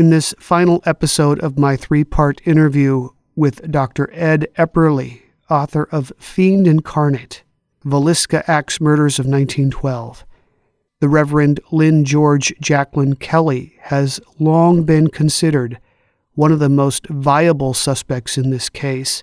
In 0.00 0.08
this 0.08 0.34
final 0.38 0.82
episode 0.86 1.40
of 1.40 1.58
my 1.58 1.76
three 1.76 2.04
part 2.04 2.40
interview 2.46 3.10
with 3.36 3.70
Dr. 3.70 4.08
Ed 4.14 4.46
Epperly, 4.56 5.20
author 5.50 5.90
of 5.92 6.10
Fiend 6.18 6.66
Incarnate 6.66 7.42
Villisca 7.84 8.42
Axe 8.48 8.80
Murders 8.80 9.18
of 9.18 9.26
1912, 9.26 10.24
the 11.00 11.08
Reverend 11.10 11.60
Lyn 11.70 12.06
George 12.06 12.54
Jacklin 12.62 13.16
Kelly 13.16 13.74
has 13.78 14.22
long 14.38 14.84
been 14.84 15.08
considered 15.08 15.78
one 16.32 16.50
of 16.50 16.60
the 16.60 16.70
most 16.70 17.06
viable 17.08 17.74
suspects 17.74 18.38
in 18.38 18.48
this 18.48 18.70
case, 18.70 19.22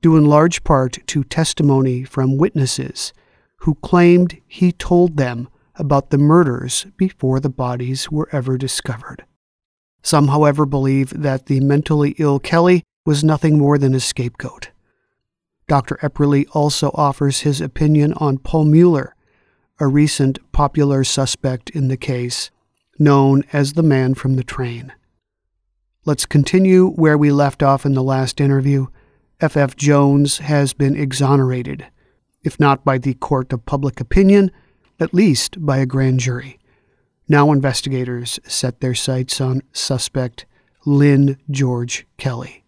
due 0.00 0.16
in 0.16 0.24
large 0.24 0.64
part 0.64 1.06
to 1.08 1.22
testimony 1.22 2.02
from 2.02 2.38
witnesses 2.38 3.12
who 3.56 3.74
claimed 3.74 4.40
he 4.46 4.72
told 4.72 5.18
them 5.18 5.50
about 5.74 6.08
the 6.08 6.16
murders 6.16 6.86
before 6.96 7.40
the 7.40 7.50
bodies 7.50 8.10
were 8.10 8.30
ever 8.32 8.56
discovered. 8.56 9.26
Some, 10.08 10.28
however, 10.28 10.64
believe 10.64 11.10
that 11.10 11.44
the 11.44 11.60
mentally 11.60 12.14
ill 12.16 12.38
Kelly 12.38 12.82
was 13.04 13.22
nothing 13.22 13.58
more 13.58 13.76
than 13.76 13.92
a 13.92 14.00
scapegoat. 14.00 14.70
Dr. 15.66 15.98
Epperly 16.00 16.46
also 16.52 16.90
offers 16.94 17.40
his 17.40 17.60
opinion 17.60 18.14
on 18.14 18.38
Paul 18.38 18.64
Mueller, 18.64 19.14
a 19.78 19.86
recent 19.86 20.38
popular 20.50 21.04
suspect 21.04 21.68
in 21.68 21.88
the 21.88 21.98
case, 21.98 22.50
known 22.98 23.44
as 23.52 23.74
the 23.74 23.82
man 23.82 24.14
from 24.14 24.36
the 24.36 24.42
train. 24.42 24.94
Let's 26.06 26.24
continue 26.24 26.88
where 26.88 27.18
we 27.18 27.30
left 27.30 27.62
off 27.62 27.84
in 27.84 27.92
the 27.92 28.02
last 28.02 28.40
interview. 28.40 28.86
F.F. 29.42 29.76
Jones 29.76 30.38
has 30.38 30.72
been 30.72 30.96
exonerated, 30.96 31.86
if 32.42 32.58
not 32.58 32.82
by 32.82 32.96
the 32.96 33.12
court 33.12 33.52
of 33.52 33.66
public 33.66 34.00
opinion, 34.00 34.52
at 34.98 35.12
least 35.12 35.62
by 35.66 35.76
a 35.76 35.84
grand 35.84 36.20
jury. 36.20 36.57
Now 37.28 37.52
investigators 37.52 38.40
set 38.46 38.80
their 38.80 38.94
sights 38.94 39.40
on 39.40 39.62
suspect 39.72 40.46
Lyn 40.86 41.36
George 41.50 42.06
Kelly. 42.16 42.64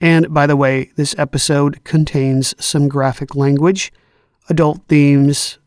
And 0.00 0.32
by 0.32 0.46
the 0.46 0.56
way, 0.56 0.90
this 0.96 1.14
episode 1.18 1.84
contains 1.84 2.54
some 2.64 2.88
graphic 2.88 3.34
language, 3.34 3.92
adult 4.48 4.80
themes. 4.88 5.58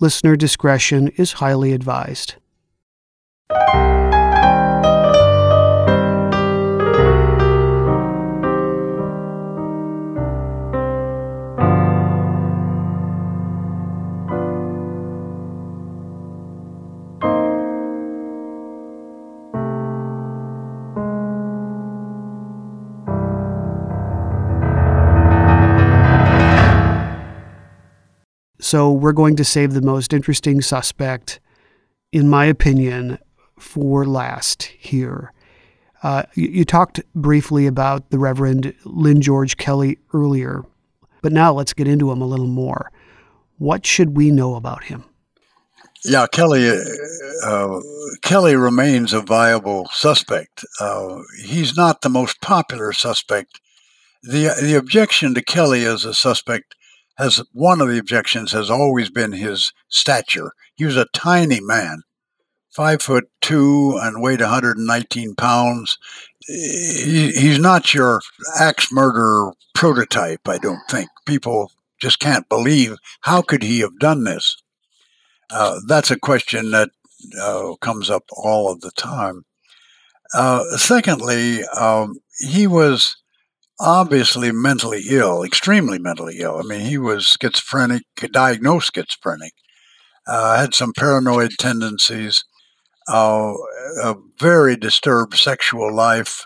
Listener 0.00 0.34
discretion 0.34 1.08
is 1.16 1.34
highly 1.34 1.72
advised. 1.72 2.34
So 28.70 28.92
we're 28.92 29.10
going 29.10 29.34
to 29.34 29.42
save 29.42 29.72
the 29.72 29.82
most 29.82 30.12
interesting 30.12 30.60
suspect, 30.60 31.40
in 32.12 32.28
my 32.28 32.44
opinion, 32.44 33.18
for 33.58 34.06
last 34.06 34.62
here. 34.62 35.32
Uh, 36.04 36.22
you, 36.34 36.46
you, 36.46 36.64
talked 36.64 37.00
briefly 37.12 37.66
about 37.66 38.10
the 38.10 38.18
Reverend 38.20 38.72
Lyn 38.84 39.20
George 39.22 39.56
Kelly 39.56 39.98
earlier, 40.14 40.62
but 41.20 41.32
now 41.32 41.52
let's 41.52 41.72
get 41.72 41.88
into 41.88 42.12
him 42.12 42.22
a 42.22 42.26
little 42.26 42.46
more. 42.46 42.92
What 43.58 43.84
should 43.84 44.16
we 44.16 44.30
know 44.30 44.54
about 44.54 44.84
him? 44.84 45.02
Yeah, 46.04 46.28
Kelly. 46.28 46.70
Uh, 47.44 47.80
Kelly 48.22 48.54
remains 48.54 49.12
a 49.12 49.20
viable 49.20 49.88
suspect. 49.92 50.64
Uh, 50.78 51.22
he's 51.42 51.76
not 51.76 52.02
the 52.02 52.08
most 52.08 52.40
popular 52.40 52.92
suspect. 52.92 53.60
the 54.22 54.54
The 54.62 54.76
objection 54.76 55.34
to 55.34 55.42
Kelly 55.42 55.84
as 55.84 56.04
a 56.04 56.14
suspect 56.14 56.76
has 57.20 57.42
one 57.52 57.82
of 57.82 57.88
the 57.88 57.98
objections 57.98 58.52
has 58.52 58.70
always 58.70 59.10
been 59.10 59.32
his 59.32 59.74
stature. 59.88 60.52
He 60.74 60.86
was 60.86 60.96
a 60.96 61.06
tiny 61.12 61.60
man, 61.60 62.02
five 62.70 63.02
foot 63.02 63.28
two 63.42 63.98
and 64.00 64.22
weighed 64.22 64.40
119 64.40 65.34
pounds. 65.34 65.98
He, 66.46 67.30
he's 67.32 67.58
not 67.58 67.92
your 67.92 68.22
axe 68.58 68.90
murderer 68.90 69.52
prototype, 69.74 70.48
I 70.48 70.56
don't 70.56 70.80
think. 70.88 71.10
People 71.26 71.70
just 72.00 72.20
can't 72.20 72.48
believe 72.48 72.96
how 73.20 73.42
could 73.42 73.62
he 73.62 73.80
have 73.80 73.98
done 73.98 74.24
this. 74.24 74.56
Uh, 75.50 75.78
that's 75.86 76.10
a 76.10 76.18
question 76.18 76.70
that 76.70 76.88
uh, 77.38 77.74
comes 77.82 78.08
up 78.08 78.24
all 78.32 78.72
of 78.72 78.80
the 78.80 78.92
time. 78.92 79.44
Uh, 80.32 80.64
secondly, 80.78 81.64
um, 81.78 82.18
he 82.38 82.66
was 82.66 83.16
obviously 83.80 84.52
mentally 84.52 85.02
ill, 85.08 85.42
extremely 85.42 85.98
mentally 85.98 86.38
ill. 86.40 86.58
I 86.58 86.62
mean, 86.62 86.82
he 86.82 86.98
was 86.98 87.26
schizophrenic, 87.26 88.02
diagnosed 88.32 88.92
schizophrenic, 88.94 89.54
uh, 90.26 90.58
had 90.58 90.74
some 90.74 90.92
paranoid 90.92 91.52
tendencies, 91.58 92.44
uh, 93.08 93.54
a 94.02 94.14
very 94.38 94.76
disturbed 94.76 95.36
sexual 95.36 95.92
life. 95.92 96.44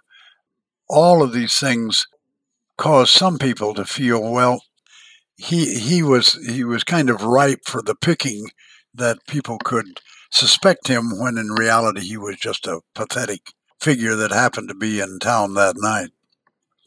All 0.88 1.22
of 1.22 1.32
these 1.32 1.58
things 1.58 2.06
caused 2.78 3.12
some 3.12 3.38
people 3.38 3.74
to 3.74 3.84
feel, 3.84 4.32
well, 4.32 4.62
he 5.36 5.78
he 5.78 6.02
was 6.02 6.34
he 6.46 6.62
was 6.62 6.84
kind 6.84 7.10
of 7.10 7.24
ripe 7.24 7.60
for 7.66 7.82
the 7.82 7.96
picking 7.96 8.46
that 8.94 9.26
people 9.26 9.58
could 9.64 10.00
suspect 10.30 10.86
him 10.86 11.18
when 11.18 11.36
in 11.36 11.50
reality 11.50 12.02
he 12.02 12.16
was 12.16 12.36
just 12.36 12.66
a 12.68 12.80
pathetic 12.94 13.40
figure 13.80 14.14
that 14.14 14.30
happened 14.30 14.68
to 14.68 14.74
be 14.74 15.00
in 15.00 15.18
town 15.18 15.54
that 15.54 15.74
night. 15.76 16.10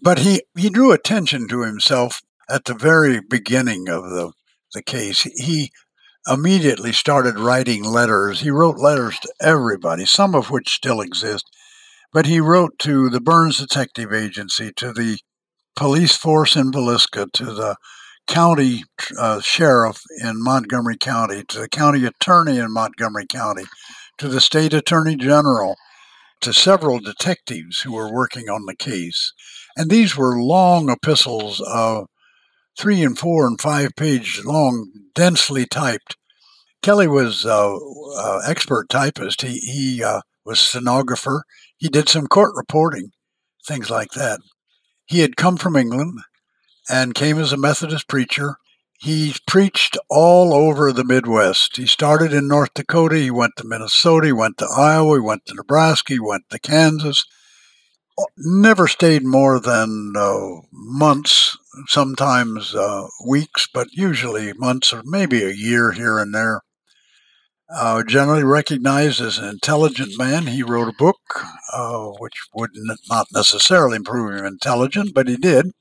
But 0.02 0.19
he, 0.19 0.44
he 0.58 0.69
drew 0.69 0.91
attention 0.91 1.47
to 1.47 1.63
himself 1.63 2.22
at 2.50 2.66
the 2.66 2.74
very 2.74 3.19
beginning 3.19 3.90
of 3.90 4.03
the, 4.03 4.31
the 4.74 4.84
case. 4.84 5.22
He 5.22 5.72
immediately 6.28 6.91
started 6.91 7.40
writing 7.40 7.84
letters. 7.84 8.41
He 8.41 8.52
wrote 8.52 8.78
letters 8.78 9.19
to 9.19 9.34
everybody, 9.41 10.06
some 10.06 10.36
of 10.36 10.50
which 10.50 10.69
still 10.69 11.01
exist. 11.01 11.45
But 12.13 12.25
he 12.25 12.39
wrote 12.39 12.77
to 12.80 13.10
the 13.10 13.21
Burns 13.21 13.57
Detective 13.57 14.13
Agency, 14.13 14.71
to 14.77 14.94
the 14.94 15.19
police 15.75 16.16
force 16.16 16.56
in 16.56 16.71
Villisca, 16.71 17.31
to 17.33 17.45
the 17.45 17.75
county 18.27 18.83
uh, 19.18 19.39
sheriff 19.42 20.01
in 20.21 20.44
Montgomery 20.44 20.98
County, 20.98 21.44
to 21.48 21.60
the 21.60 21.69
county 21.69 22.06
attorney 22.06 22.57
in 22.57 22.74
Montgomery 22.74 23.25
County, 23.25 23.63
to 24.18 24.27
the 24.27 24.42
state 24.42 24.74
attorney 24.74 25.16
general, 25.16 25.75
to 26.42 26.54
several 26.54 27.00
detectives 27.00 27.81
who 27.81 27.94
were 27.94 28.12
working 28.12 28.50
on 28.50 28.66
the 28.66 28.75
case. 28.75 29.33
And 29.77 29.91
these 29.91 30.18
were 30.18 30.41
long 30.41 30.89
epistles, 30.89 31.62
of 31.62 32.07
three 32.79 33.03
and 33.03 33.18
four 33.18 33.45
and 33.45 33.62
five 33.62 33.91
page 33.95 34.41
long, 34.44 34.91
densely 35.13 35.68
typed. 35.68 36.18
Kelly 36.81 37.07
was 37.07 37.45
uh, 37.45 37.75
uh, 37.75 38.41
expert 38.47 38.89
typist. 38.89 39.44
He, 39.44 39.59
he 39.59 40.03
uh, 40.03 40.21
was 40.44 40.59
stenographer. 40.59 41.44
He 41.77 41.89
did 41.89 42.09
some 42.09 42.25
court 42.25 42.53
reporting, 42.56 43.12
things 43.65 43.91
like 43.91 44.12
that. 44.12 44.39
He 45.06 45.19
had 45.19 45.38
come 45.38 45.57
from 45.57 45.75
England 45.75 46.19
and 46.89 47.13
came 47.13 47.38
as 47.38 47.53
a 47.53 47.57
Methodist 47.57 48.07
preacher. 48.07 48.56
He 49.00 49.35
preached 49.45 49.95
all 50.09 50.56
over 50.56 50.91
the 50.91 51.03
Midwest. 51.03 51.77
He 51.77 51.85
started 51.85 52.33
in 52.33 52.47
North 52.47 52.73
Dakota. 52.73 53.18
He 53.18 53.30
went 53.30 53.53
to 53.57 53.68
Minnesota. 53.68 54.27
He 54.27 54.33
went 54.33 54.57
to 54.57 54.68
Iowa. 54.75 55.18
He 55.18 55.21
went 55.21 55.45
to 55.45 55.53
Nebraska. 55.53 56.13
He 56.13 56.19
went 56.19 56.45
to 56.50 56.57
Kansas. 56.57 57.23
Never 58.38 58.88
stayed 58.88 59.24
more 59.24 59.60
than 59.60 60.14
uh, 60.18 60.62
months, 60.72 61.58
sometimes 61.88 62.74
uh, 62.74 63.08
weeks, 63.25 63.68
but 63.72 63.88
usually 63.92 64.54
months 64.54 64.92
or 64.92 65.04
maybe 65.06 65.44
a 65.44 65.52
year 65.52 65.92
here 65.92 66.18
and 66.18 66.34
there. 66.34 66.62
Uh, 67.69 68.02
generally 68.04 68.44
recognized 68.44 69.19
as 69.22 69.38
an 69.38 69.48
intelligent 69.50 70.18
man, 70.18 70.48
he 70.48 70.64
wrote 70.64 70.88
a 70.88 70.98
book, 70.98 71.18
uh, 71.74 72.08
which 72.19 72.48
would 72.54 72.72
not 73.10 73.28
necessarily 73.34 74.00
prove 74.00 74.34
him 74.34 74.46
intelligent, 74.46 75.14
but 75.14 75.28
he 75.28 75.36
did 75.36 75.72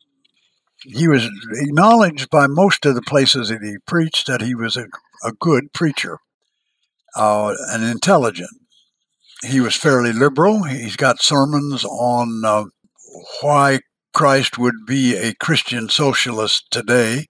he 0.89 1.09
was 1.09 1.29
acknowledged 1.53 2.31
by 2.31 2.47
most 2.47 2.87
of 2.87 2.95
the 2.95 3.03
places 3.03 3.49
that 3.49 3.63
he 3.63 3.77
preached 3.87 4.27
that 4.27 4.41
he 4.41 4.55
was 4.55 4.77
a, 4.77 4.87
a 5.25 5.33
good 5.33 5.73
preacher 5.73 6.19
uh, 7.17 7.55
and 7.71 7.85
intelligent. 7.85 8.51
He 9.45 9.61
was 9.61 9.77
fairly 9.77 10.13
liberal. 10.13 10.65
He's 10.65 10.97
got 10.97 11.23
sermons 11.23 11.85
on 11.85 12.43
uh, 12.45 12.65
why 13.41 13.81
Christ 14.15 14.59
would 14.59 14.87
be 14.87 15.15
a 15.17 15.35
Christian 15.35 15.89
socialist 15.89 16.69
today, 16.71 17.27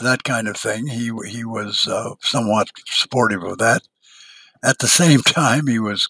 that 0.00 0.24
kind 0.24 0.46
of 0.46 0.56
thing. 0.56 0.88
He 0.88 1.10
he 1.26 1.44
was 1.44 1.86
uh, 1.88 2.14
somewhat 2.20 2.68
supportive 2.86 3.42
of 3.42 3.58
that. 3.58 3.82
At 4.62 4.78
the 4.78 4.88
same 5.02 5.20
time, 5.22 5.66
he 5.66 5.78
was 5.78 6.08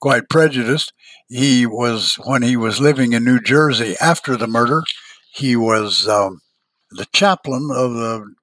quite 0.00 0.28
prejudiced. 0.28 0.92
He 1.28 1.66
was 1.66 2.16
when 2.24 2.42
he 2.42 2.56
was 2.56 2.80
living 2.80 3.12
in 3.12 3.24
New 3.24 3.40
Jersey 3.40 3.94
after 4.00 4.36
the 4.36 4.46
murder 4.46 4.82
he 5.32 5.56
was 5.56 6.06
um, 6.06 6.40
the 6.90 7.06
chaplain 7.12 7.70
of 7.72 7.94
the 7.94 8.34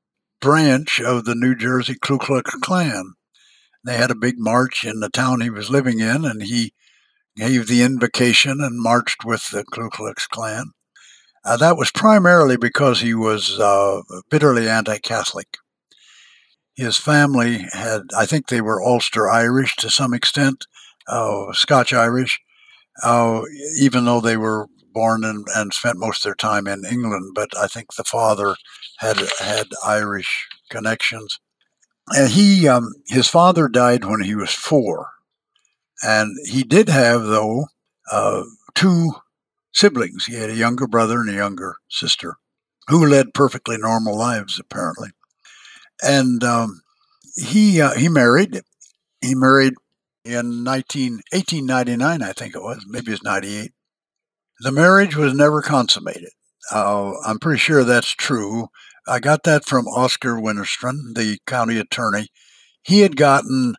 branch 0.42 1.00
of 1.00 1.26
the 1.26 1.36
New 1.36 1.56
Jersey 1.56 1.96
Ku 2.02 2.18
Klux 2.18 2.52
Klan. 2.62 3.14
They 3.84 3.98
had 3.98 4.12
a 4.12 4.16
big 4.16 4.36
march 4.38 4.84
in 4.84 5.00
the 5.00 5.10
town 5.10 5.42
he 5.42 5.50
was 5.50 5.70
living 5.70 6.00
in, 6.00 6.26
and 6.26 6.44
he 6.44 6.74
gave 7.36 7.68
the 7.68 7.81
invocation 7.81 8.62
and 8.62 8.81
marched 8.81 9.24
with 9.24 9.50
the 9.50 9.64
Ku 9.64 9.90
Klux 9.90 10.28
Klan. 10.28 10.72
Uh, 11.46 11.56
that 11.58 11.78
was 11.78 11.92
primarily 11.92 12.58
because 12.58 13.00
he 13.00 13.14
was 13.14 13.60
uh, 13.60 14.02
bitterly 14.30 14.68
anti 14.68 14.98
Catholic. 14.98 15.58
His 16.76 16.98
family 16.98 17.66
had, 17.74 18.04
I 18.18 18.26
think 18.26 18.48
they 18.48 18.62
were 18.62 18.84
Ulster 18.84 19.30
Irish 19.30 19.76
to 19.78 19.90
some 19.90 20.14
extent, 20.14 20.66
uh, 21.08 21.52
Scotch 21.54 21.94
Irish, 21.94 22.40
uh, 23.04 23.42
even 23.80 24.06
though 24.06 24.22
they 24.22 24.38
were 24.38 24.68
born 24.94 25.24
and, 25.24 25.46
and 25.56 25.74
spent 25.74 25.98
most 25.98 26.20
of 26.20 26.24
their 26.24 26.36
time 26.36 26.68
in 26.68 26.84
England, 26.86 27.31
but 27.36 27.50
I 27.58 27.68
think 27.68 27.94
the 27.94 28.04
father 28.04 28.56
had 28.98 29.18
had 29.40 29.68
Irish 29.86 30.48
connections. 30.70 31.40
And 32.11 32.29
he, 32.31 32.67
um, 32.67 32.94
his 33.07 33.27
father 33.27 33.67
died 33.67 34.06
when 34.06 34.21
he 34.21 34.35
was 34.35 34.51
four, 34.51 35.11
and 36.01 36.35
he 36.47 36.63
did 36.63 36.89
have 36.89 37.23
though 37.23 37.65
uh, 38.11 38.44
two 38.73 39.11
siblings. 39.71 40.25
He 40.25 40.35
had 40.35 40.50
a 40.50 40.56
younger 40.56 40.88
brother 40.88 41.19
and 41.19 41.29
a 41.29 41.33
younger 41.33 41.77
sister, 41.88 42.38
who 42.88 43.06
led 43.06 43.33
perfectly 43.33 43.77
normal 43.77 44.17
lives 44.17 44.59
apparently. 44.59 45.09
And 46.01 46.44
um, 46.44 46.81
he 47.35 47.81
uh, 47.81 47.94
he 47.94 48.09
married. 48.09 48.61
He 49.21 49.35
married 49.35 49.73
in 50.23 50.63
19, 50.63 51.21
1899, 51.31 52.21
I 52.21 52.33
think 52.33 52.56
it 52.56 52.61
was. 52.61 52.85
Maybe 52.88 53.11
it's 53.11 53.23
98. 53.23 53.71
The 54.59 54.71
marriage 54.71 55.15
was 55.15 55.33
never 55.33 55.61
consummated. 55.61 56.29
Uh, 56.71 57.13
I'm 57.25 57.39
pretty 57.39 57.59
sure 57.59 57.83
that's 57.83 58.11
true. 58.11 58.67
I 59.09 59.19
got 59.19 59.44
that 59.44 59.65
from 59.65 59.88
Oscar 59.88 60.35
Winterstrand, 60.35 61.15
the 61.15 61.39
county 61.47 61.77
attorney. 61.79 62.27
He 62.83 63.00
had 63.00 63.15
gotten 63.15 63.75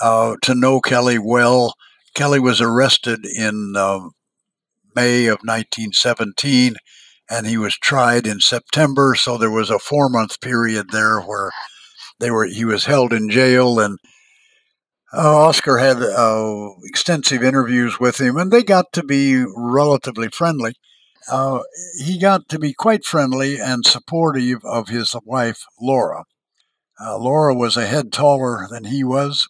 uh, 0.00 0.36
to 0.42 0.54
know 0.54 0.80
Kelly 0.80 1.18
well. 1.18 1.74
Kelly 2.14 2.38
was 2.38 2.60
arrested 2.60 3.24
in 3.24 3.74
uh, 3.76 4.08
May 4.94 5.26
of 5.26 5.40
1917 5.42 6.74
and 7.30 7.46
he 7.46 7.56
was 7.56 7.76
tried 7.76 8.26
in 8.26 8.40
September. 8.40 9.14
So 9.16 9.38
there 9.38 9.50
was 9.50 9.70
a 9.70 9.78
four 9.78 10.08
month 10.08 10.40
period 10.40 10.90
there 10.90 11.20
where 11.20 11.50
they 12.20 12.30
were 12.30 12.46
he 12.46 12.64
was 12.64 12.84
held 12.84 13.12
in 13.12 13.30
jail 13.30 13.80
and 13.80 13.98
uh, 15.16 15.46
Oscar 15.46 15.78
had 15.78 16.02
uh, 16.02 16.70
extensive 16.84 17.42
interviews 17.42 18.00
with 18.00 18.20
him, 18.20 18.36
and 18.36 18.50
they 18.50 18.64
got 18.64 18.92
to 18.92 19.04
be 19.04 19.44
relatively 19.56 20.28
friendly. 20.28 20.74
Uh, 21.30 21.60
he 21.98 22.18
got 22.18 22.48
to 22.48 22.58
be 22.58 22.74
quite 22.74 23.04
friendly 23.04 23.58
and 23.58 23.86
supportive 23.86 24.64
of 24.64 24.88
his 24.88 25.14
wife, 25.24 25.64
Laura. 25.80 26.24
Uh, 27.00 27.18
Laura 27.18 27.54
was 27.54 27.76
a 27.76 27.86
head 27.86 28.12
taller 28.12 28.66
than 28.70 28.84
he 28.84 29.02
was. 29.02 29.48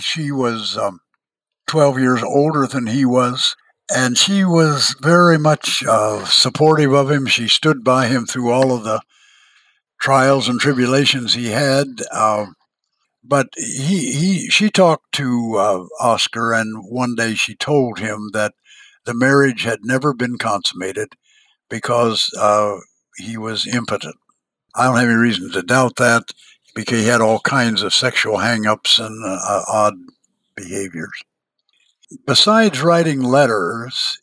She 0.00 0.30
was 0.30 0.76
um, 0.76 1.00
12 1.66 1.98
years 1.98 2.22
older 2.22 2.66
than 2.66 2.86
he 2.86 3.04
was, 3.04 3.56
and 3.92 4.16
she 4.16 4.44
was 4.44 4.94
very 5.00 5.38
much 5.38 5.82
uh, 5.86 6.24
supportive 6.26 6.92
of 6.92 7.10
him. 7.10 7.26
She 7.26 7.48
stood 7.48 7.82
by 7.82 8.06
him 8.06 8.26
through 8.26 8.52
all 8.52 8.72
of 8.72 8.84
the 8.84 9.00
trials 10.00 10.48
and 10.48 10.60
tribulations 10.60 11.34
he 11.34 11.48
had. 11.48 12.02
Um, 12.12 12.54
but 13.24 13.48
he 13.56 14.12
he 14.12 14.48
she 14.48 14.70
talked 14.70 15.12
to 15.12 15.56
uh, 15.56 15.84
Oscar, 16.00 16.52
and 16.52 16.84
one 16.88 17.14
day 17.14 17.34
she 17.34 17.54
told 17.54 17.98
him 17.98 18.30
that 18.32 18.54
the 19.08 19.14
marriage 19.14 19.62
had 19.62 19.78
never 19.86 20.12
been 20.12 20.36
consummated 20.36 21.14
because 21.70 22.30
uh, 22.38 22.76
he 23.16 23.38
was 23.38 23.66
impotent. 23.66 24.16
I 24.74 24.84
don't 24.84 24.98
have 24.98 25.08
any 25.08 25.14
reason 25.14 25.50
to 25.52 25.62
doubt 25.62 25.96
that 25.96 26.24
because 26.74 27.00
he 27.00 27.06
had 27.06 27.22
all 27.22 27.40
kinds 27.40 27.82
of 27.82 27.94
sexual 27.94 28.36
hang-ups 28.36 28.98
and 28.98 29.24
uh, 29.24 29.40
uh 29.42 29.62
odd 29.66 29.94
behaviors. 30.54 31.22
Besides 32.26 32.82
writing 32.82 33.22
letters, 33.22 34.18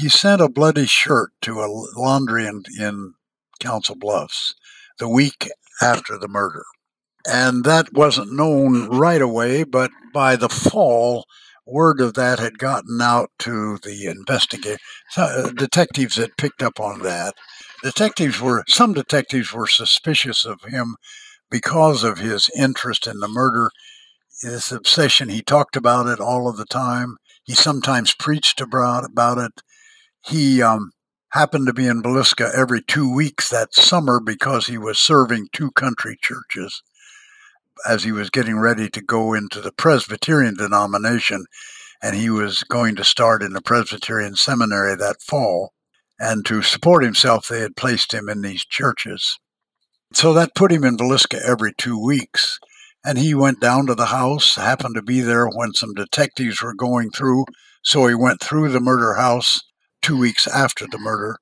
he 0.00 0.08
sent 0.08 0.40
a 0.40 0.48
bloody 0.48 0.86
shirt 0.86 1.32
to 1.42 1.60
a 1.60 1.68
laundry 1.94 2.46
in, 2.46 2.62
in 2.80 3.12
Council 3.60 3.96
Bluffs 3.96 4.54
the 4.98 5.10
week 5.10 5.50
after 5.82 6.16
the 6.16 6.28
murder. 6.28 6.64
And 7.26 7.64
that 7.64 7.92
wasn't 7.92 8.32
known 8.32 8.88
right 8.88 9.20
away, 9.20 9.64
but 9.64 9.90
by 10.14 10.36
the 10.36 10.48
fall, 10.48 11.26
word 11.66 12.00
of 12.00 12.14
that 12.14 12.38
had 12.38 12.58
gotten 12.58 13.00
out 13.00 13.30
to 13.38 13.78
the 13.82 14.06
investigator 14.06 14.78
uh, 15.16 15.50
detectives 15.50 16.16
had 16.16 16.36
picked 16.36 16.62
up 16.62 16.80
on 16.80 17.00
that. 17.00 17.34
Detectives 17.82 18.40
were 18.40 18.64
some 18.68 18.92
detectives 18.92 19.52
were 19.52 19.66
suspicious 19.66 20.44
of 20.44 20.60
him 20.62 20.96
because 21.50 22.02
of 22.02 22.18
his 22.18 22.48
interest 22.56 23.06
in 23.06 23.20
the 23.20 23.28
murder, 23.28 23.70
his 24.42 24.72
obsession. 24.72 25.28
He 25.28 25.42
talked 25.42 25.76
about 25.76 26.06
it 26.06 26.20
all 26.20 26.48
of 26.48 26.56
the 26.56 26.64
time. 26.64 27.16
He 27.44 27.54
sometimes 27.54 28.14
preached 28.14 28.60
about 28.60 29.04
about 29.04 29.38
it. 29.38 29.62
He 30.24 30.62
um, 30.62 30.92
happened 31.30 31.66
to 31.66 31.72
be 31.72 31.86
in 31.86 32.02
Villisca 32.02 32.52
every 32.54 32.82
two 32.82 33.12
weeks 33.12 33.48
that 33.50 33.74
summer 33.74 34.20
because 34.20 34.66
he 34.66 34.78
was 34.78 34.98
serving 34.98 35.48
two 35.52 35.70
country 35.72 36.16
churches 36.20 36.82
as 37.86 38.04
he 38.04 38.12
was 38.12 38.30
getting 38.30 38.58
ready 38.58 38.88
to 38.90 39.00
go 39.00 39.34
into 39.34 39.60
the 39.60 39.72
Presbyterian 39.72 40.54
denomination, 40.54 41.46
and 42.02 42.16
he 42.16 42.30
was 42.30 42.62
going 42.64 42.96
to 42.96 43.04
start 43.04 43.42
in 43.42 43.52
the 43.52 43.62
Presbyterian 43.62 44.34
seminary 44.34 44.96
that 44.96 45.22
fall. 45.22 45.72
And 46.18 46.44
to 46.46 46.62
support 46.62 47.02
himself, 47.04 47.48
they 47.48 47.60
had 47.60 47.76
placed 47.76 48.12
him 48.12 48.28
in 48.28 48.42
these 48.42 48.64
churches. 48.64 49.38
So 50.12 50.32
that 50.34 50.54
put 50.54 50.72
him 50.72 50.84
in 50.84 50.96
Villisca 50.96 51.40
every 51.40 51.72
two 51.76 51.98
weeks. 51.98 52.58
And 53.04 53.18
he 53.18 53.34
went 53.34 53.60
down 53.60 53.86
to 53.86 53.94
the 53.94 54.06
house, 54.06 54.54
happened 54.54 54.94
to 54.94 55.02
be 55.02 55.20
there 55.20 55.48
when 55.48 55.72
some 55.72 55.94
detectives 55.94 56.62
were 56.62 56.74
going 56.74 57.10
through. 57.10 57.46
So 57.82 58.06
he 58.06 58.14
went 58.14 58.40
through 58.40 58.68
the 58.68 58.80
murder 58.80 59.14
house 59.14 59.60
two 60.00 60.16
weeks 60.16 60.46
after 60.46 60.86
the 60.86 60.98
murder. 60.98 61.38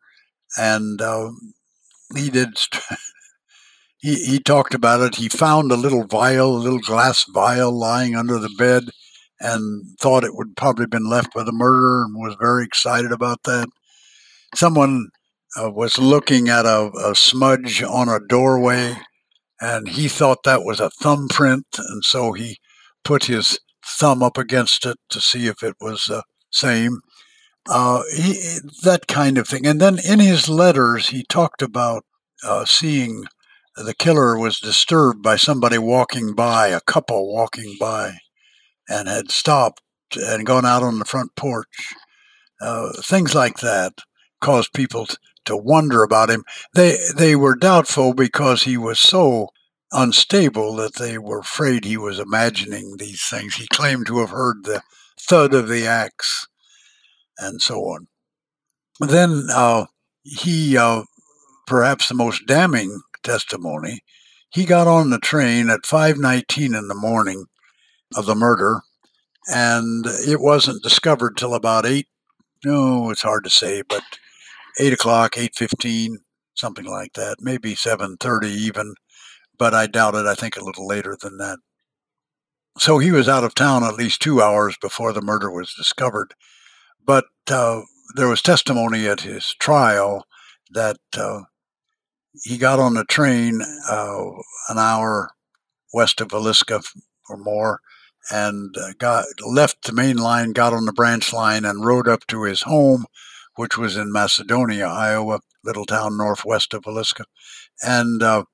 And 0.56 1.02
uh, 1.02 1.30
he 2.16 2.30
did 2.30 2.56
he, 4.00 4.14
he 4.24 4.38
talked 4.40 4.74
about 4.74 5.00
it. 5.00 5.16
He 5.16 5.28
found 5.28 5.70
a 5.70 5.76
little 5.76 6.06
vial, 6.06 6.56
a 6.56 6.58
little 6.58 6.78
glass 6.78 7.24
vial 7.32 7.76
lying 7.76 8.16
under 8.16 8.38
the 8.38 8.54
bed 8.58 8.84
and 9.38 9.98
thought 9.98 10.24
it 10.24 10.34
would 10.34 10.56
probably 10.56 10.86
been 10.86 11.08
left 11.08 11.32
by 11.34 11.42
the 11.44 11.52
murderer 11.52 12.04
and 12.04 12.14
was 12.16 12.36
very 12.40 12.64
excited 12.64 13.12
about 13.12 13.42
that. 13.44 13.68
Someone 14.54 15.08
uh, 15.60 15.70
was 15.70 15.98
looking 15.98 16.48
at 16.48 16.66
a, 16.66 16.90
a, 17.04 17.14
smudge 17.14 17.82
on 17.82 18.08
a 18.08 18.20
doorway 18.20 18.96
and 19.60 19.88
he 19.88 20.08
thought 20.08 20.42
that 20.44 20.64
was 20.64 20.80
a 20.80 20.90
thumbprint. 20.90 21.66
And 21.78 22.04
so 22.04 22.32
he 22.32 22.58
put 23.04 23.24
his 23.24 23.58
thumb 23.84 24.22
up 24.22 24.38
against 24.38 24.86
it 24.86 24.98
to 25.10 25.20
see 25.20 25.46
if 25.46 25.62
it 25.62 25.74
was 25.80 26.04
the 26.04 26.22
same. 26.50 27.00
Uh, 27.68 28.02
he, 28.14 28.58
that 28.82 29.06
kind 29.06 29.38
of 29.38 29.46
thing. 29.46 29.66
And 29.66 29.80
then 29.80 29.98
in 29.98 30.20
his 30.20 30.48
letters, 30.48 31.08
he 31.08 31.24
talked 31.28 31.62
about 31.62 32.04
uh, 32.44 32.64
seeing 32.64 33.24
the 33.84 33.94
killer 33.94 34.38
was 34.38 34.60
disturbed 34.60 35.22
by 35.22 35.36
somebody 35.36 35.78
walking 35.78 36.34
by, 36.34 36.68
a 36.68 36.80
couple 36.80 37.32
walking 37.32 37.76
by, 37.78 38.18
and 38.88 39.08
had 39.08 39.30
stopped 39.30 39.82
and 40.16 40.46
gone 40.46 40.66
out 40.66 40.82
on 40.82 40.98
the 40.98 41.04
front 41.04 41.34
porch. 41.36 41.94
Uh, 42.60 42.92
things 43.02 43.34
like 43.34 43.58
that 43.58 43.92
caused 44.40 44.72
people 44.72 45.06
to 45.44 45.56
wonder 45.56 46.02
about 46.02 46.30
him. 46.30 46.44
They 46.74 46.98
they 47.14 47.34
were 47.36 47.56
doubtful 47.56 48.12
because 48.14 48.62
he 48.62 48.76
was 48.76 49.00
so 49.00 49.48
unstable 49.92 50.76
that 50.76 50.96
they 50.96 51.18
were 51.18 51.40
afraid 51.40 51.84
he 51.84 51.96
was 51.96 52.18
imagining 52.18 52.96
these 52.96 53.24
things. 53.28 53.54
He 53.54 53.66
claimed 53.68 54.06
to 54.06 54.18
have 54.18 54.30
heard 54.30 54.64
the 54.64 54.82
thud 55.18 55.54
of 55.54 55.68
the 55.68 55.86
axe 55.86 56.46
and 57.38 57.60
so 57.60 57.80
on. 57.80 58.06
Then 59.00 59.46
uh, 59.52 59.86
he, 60.22 60.76
uh, 60.76 61.02
perhaps 61.66 62.08
the 62.08 62.14
most 62.14 62.46
damning 62.46 63.00
testimony, 63.22 64.00
he 64.50 64.64
got 64.64 64.86
on 64.86 65.10
the 65.10 65.18
train 65.18 65.70
at 65.70 65.86
5:19 65.86 66.74
in 66.74 66.88
the 66.88 66.94
morning 66.94 67.46
of 68.16 68.26
the 68.26 68.34
murder, 68.34 68.80
and 69.46 70.06
it 70.06 70.40
wasn't 70.40 70.82
discovered 70.82 71.36
till 71.36 71.54
about 71.54 71.86
eight. 71.86 72.08
No, 72.64 73.10
it's 73.10 73.22
hard 73.22 73.44
to 73.44 73.50
say, 73.50 73.82
but 73.88 74.02
eight 74.78 74.92
o'clock, 74.92 75.38
eight 75.38 75.54
fifteen, 75.56 76.18
something 76.54 76.84
like 76.84 77.12
that, 77.14 77.36
maybe 77.40 77.74
seven 77.74 78.16
thirty 78.18 78.50
even, 78.50 78.94
but 79.58 79.74
I 79.74 79.86
doubt 79.86 80.14
it. 80.14 80.26
I 80.26 80.34
think 80.34 80.56
a 80.56 80.64
little 80.64 80.86
later 80.86 81.16
than 81.20 81.38
that. 81.38 81.58
So 82.78 82.98
he 82.98 83.10
was 83.10 83.28
out 83.28 83.44
of 83.44 83.54
town 83.54 83.84
at 83.84 83.94
least 83.94 84.20
two 84.22 84.42
hours 84.42 84.76
before 84.80 85.12
the 85.12 85.22
murder 85.22 85.50
was 85.50 85.74
discovered. 85.74 86.34
But 87.04 87.26
uh, 87.50 87.82
there 88.16 88.28
was 88.28 88.42
testimony 88.42 89.06
at 89.06 89.20
his 89.20 89.54
trial 89.58 90.26
that 90.70 90.98
uh, 91.16 91.42
he 92.44 92.58
got 92.58 92.78
on 92.78 92.94
the 92.94 93.04
train 93.04 93.60
uh, 93.88 94.24
an 94.68 94.78
hour 94.78 95.30
west 95.92 96.20
of 96.20 96.28
Villisca 96.28 96.82
or 97.28 97.36
more 97.36 97.80
and 98.30 98.76
uh, 98.78 98.92
got 98.98 99.24
left 99.44 99.84
the 99.84 99.92
main 99.92 100.16
line, 100.16 100.52
got 100.52 100.72
on 100.72 100.84
the 100.84 100.92
branch 100.92 101.32
line, 101.32 101.64
and 101.64 101.84
rode 101.84 102.08
up 102.08 102.26
to 102.28 102.44
his 102.44 102.62
home, 102.62 103.06
which 103.56 103.76
was 103.78 103.96
in 103.96 104.12
Macedonia, 104.12 104.86
Iowa, 104.86 105.40
little 105.64 105.86
town 105.86 106.16
northwest 106.16 106.74
of 106.74 106.82
Villisca. 106.82 107.24
And 107.82 108.22
uh, 108.22 108.44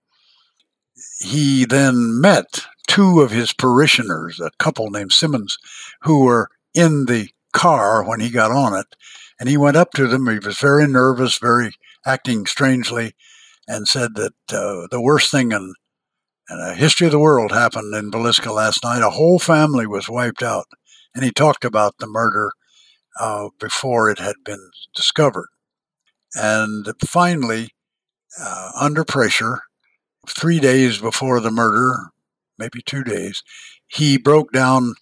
he 1.19 1.65
then 1.65 2.21
met 2.21 2.67
two 2.87 3.21
of 3.21 3.31
his 3.31 3.53
parishioners, 3.53 4.41
a 4.41 4.51
couple 4.59 4.91
named 4.91 5.13
Simmons, 5.13 5.59
who 6.03 6.25
were 6.25 6.49
in 6.75 7.07
the 7.07 7.31
car 7.53 8.05
when 8.05 8.21
he 8.21 8.31
got 8.31 8.51
on 8.51 8.75
it. 8.79 8.87
And 9.39 9.49
he 9.49 9.57
went 9.57 9.77
up 9.77 9.93
to 9.93 10.07
them. 10.07 10.27
He 10.29 10.39
was 10.39 10.59
very 10.59 10.87
nervous, 10.87 11.39
very 11.39 11.73
acting 12.07 12.47
strangely, 12.47 13.15
and 13.67 13.89
said 13.89 14.15
that 14.15 14.35
uh, 14.53 14.87
the 14.91 15.01
worst 15.01 15.31
thing 15.31 15.53
in, 15.53 15.75
in 16.51 16.59
the 16.59 16.75
history 16.75 17.07
of 17.07 17.13
the 17.13 17.19
world 17.19 17.53
happened 17.53 17.95
in 17.95 18.11
Villisca 18.11 18.53
last 18.53 18.85
night. 18.85 19.03
A 19.03 19.11
whole 19.11 19.39
family 19.39 19.87
was 19.87 20.09
wiped 20.09 20.43
out. 20.43 20.67
And 21.15 21.25
he 21.25 21.31
talked 21.31 21.65
about 21.65 21.95
the 21.99 22.07
murder 22.07 22.53
uh, 23.19 23.49
before 23.59 24.11
it 24.11 24.19
had 24.19 24.37
been 24.45 24.71
discovered. 24.95 25.49
And 26.35 26.87
finally, 27.03 27.71
uh, 28.39 28.71
under 28.79 29.05
pressure, 29.05 29.63
three 30.29 30.61
days 30.61 30.99
before 30.99 31.41
the 31.41 31.51
murder, 31.51 32.11
maybe 32.59 32.83
two 32.85 33.03
days, 33.03 33.43
he 33.87 34.19
broke 34.19 34.53
down 34.53 34.95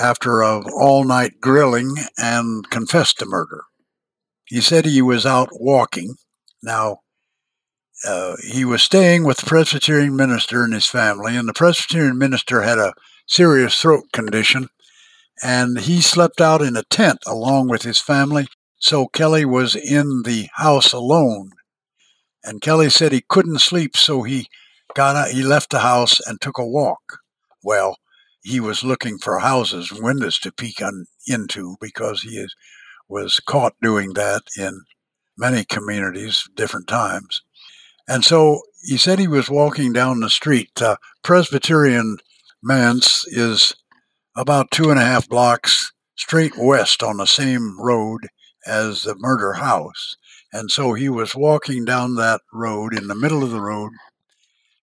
after 0.00 0.40
a 0.40 0.62
all 0.72 1.04
night 1.04 1.34
grilling 1.40 1.96
and 2.16 2.68
confessed 2.70 3.18
to 3.18 3.26
murder. 3.26 3.64
He 4.46 4.60
said 4.60 4.86
he 4.86 5.02
was 5.02 5.26
out 5.26 5.48
walking. 5.52 6.16
Now, 6.62 7.00
uh, 8.06 8.36
he 8.42 8.64
was 8.64 8.82
staying 8.82 9.24
with 9.24 9.38
the 9.38 9.46
Presbyterian 9.46 10.16
minister 10.16 10.64
and 10.64 10.74
his 10.74 10.86
family, 10.86 11.36
and 11.36 11.48
the 11.48 11.52
Presbyterian 11.52 12.18
minister 12.18 12.62
had 12.62 12.78
a 12.78 12.94
serious 13.26 13.80
throat 13.80 14.04
condition, 14.12 14.68
and 15.42 15.80
he 15.80 16.00
slept 16.00 16.40
out 16.40 16.62
in 16.62 16.76
a 16.76 16.82
tent 16.84 17.18
along 17.26 17.68
with 17.68 17.82
his 17.82 18.00
family. 18.00 18.46
So 18.78 19.06
Kelly 19.06 19.44
was 19.44 19.76
in 19.76 20.22
the 20.24 20.48
house 20.54 20.92
alone. 20.92 21.52
And 22.44 22.60
Kelly 22.60 22.90
said 22.90 23.12
he 23.12 23.24
couldn't 23.28 23.60
sleep, 23.60 23.96
so 23.96 24.22
he 24.22 24.48
got 24.94 25.14
out, 25.14 25.30
he 25.30 25.42
left 25.42 25.70
the 25.70 25.80
house 25.80 26.18
and 26.26 26.40
took 26.40 26.58
a 26.58 26.66
walk. 26.66 27.20
Well, 27.62 27.96
he 28.42 28.58
was 28.58 28.82
looking 28.82 29.18
for 29.18 29.38
houses 29.38 29.92
and 29.92 30.02
windows 30.02 30.38
to 30.40 30.50
peek 30.50 30.82
on, 30.82 31.06
into 31.28 31.76
because 31.80 32.22
he 32.22 32.30
is, 32.30 32.54
was 33.08 33.38
caught 33.46 33.74
doing 33.80 34.14
that 34.14 34.42
in 34.58 34.82
many 35.38 35.64
communities, 35.64 36.48
different 36.56 36.88
times. 36.88 37.42
And 38.08 38.24
so 38.24 38.60
he 38.82 38.96
said 38.96 39.18
he 39.18 39.28
was 39.28 39.48
walking 39.48 39.92
down 39.92 40.20
the 40.20 40.30
street. 40.30 40.80
Uh, 40.80 40.96
Presbyterian 41.22 42.18
Manse 42.62 43.26
is 43.28 43.72
about 44.36 44.70
two 44.70 44.90
and 44.90 44.98
a 44.98 45.04
half 45.04 45.28
blocks 45.28 45.92
straight 46.16 46.56
west 46.56 47.02
on 47.02 47.16
the 47.16 47.26
same 47.26 47.80
road 47.80 48.28
as 48.66 49.02
the 49.02 49.14
murder 49.18 49.54
house. 49.54 50.16
And 50.52 50.70
so 50.70 50.94
he 50.94 51.08
was 51.08 51.34
walking 51.34 51.84
down 51.84 52.16
that 52.16 52.40
road 52.52 52.96
in 52.96 53.08
the 53.08 53.14
middle 53.14 53.42
of 53.42 53.50
the 53.50 53.60
road, 53.60 53.90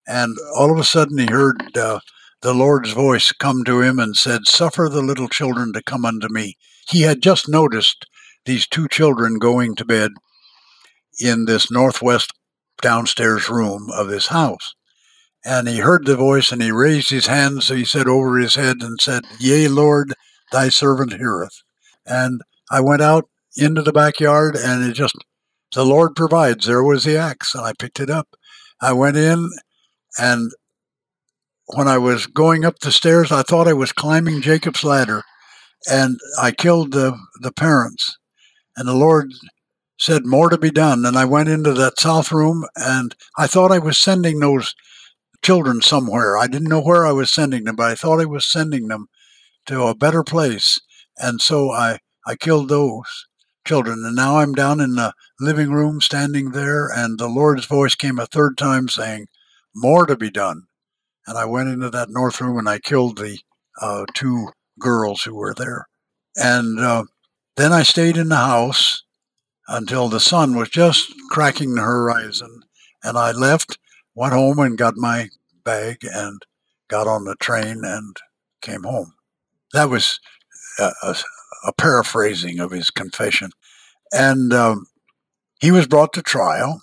and 0.07 0.35
all 0.55 0.71
of 0.71 0.79
a 0.79 0.83
sudden 0.83 1.19
he 1.19 1.27
heard 1.27 1.77
uh, 1.77 1.99
the 2.41 2.53
Lord's 2.53 2.91
voice 2.91 3.31
come 3.31 3.63
to 3.65 3.81
him 3.81 3.99
and 3.99 4.15
said, 4.15 4.47
Suffer 4.47 4.89
the 4.89 5.03
little 5.03 5.27
children 5.27 5.71
to 5.73 5.83
come 5.83 6.05
unto 6.05 6.27
me. 6.29 6.57
He 6.87 7.01
had 7.01 7.21
just 7.21 7.47
noticed 7.47 8.05
these 8.45 8.67
two 8.67 8.87
children 8.87 9.37
going 9.37 9.75
to 9.75 9.85
bed 9.85 10.11
in 11.19 11.45
this 11.45 11.69
northwest 11.69 12.33
downstairs 12.81 13.49
room 13.49 13.89
of 13.93 14.07
this 14.07 14.27
house. 14.27 14.73
And 15.45 15.67
he 15.67 15.77
heard 15.77 16.05
the 16.05 16.17
voice 16.17 16.51
and 16.51 16.61
he 16.61 16.71
raised 16.71 17.09
his 17.09 17.27
hands, 17.27 17.69
he 17.69 17.85
said, 17.85 18.07
over 18.07 18.37
his 18.37 18.55
head 18.55 18.77
and 18.81 18.99
said, 18.99 19.23
Yea, 19.39 19.67
Lord, 19.67 20.13
thy 20.51 20.69
servant 20.69 21.13
heareth. 21.13 21.61
And 22.05 22.41
I 22.69 22.81
went 22.81 23.01
out 23.01 23.29
into 23.55 23.81
the 23.81 23.93
backyard 23.93 24.55
and 24.55 24.83
it 24.83 24.93
just, 24.93 25.15
the 25.73 25.85
Lord 25.85 26.15
provides. 26.15 26.65
There 26.65 26.83
was 26.83 27.03
the 27.03 27.17
axe 27.17 27.55
and 27.55 27.65
I 27.65 27.73
picked 27.73 27.99
it 27.99 28.09
up. 28.09 28.27
I 28.81 28.93
went 28.93 29.17
in 29.17 29.49
and 30.17 30.51
when 31.75 31.87
I 31.87 31.97
was 31.97 32.25
going 32.25 32.65
up 32.65 32.79
the 32.79 32.91
stairs, 32.91 33.31
I 33.31 33.43
thought 33.43 33.67
I 33.67 33.73
was 33.73 33.91
climbing 33.91 34.41
Jacob's 34.41 34.83
ladder, 34.83 35.23
and 35.89 36.19
I 36.41 36.51
killed 36.51 36.93
the, 36.93 37.17
the 37.41 37.51
parents. 37.51 38.17
And 38.75 38.87
the 38.87 38.95
Lord 38.95 39.31
said, 39.99 40.25
More 40.25 40.49
to 40.49 40.57
be 40.57 40.71
done. 40.71 41.05
And 41.05 41.17
I 41.17 41.25
went 41.25 41.49
into 41.49 41.73
that 41.73 41.99
south 41.99 42.31
room, 42.31 42.65
and 42.75 43.15
I 43.37 43.47
thought 43.47 43.71
I 43.71 43.79
was 43.79 43.99
sending 43.99 44.39
those 44.39 44.73
children 45.41 45.81
somewhere. 45.81 46.37
I 46.37 46.47
didn't 46.47 46.69
know 46.69 46.81
where 46.81 47.05
I 47.05 47.11
was 47.11 47.31
sending 47.31 47.65
them, 47.65 47.75
but 47.75 47.91
I 47.91 47.95
thought 47.95 48.21
I 48.21 48.25
was 48.25 48.49
sending 48.49 48.87
them 48.87 49.07
to 49.67 49.83
a 49.83 49.95
better 49.95 50.23
place. 50.23 50.79
And 51.17 51.41
so 51.41 51.71
I, 51.71 51.99
I 52.25 52.35
killed 52.35 52.69
those 52.69 53.27
children. 53.65 54.03
And 54.05 54.15
now 54.15 54.37
I'm 54.39 54.53
down 54.53 54.79
in 54.79 54.95
the 54.95 55.13
living 55.39 55.71
room 55.71 56.01
standing 56.01 56.51
there, 56.51 56.87
and 56.87 57.19
the 57.19 57.29
Lord's 57.29 57.65
voice 57.65 57.95
came 57.95 58.19
a 58.19 58.25
third 58.25 58.57
time 58.57 58.87
saying, 58.87 59.27
More 59.75 60.05
to 60.05 60.15
be 60.15 60.31
done 60.31 60.63
and 61.29 61.37
I 61.37 61.45
went 61.45 61.69
into 61.69 61.91
that 61.91 62.09
north 62.09 62.41
room 62.41 62.57
and 62.57 62.67
I 62.67 62.79
killed 62.79 63.19
the 63.19 63.37
uh, 63.79 64.05
two 64.15 64.47
girls 64.79 65.21
who 65.21 65.35
were 65.35 65.53
there. 65.53 65.87
And 66.35 66.79
uh, 66.79 67.03
then 67.55 67.71
I 67.71 67.83
stayed 67.83 68.17
in 68.17 68.29
the 68.29 68.35
house 68.35 69.03
until 69.69 70.09
the 70.09 70.19
sun 70.19 70.55
was 70.55 70.69
just 70.69 71.13
cracking 71.29 71.75
the 71.75 71.81
horizon. 71.81 72.63
And 73.03 73.17
I 73.17 73.31
left, 73.31 73.77
went 74.15 74.33
home 74.33 74.59
and 74.59 74.77
got 74.77 74.97
my 74.97 75.29
bag 75.63 75.99
and 76.01 76.41
got 76.87 77.07
on 77.07 77.25
the 77.25 77.35
train 77.35 77.81
and 77.83 78.17
came 78.61 78.83
home. 78.83 79.13
That 79.73 79.89
was 79.89 80.19
a, 80.79 80.91
a, 81.03 81.15
a 81.67 81.73
paraphrasing 81.73 82.59
of 82.59 82.71
his 82.71 82.89
confession. 82.89 83.51
And 84.11 84.51
um, 84.53 84.87
he 85.61 85.71
was 85.71 85.87
brought 85.87 86.13
to 86.13 86.21
trial 86.23 86.81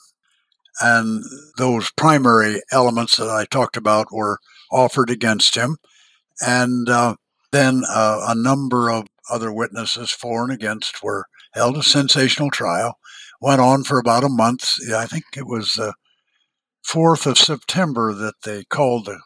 and 0.80 1.24
those 1.56 1.90
primary 1.90 2.60
elements 2.70 3.16
that 3.16 3.28
I 3.28 3.46
talked 3.46 3.76
about 3.76 4.12
were 4.12 4.38
offered 4.70 5.10
against 5.10 5.54
him. 5.54 5.78
And 6.40 6.88
uh, 6.88 7.16
then 7.50 7.82
uh, 7.88 8.26
a 8.28 8.34
number 8.34 8.90
of 8.90 9.06
other 9.30 9.52
witnesses 9.52 10.10
for 10.10 10.44
and 10.44 10.52
against 10.52 11.02
were 11.02 11.26
held 11.56 11.76
a 11.76 11.82
sensational 11.82 12.50
trial. 12.50 12.98
Went 13.40 13.60
on 13.60 13.82
for 13.82 13.98
about 13.98 14.24
a 14.24 14.28
month. 14.28 14.74
I 14.94 15.06
think 15.06 15.24
it 15.36 15.46
was 15.46 15.72
the 15.74 15.94
4th 16.88 17.26
of 17.26 17.38
September 17.38 18.14
that 18.14 18.34
they 18.44 18.64
called 18.64 19.06
the 19.06 19.20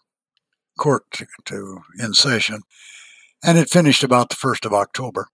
court 0.78 1.04
to, 1.12 1.26
to 1.46 1.80
in 1.98 2.14
session. 2.14 2.62
And 3.44 3.58
it 3.58 3.70
finished 3.70 4.02
about 4.02 4.30
the 4.30 4.36
1st 4.36 4.66
of 4.66 4.72
October. 4.72 5.28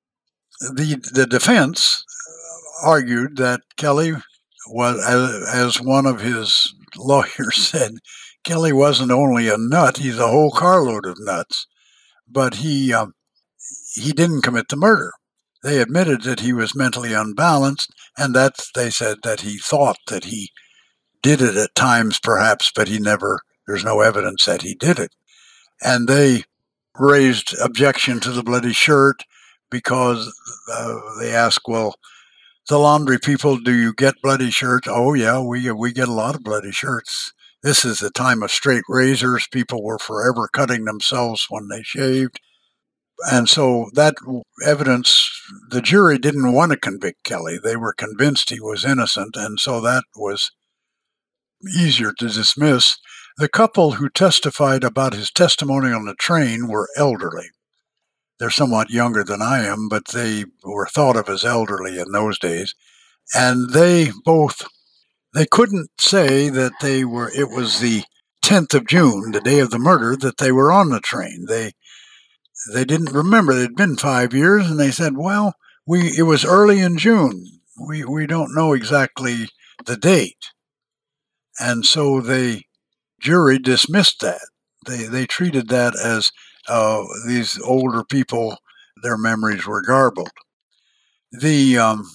The, 0.61 1.01
the 1.13 1.27
defense 1.27 2.05
argued 2.83 3.37
that 3.37 3.61
Kelly 3.77 4.13
was, 4.69 4.99
as 5.53 5.81
one 5.81 6.07
of 6.07 6.21
his 6.21 6.75
lawyers 6.97 7.55
said, 7.55 7.93
Kelly 8.45 8.73
wasn't 8.73 9.11
only 9.11 9.49
a 9.49 9.59
nut; 9.59 9.97
he's 9.97 10.19
a 10.19 10.29
whole 10.29 10.53
carload 10.53 11.05
of 11.05 11.19
nuts. 11.19 11.67
But 12.29 12.55
he 12.55 12.93
um, 12.93 13.15
he 13.95 14.13
didn't 14.13 14.43
commit 14.43 14.69
the 14.69 14.77
murder. 14.77 15.13
They 15.63 15.81
admitted 15.81 16.23
that 16.23 16.41
he 16.41 16.53
was 16.53 16.75
mentally 16.75 17.13
unbalanced, 17.13 17.93
and 18.17 18.35
that 18.35 18.57
they 18.75 18.91
said 18.91 19.19
that 19.23 19.41
he 19.41 19.59
thought 19.59 19.99
that 20.09 20.25
he 20.25 20.51
did 21.23 21.43
it 21.43 21.57
at 21.57 21.75
times, 21.75 22.21
perhaps, 22.21 22.71
but 22.75 22.89
he 22.89 22.99
never. 22.99 23.41
There's 23.67 23.85
no 23.85 24.01
evidence 24.01 24.45
that 24.45 24.63
he 24.63 24.75
did 24.75 24.99
it, 24.99 25.13
and 25.83 26.09
they 26.09 26.45
raised 26.99 27.55
objection 27.61 28.21
to 28.21 28.31
the 28.31 28.43
bloody 28.43 28.73
shirt 28.73 29.25
because 29.71 30.33
uh, 30.73 30.95
they 31.21 31.35
asked, 31.35 31.67
well, 31.67 31.97
the 32.69 32.79
laundry 32.79 33.19
people, 33.19 33.59
do 33.59 33.73
you 33.73 33.93
get 33.95 34.23
bloody 34.23 34.51
shirts? 34.51 34.89
Oh 34.91 35.15
yeah, 35.15 35.41
we 35.41 35.71
we 35.71 35.93
get 35.93 36.09
a 36.09 36.13
lot 36.13 36.35
of 36.35 36.43
bloody 36.43 36.73
shirts. 36.73 37.33
This 37.63 37.85
is 37.85 37.99
the 37.99 38.11
time 38.11 38.43
of 38.43 38.51
straight 38.51 38.85
razors. 38.89 39.47
People 39.51 39.83
were 39.83 39.99
forever 39.99 40.49
cutting 40.53 40.85
themselves 40.85 41.47
when 41.49 41.69
they 41.69 41.83
shaved. 41.83 42.41
And 43.31 43.49
so 43.49 43.91
that 43.95 44.15
evidence, 44.65 45.31
the 45.71 45.81
jury 45.81 46.19
didn't 46.19 46.53
want 46.53 46.73
to 46.73 46.79
convict 46.79 47.25
Kelly. 47.25 47.59
They 47.63 47.77
were 47.77 47.95
convinced 47.95 48.51
he 48.51 48.61
was 48.61 48.85
innocent. 48.85 49.37
And 49.37 49.59
so 49.59 49.81
that 49.81 50.05
was 50.15 50.51
easier 51.75 52.13
to 52.19 52.29
dismiss. 52.29 52.97
The 53.39 53.49
couple 53.49 53.93
who 53.93 54.09
testified 54.09 54.85
about 54.85 55.15
his 55.15 55.31
testimony 55.31 55.93
on 55.93 56.05
the 56.05 56.15
train 56.15 56.69
were 56.69 56.89
elderly. 56.97 57.49
They're 58.39 58.51
somewhat 58.51 58.91
younger 58.91 59.25
than 59.25 59.41
I 59.41 59.65
am, 59.65 59.89
but 59.89 60.09
they 60.09 60.45
were 60.63 60.87
thought 60.87 61.17
of 61.17 61.29
as 61.29 61.45
elderly 61.45 61.99
in 61.99 62.13
those 62.13 62.39
days. 62.39 62.75
And 63.35 63.71
they 63.71 64.11
both 64.25 64.67
they 65.35 65.47
couldn't 65.47 65.91
say 65.99 66.49
that 66.49 66.73
they 66.81 67.05
were 67.05 67.31
it 67.35 67.51
was 67.51 67.81
the 67.81 68.05
10th 68.43 68.75
of 68.75 68.87
June, 68.87 69.33
the 69.33 69.41
day 69.41 69.59
of 69.59 69.71
the 69.71 69.79
murder, 69.79 70.17
that 70.17 70.39
they 70.39 70.53
were 70.53 70.71
on 70.71 70.91
the 70.91 71.01
train. 71.01 71.47
They 71.49 71.73
they 72.73 72.85
didn't 72.85 73.13
remember 73.13 73.53
it 73.53 73.63
had 73.63 73.77
been 73.77 73.97
five 73.97 74.35
years, 74.35 74.71
and 74.71 74.79
they 74.79 74.91
said, 74.91 75.17
"Well, 75.17 75.55
we 75.87 76.17
it 76.17 76.23
was 76.23 76.45
early 76.45 76.81
in 76.81 76.99
June. 76.99 77.61
We 77.89 78.05
we 78.05 78.27
don't 78.27 78.55
know 78.55 78.73
exactly 78.73 79.49
the 79.85 79.97
date," 79.97 80.53
and 81.61 81.85
so 81.85 82.21
the 82.21 82.63
jury 83.21 83.59
dismissed 83.59 84.21
that. 84.21 84.41
They 84.87 85.05
they 85.05 85.27
treated 85.27 85.69
that 85.69 85.95
as 85.97 86.31
uh, 86.69 87.05
these 87.27 87.61
older 87.63 88.05
people, 88.05 88.59
their 89.03 89.17
memories 89.17 89.67
were 89.67 89.83
garbled. 89.83 90.31
The 91.33 91.79
um, 91.79 92.11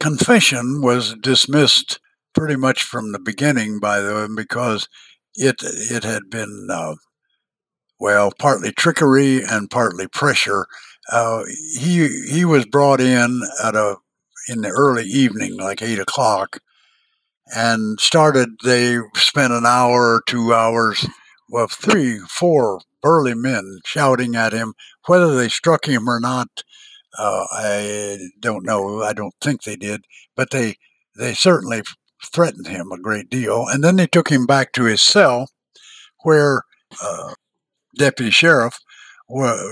confession 0.00 0.82
was 0.82 1.14
dismissed 1.14 2.00
pretty 2.34 2.56
much 2.56 2.82
from 2.82 3.12
the 3.12 3.18
beginning 3.18 3.78
by 3.80 4.00
them 4.00 4.34
because 4.34 4.88
it 5.34 5.56
it 5.62 6.04
had 6.04 6.30
been 6.30 6.68
uh, 6.70 6.94
well 8.00 8.32
partly 8.38 8.72
trickery 8.72 9.42
and 9.42 9.70
partly 9.70 10.08
pressure. 10.08 10.66
Uh, 11.10 11.44
he 11.78 12.24
he 12.30 12.44
was 12.44 12.66
brought 12.66 13.00
in 13.00 13.42
at 13.62 13.74
a 13.74 13.96
in 14.48 14.60
the 14.60 14.68
early 14.68 15.04
evening, 15.04 15.56
like 15.58 15.82
eight 15.82 15.98
o'clock, 15.98 16.58
and 17.54 18.00
started. 18.00 18.50
They 18.64 18.98
spent 19.14 19.52
an 19.52 19.66
hour 19.66 20.14
or 20.14 20.22
two 20.26 20.54
hours, 20.54 21.06
well, 21.48 21.68
three, 21.68 22.18
four 22.18 22.80
burly 23.02 23.34
men 23.34 23.80
shouting 23.84 24.34
at 24.34 24.52
him. 24.52 24.74
Whether 25.06 25.34
they 25.34 25.48
struck 25.48 25.86
him 25.86 26.08
or 26.08 26.20
not, 26.20 26.48
uh, 27.18 27.44
I 27.52 28.18
don't 28.40 28.64
know. 28.64 29.02
I 29.02 29.12
don't 29.12 29.34
think 29.40 29.62
they 29.62 29.76
did, 29.76 30.04
but 30.36 30.50
they 30.50 30.76
they 31.16 31.34
certainly 31.34 31.82
threatened 32.32 32.66
him 32.66 32.90
a 32.90 32.98
great 32.98 33.28
deal. 33.30 33.66
And 33.68 33.84
then 33.84 33.96
they 33.96 34.06
took 34.06 34.30
him 34.30 34.46
back 34.46 34.72
to 34.72 34.84
his 34.84 35.02
cell, 35.02 35.48
where 36.22 36.62
uh, 37.02 37.34
deputy 37.96 38.30
sheriff 38.30 38.78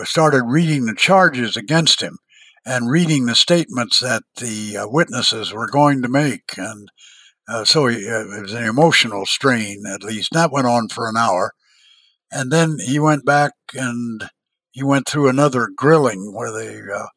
started 0.04 0.44
reading 0.44 0.86
the 0.86 0.94
charges 0.94 1.56
against 1.56 2.00
him 2.00 2.18
and 2.64 2.90
reading 2.90 3.26
the 3.26 3.34
statements 3.34 3.98
that 4.00 4.22
the 4.36 4.76
uh, 4.76 4.88
witnesses 4.88 5.52
were 5.52 5.68
going 5.68 6.02
to 6.02 6.08
make. 6.08 6.56
And 6.56 6.88
uh, 7.48 7.64
so 7.64 7.86
he, 7.86 8.08
uh, 8.08 8.36
it 8.36 8.42
was 8.42 8.54
an 8.54 8.64
emotional 8.64 9.26
strain, 9.26 9.82
at 9.86 10.04
least. 10.04 10.32
That 10.32 10.52
went 10.52 10.66
on 10.66 10.88
for 10.88 11.08
an 11.08 11.16
hour. 11.16 11.52
And 12.30 12.50
then 12.50 12.78
he 12.84 12.98
went 12.98 13.26
back 13.26 13.52
and 13.74 14.28
he 14.70 14.82
went 14.82 15.06
through 15.06 15.28
another 15.28 15.68
grilling 15.74 16.32
where 16.34 16.52
they 16.52 16.78
uh, 16.78 17.08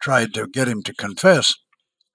tried 0.00 0.32
to 0.34 0.46
get 0.46 0.68
him 0.68 0.82
to 0.84 0.94
confess. 0.94 1.54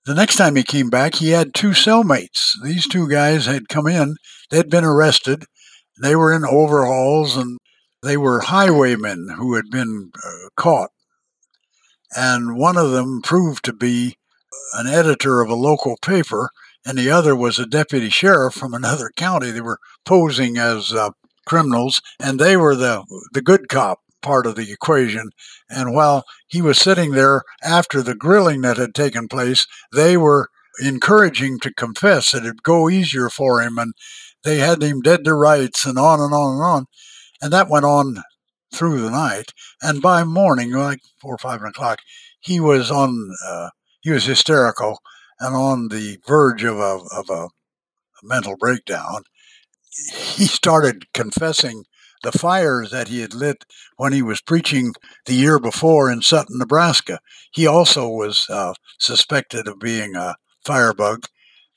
The 0.05 0.15
next 0.15 0.35
time 0.35 0.55
he 0.55 0.63
came 0.63 0.89
back, 0.89 1.15
he 1.15 1.31
had 1.31 1.53
two 1.53 1.71
cellmates. 1.71 2.51
These 2.63 2.87
two 2.87 3.09
guys 3.09 3.47
had 3.47 3.67
come 3.67 3.87
in, 3.87 4.15
they'd 4.51 4.69
been 4.69 4.85
arrested, 4.85 5.45
they 6.01 6.15
were 6.15 6.31
in 6.31 6.45
overalls, 6.45 7.35
and 7.35 7.57
they 8.05 8.17
were 8.17 8.39
highwaymen 8.41 9.29
who 9.37 9.55
had 9.55 9.69
been 9.71 10.11
uh, 10.23 10.49
caught. 10.55 10.91
And 12.15 12.55
one 12.55 12.77
of 12.77 12.91
them 12.91 13.21
proved 13.21 13.65
to 13.65 13.73
be 13.73 14.17
an 14.73 14.87
editor 14.87 15.41
of 15.41 15.49
a 15.49 15.55
local 15.55 15.97
paper, 16.01 16.49
and 16.85 16.97
the 16.97 17.09
other 17.09 17.35
was 17.35 17.57
a 17.57 17.65
deputy 17.65 18.09
sheriff 18.09 18.53
from 18.53 18.73
another 18.73 19.11
county. 19.15 19.51
They 19.51 19.61
were 19.61 19.79
posing 20.05 20.57
as 20.57 20.93
uh, 20.93 21.11
criminals, 21.45 22.01
and 22.19 22.39
they 22.39 22.55
were 22.55 22.75
the 22.75 23.03
the 23.33 23.41
good 23.41 23.67
cop 23.69 23.99
part 24.21 24.45
of 24.45 24.55
the 24.55 24.71
equation. 24.71 25.31
And 25.69 25.93
while 25.93 26.23
he 26.47 26.61
was 26.61 26.77
sitting 26.77 27.11
there 27.11 27.43
after 27.63 28.01
the 28.01 28.15
grilling 28.15 28.61
that 28.61 28.77
had 28.77 28.95
taken 28.95 29.27
place, 29.27 29.67
they 29.93 30.15
were 30.15 30.49
encouraging 30.81 31.59
to 31.59 31.73
confess 31.73 32.31
that 32.31 32.43
it'd 32.43 32.63
go 32.63 32.89
easier 32.89 33.29
for 33.29 33.61
him, 33.61 33.77
and 33.77 33.93
they 34.43 34.57
had 34.57 34.81
him 34.81 35.01
dead 35.01 35.25
to 35.25 35.33
rights, 35.33 35.85
and 35.85 35.97
on 35.97 36.19
and 36.19 36.33
on 36.33 36.53
and 36.53 36.63
on. 36.63 36.85
And 37.45 37.53
that 37.53 37.69
went 37.69 37.85
on 37.85 38.23
through 38.73 39.01
the 39.01 39.11
night. 39.11 39.53
And 39.81 40.01
by 40.01 40.23
morning, 40.23 40.71
like 40.71 40.99
four 41.21 41.35
or 41.35 41.37
five 41.37 41.61
o'clock, 41.61 41.99
he 42.39 42.59
was 42.59 42.89
on. 42.89 43.31
Uh, 43.45 43.69
he 44.01 44.11
was 44.11 44.25
hysterical 44.25 44.99
and 45.39 45.55
on 45.55 45.87
the 45.89 46.17
verge 46.27 46.63
of 46.63 46.77
a 46.77 46.99
of 47.11 47.29
a 47.29 47.49
mental 48.23 48.55
breakdown 48.57 49.23
he 50.35 50.45
started 50.45 51.11
confessing 51.13 51.85
the 52.23 52.31
fires 52.31 52.91
that 52.91 53.07
he 53.07 53.21
had 53.21 53.33
lit 53.33 53.65
when 53.97 54.11
he 54.11 54.21
was 54.21 54.41
preaching 54.41 54.93
the 55.25 55.33
year 55.33 55.59
before 55.59 56.11
in 56.11 56.21
Sutton, 56.21 56.57
Nebraska. 56.57 57.19
He 57.51 57.67
also 57.67 58.09
was 58.09 58.45
uh, 58.49 58.73
suspected 58.99 59.67
of 59.67 59.79
being 59.79 60.15
a 60.15 60.35
firebug 60.65 61.25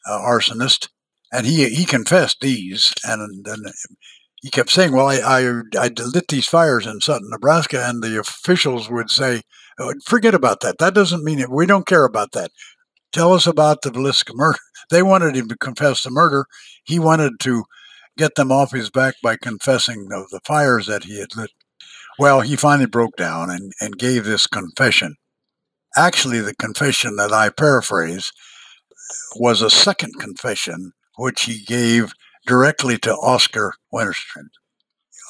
uh, 0.07 0.18
arsonist, 0.18 0.88
and 1.31 1.46
he 1.46 1.68
he 1.68 1.85
confessed 1.85 2.38
these. 2.40 2.92
And 3.04 3.44
then 3.44 3.59
he 4.40 4.51
kept 4.51 4.70
saying, 4.70 4.92
"Well, 4.92 5.09
I, 5.09 5.16
I 5.16 5.62
I 5.79 5.90
lit 5.96 6.29
these 6.29 6.46
fires 6.46 6.87
in 6.87 7.01
Sutton, 7.01 7.29
Nebraska," 7.31 7.85
and 7.85 8.03
the 8.03 8.18
officials 8.18 8.88
would 8.90 9.11
say, 9.11 9.42
oh, 9.79 9.92
"Forget 10.05 10.35
about 10.35 10.61
that. 10.61 10.79
That 10.79 10.94
doesn't 10.94 11.24
mean 11.24 11.40
it. 11.40 11.51
We 11.51 11.66
don't 11.66 11.87
care 11.87 12.05
about 12.05 12.33
that. 12.33 12.51
Tell 13.12 13.33
us 13.33 13.46
about 13.46 13.83
the 13.83 13.90
Villisca 13.90 14.35
murder." 14.35 14.59
They 14.90 15.03
wanted 15.03 15.37
him 15.37 15.48
to 15.48 15.57
confess 15.57 16.03
the 16.03 16.11
murder. 16.11 16.46
He 16.83 16.98
wanted 16.98 17.40
to 17.40 17.64
get 18.16 18.37
them 18.37 18.51
off 18.51 18.72
his 18.72 18.88
back 18.88 19.16
by 19.22 19.37
confessing 19.37 20.09
the 20.09 20.40
fires 20.46 20.87
that 20.87 21.05
he 21.05 21.20
had 21.20 21.37
lit. 21.37 21.51
Well, 22.18 22.40
he 22.40 22.57
finally 22.57 22.87
broke 22.87 23.16
down 23.16 23.51
and, 23.51 23.72
and 23.83 23.98
gave 23.98 24.24
this 24.24 24.46
confession. 24.46 25.16
Actually, 25.96 26.40
the 26.40 26.55
confession 26.55 27.16
that 27.16 27.33
I 27.33 27.51
paraphrase 27.51 28.33
was 29.37 29.62
a 29.62 29.70
second 29.70 30.18
confession, 30.18 30.92
which 31.16 31.42
he 31.42 31.64
gave 31.64 32.12
directly 32.48 32.98
to 32.98 33.12
Oscar 33.12 33.74
Winterstrand. 33.94 34.50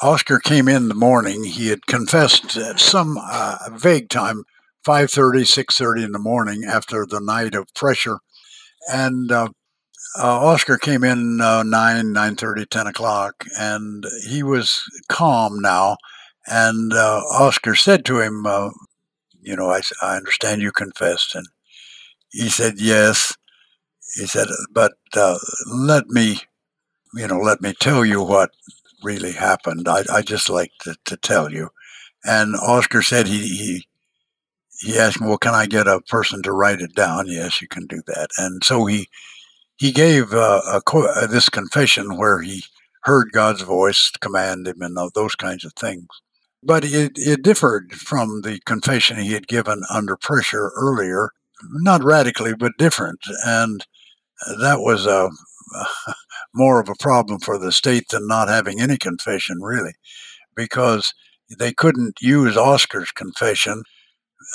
Oscar 0.00 0.38
came 0.38 0.68
in 0.68 0.88
the 0.88 0.94
morning. 0.94 1.44
He 1.44 1.68
had 1.68 1.86
confessed 1.86 2.56
at 2.56 2.78
some 2.78 3.18
uh, 3.20 3.58
vague 3.72 4.08
time, 4.08 4.44
5.30, 4.86 5.40
6.30 5.42 6.04
in 6.04 6.12
the 6.12 6.20
morning 6.20 6.64
after 6.64 7.04
the 7.04 7.20
night 7.20 7.54
of 7.56 7.74
pressure. 7.74 8.20
And 8.90 9.32
uh, 9.32 9.48
uh, 10.16 10.46
Oscar 10.46 10.78
came 10.78 11.02
in 11.02 11.40
uh, 11.40 11.64
9, 11.64 12.06
9.30, 12.06 12.68
10 12.68 12.86
o'clock, 12.86 13.44
and 13.58 14.04
he 14.26 14.44
was 14.44 14.82
calm 15.08 15.58
now. 15.60 15.96
And 16.46 16.92
uh, 16.92 17.22
Oscar 17.30 17.74
said 17.74 18.04
to 18.06 18.20
him, 18.20 18.46
uh, 18.46 18.70
you 19.40 19.56
know, 19.56 19.70
I, 19.70 19.80
I 20.00 20.16
understand 20.16 20.62
you 20.62 20.70
confessed. 20.70 21.34
And 21.34 21.46
he 22.30 22.48
said, 22.48 22.74
yes. 22.78 23.36
He 24.14 24.26
said, 24.26 24.48
but 24.72 24.94
uh, 25.14 25.38
let 25.66 26.06
me, 26.08 26.38
you 27.14 27.26
know, 27.26 27.38
let 27.38 27.60
me 27.60 27.74
tell 27.78 28.04
you 28.04 28.22
what 28.22 28.50
really 29.02 29.32
happened. 29.32 29.88
I, 29.88 30.04
I 30.12 30.22
just 30.22 30.50
like 30.50 30.72
to, 30.82 30.96
to 31.06 31.16
tell 31.16 31.52
you. 31.52 31.70
And 32.24 32.56
Oscar 32.56 33.02
said 33.02 33.26
he, 33.26 33.40
he 33.56 33.84
he 34.80 34.96
asked 34.96 35.20
me, 35.20 35.26
well, 35.26 35.38
can 35.38 35.54
I 35.54 35.66
get 35.66 35.88
a 35.88 36.00
person 36.02 36.40
to 36.42 36.52
write 36.52 36.80
it 36.80 36.94
down? 36.94 37.26
Yes, 37.26 37.60
you 37.60 37.66
can 37.66 37.86
do 37.86 38.00
that. 38.06 38.28
And 38.38 38.62
so 38.64 38.86
he 38.86 39.08
he 39.76 39.92
gave 39.92 40.32
uh, 40.32 40.60
a, 40.66 40.82
uh, 40.96 41.26
this 41.26 41.48
confession 41.48 42.16
where 42.16 42.40
he 42.40 42.64
heard 43.02 43.30
God's 43.32 43.62
voice 43.62 44.10
command 44.20 44.66
him 44.66 44.82
and 44.82 44.96
those 45.14 45.34
kinds 45.34 45.64
of 45.64 45.72
things. 45.74 46.06
But 46.62 46.84
it, 46.84 47.12
it 47.14 47.42
differed 47.42 47.92
from 47.92 48.42
the 48.42 48.60
confession 48.66 49.18
he 49.18 49.32
had 49.32 49.46
given 49.46 49.82
under 49.88 50.16
pressure 50.16 50.72
earlier, 50.76 51.30
not 51.70 52.02
radically, 52.02 52.54
but 52.54 52.72
different. 52.76 53.20
And 53.44 53.84
that 54.60 54.80
was 54.80 55.06
a, 55.06 55.30
more 56.64 56.80
of 56.80 56.88
a 56.90 57.02
problem 57.08 57.38
for 57.40 57.56
the 57.58 57.72
state 57.72 58.06
than 58.10 58.26
not 58.26 58.48
having 58.48 58.80
any 58.80 58.98
confession, 58.98 59.58
really, 59.62 59.94
because 60.56 61.04
they 61.58 61.72
couldn't 61.82 62.16
use 62.20 62.56
Oscar's 62.56 63.12
confession 63.12 63.82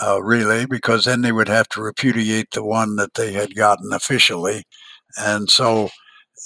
uh, 0.06 0.20
really, 0.24 0.66
because 0.66 1.06
then 1.06 1.22
they 1.22 1.32
would 1.38 1.50
have 1.50 1.68
to 1.70 1.82
repudiate 1.82 2.50
the 2.52 2.64
one 2.64 2.96
that 2.98 3.14
they 3.16 3.32
had 3.34 3.56
gotten 3.56 3.94
officially 3.94 4.60
and 5.18 5.50
so 5.50 5.90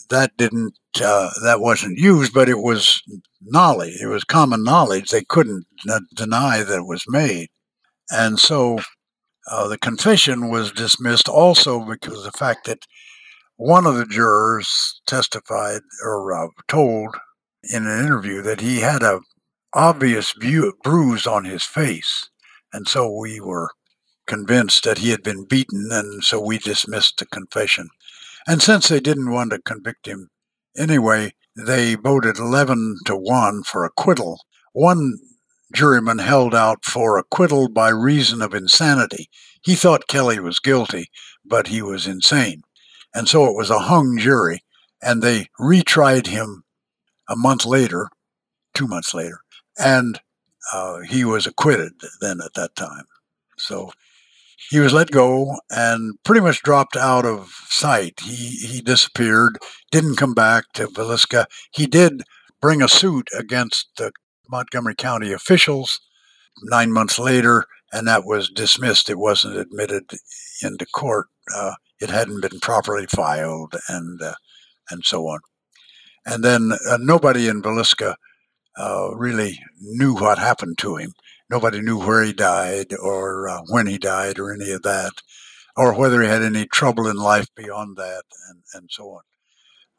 that 0.10 0.32
didn't 0.38 0.74
uh, 1.02 1.30
that 1.44 1.62
wasn't 1.62 1.98
used, 1.98 2.34
but 2.34 2.50
it 2.50 2.60
was 2.60 3.02
knowledge. 3.42 3.98
It 4.02 4.08
was 4.08 4.24
common 4.24 4.64
knowledge. 4.64 5.10
They 5.10 5.24
couldn't 5.24 5.66
deny 6.14 6.64
that 6.64 6.80
it 6.80 6.88
was 6.88 7.06
made, 7.08 7.48
and 8.12 8.40
so 8.40 8.80
Uh, 9.50 9.68
the 9.70 9.78
confession 9.78 10.50
was 10.50 10.72
dismissed 10.72 11.30
also 11.30 11.80
because 11.94 12.18
of 12.20 12.24
the 12.32 12.38
fact 12.38 12.66
that 12.66 12.82
one 13.58 13.88
of 13.88 13.96
the 13.96 14.06
jurors 14.06 15.02
testified 15.08 15.82
or 16.04 16.34
uh, 16.34 16.48
told 16.68 17.16
in 17.64 17.88
an 17.88 18.06
interview 18.06 18.42
that 18.44 18.62
he 18.62 18.80
had 18.80 19.04
a 19.04 19.20
obvious 19.74 20.34
bruise 20.84 21.28
on 21.28 21.44
his 21.44 21.64
face, 21.64 22.30
and 22.72 22.88
so 22.88 23.12
we 23.12 23.40
were 23.40 23.72
convinced 24.28 24.84
that 24.84 25.00
he 25.00 25.10
had 25.10 25.24
been 25.24 25.46
beaten, 25.46 25.90
and 25.92 26.24
so 26.24 26.40
we 26.40 26.58
dismissed 26.60 27.18
the 27.18 27.26
confession. 27.26 27.90
And 28.48 28.62
since 28.62 28.88
they 28.88 29.00
didn't 29.00 29.32
want 29.32 29.52
to 29.52 29.60
convict 29.60 30.08
him 30.08 30.30
anyway, 30.78 31.34
they 31.56 31.96
voted 31.96 32.38
11 32.38 33.00
to 33.06 33.16
1 33.16 33.64
for 33.64 33.84
acquittal. 33.84 34.42
One 34.74 35.18
juryman 35.76 36.22
held 36.22 36.54
out 36.54 36.86
for 36.86 37.18
acquittal 37.18 37.70
by 37.70 37.90
reason 37.90 38.42
of 38.42 38.54
insanity. 38.54 39.30
He 39.64 39.76
thought 39.76 40.08
Kelly 40.08 40.40
was 40.40 40.60
guilty, 40.60 41.08
but 41.44 41.68
he 41.68 41.82
was 41.82 42.08
insane. 42.08 42.62
And 43.18 43.28
so 43.28 43.48
it 43.48 43.56
was 43.56 43.72
a 43.72 43.80
hung 43.80 44.16
jury, 44.20 44.64
and 45.02 45.24
they 45.24 45.48
retried 45.60 46.28
him 46.28 46.66
a 47.28 47.36
month 47.36 47.66
later, 47.66 48.10
two 48.76 48.88
months 48.88 49.12
later, 49.12 49.40
and 49.76 50.22
uh, 50.72 51.00
he 51.00 51.26
was 51.26 51.48
acquitted 51.48 51.94
then 52.22 52.38
at 52.46 52.54
that 52.54 52.76
time. 52.76 53.06
So 53.58 53.92
he 54.70 54.78
was 54.80 54.94
let 54.94 55.10
go 55.10 55.58
and 55.72 56.14
pretty 56.24 56.42
much 56.42 56.62
dropped 56.62 56.96
out 56.96 57.26
of 57.26 57.50
sight. 57.70 58.20
He 58.20 58.50
he 58.68 58.82
disappeared, 58.82 59.58
didn't 59.92 60.18
come 60.18 60.36
back 60.36 60.66
to 60.74 60.86
Villisca. 60.86 61.48
He 61.72 61.88
did 61.88 62.22
bring 62.62 62.84
a 62.84 62.88
suit 62.88 63.30
against 63.36 63.88
the 63.98 64.12
Montgomery 64.48 64.94
County 64.94 65.32
officials 65.32 66.00
nine 66.66 66.92
months 66.92 67.18
later, 67.18 67.66
and 67.92 68.08
that 68.08 68.26
was 68.26 68.52
dismissed. 68.52 69.10
It 69.10 69.18
wasn't 69.18 69.58
admitted 69.58 70.04
into 70.62 70.86
court. 70.86 71.30
Uh, 71.52 71.74
it 72.00 72.10
hadn't 72.10 72.42
been 72.42 72.60
properly 72.60 73.06
filed, 73.08 73.76
and 73.90 74.22
uh, 74.22 74.36
and 74.90 75.04
so 75.06 75.28
on. 75.28 75.40
And 76.26 76.44
then 76.44 76.72
uh, 76.90 76.98
nobody 77.00 77.48
in 77.48 77.62
Villisca 77.62 78.16
uh, 78.78 79.10
really 79.16 79.60
knew 79.80 80.14
what 80.14 80.38
happened 80.38 80.78
to 80.80 80.98
him. 80.98 81.14
Nobody 81.50 81.82
knew 81.82 81.98
where 81.98 82.24
he 82.24 82.34
died 82.34 82.94
or 83.02 83.48
uh, 83.48 83.62
when 83.70 83.88
he 83.88 83.98
died 83.98 84.38
or 84.38 84.54
any 84.54 84.72
of 84.72 84.84
that, 84.84 85.14
or 85.76 85.94
whether 85.94 86.22
he 86.22 86.28
had 86.28 86.44
any 86.44 86.66
trouble 86.66 87.08
in 87.08 87.16
life 87.16 87.48
beyond 87.56 87.98
that, 87.98 88.24
and, 88.50 88.62
and 88.74 88.90
so 88.92 89.10
on. 89.12 89.22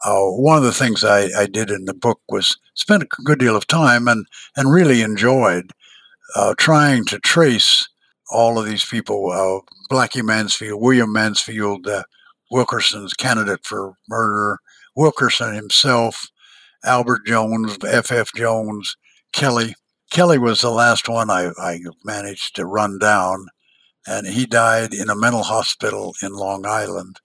Uh, 0.05 0.31
one 0.31 0.59
of 0.59 0.63
the 0.63 0.73
things 0.73 1.03
I, 1.03 1.29
I, 1.37 1.47
did 1.47 1.71
in 1.71 1.87
the 1.87 1.95
book 1.95 2.21
was 2.29 2.57
spend 2.75 3.03
a 3.03 3.23
good 3.25 3.41
deal 3.41 3.57
of 3.57 3.67
time 3.67 4.07
and, 4.07 4.27
and 4.57 4.71
really 4.71 5.03
enjoyed 5.03 5.73
uh, 6.37 6.55
trying 6.57 7.05
to 7.07 7.19
trace 7.19 7.89
all 8.31 8.59
of 8.59 8.67
these 8.67 8.85
people 8.85 9.31
uh, 9.31 9.61
Blackie 9.91 10.25
Mansfield, 10.25 10.81
William 10.81 11.13
Mansfield, 11.13 11.87
uh, 11.87 12.05
Wilkerson's 12.51 13.15
candidate 13.15 13.65
for 13.65 13.95
murder, 14.09 14.59
Wilkerson 14.97 15.55
himself, 15.55 16.29
Albert 16.85 17.27
Jones, 17.27 17.79
F.F. 17.87 18.33
Jones, 18.35 18.97
Kelly. 19.33 19.77
Kelly 20.11 20.39
was 20.39 20.63
the 20.63 20.71
last 20.71 21.09
one 21.09 21.31
I, 21.31 21.51
I 21.59 21.81
managed 22.05 22.57
to 22.57 22.65
run 22.65 22.99
down, 22.99 23.49
and 24.07 24.27
he 24.27 24.47
died 24.47 24.95
in 24.95 25.11
a 25.11 25.17
mental 25.17 25.43
hospital 25.43 26.15
in 26.23 26.33
Long 26.33 26.65
Island 26.67 27.21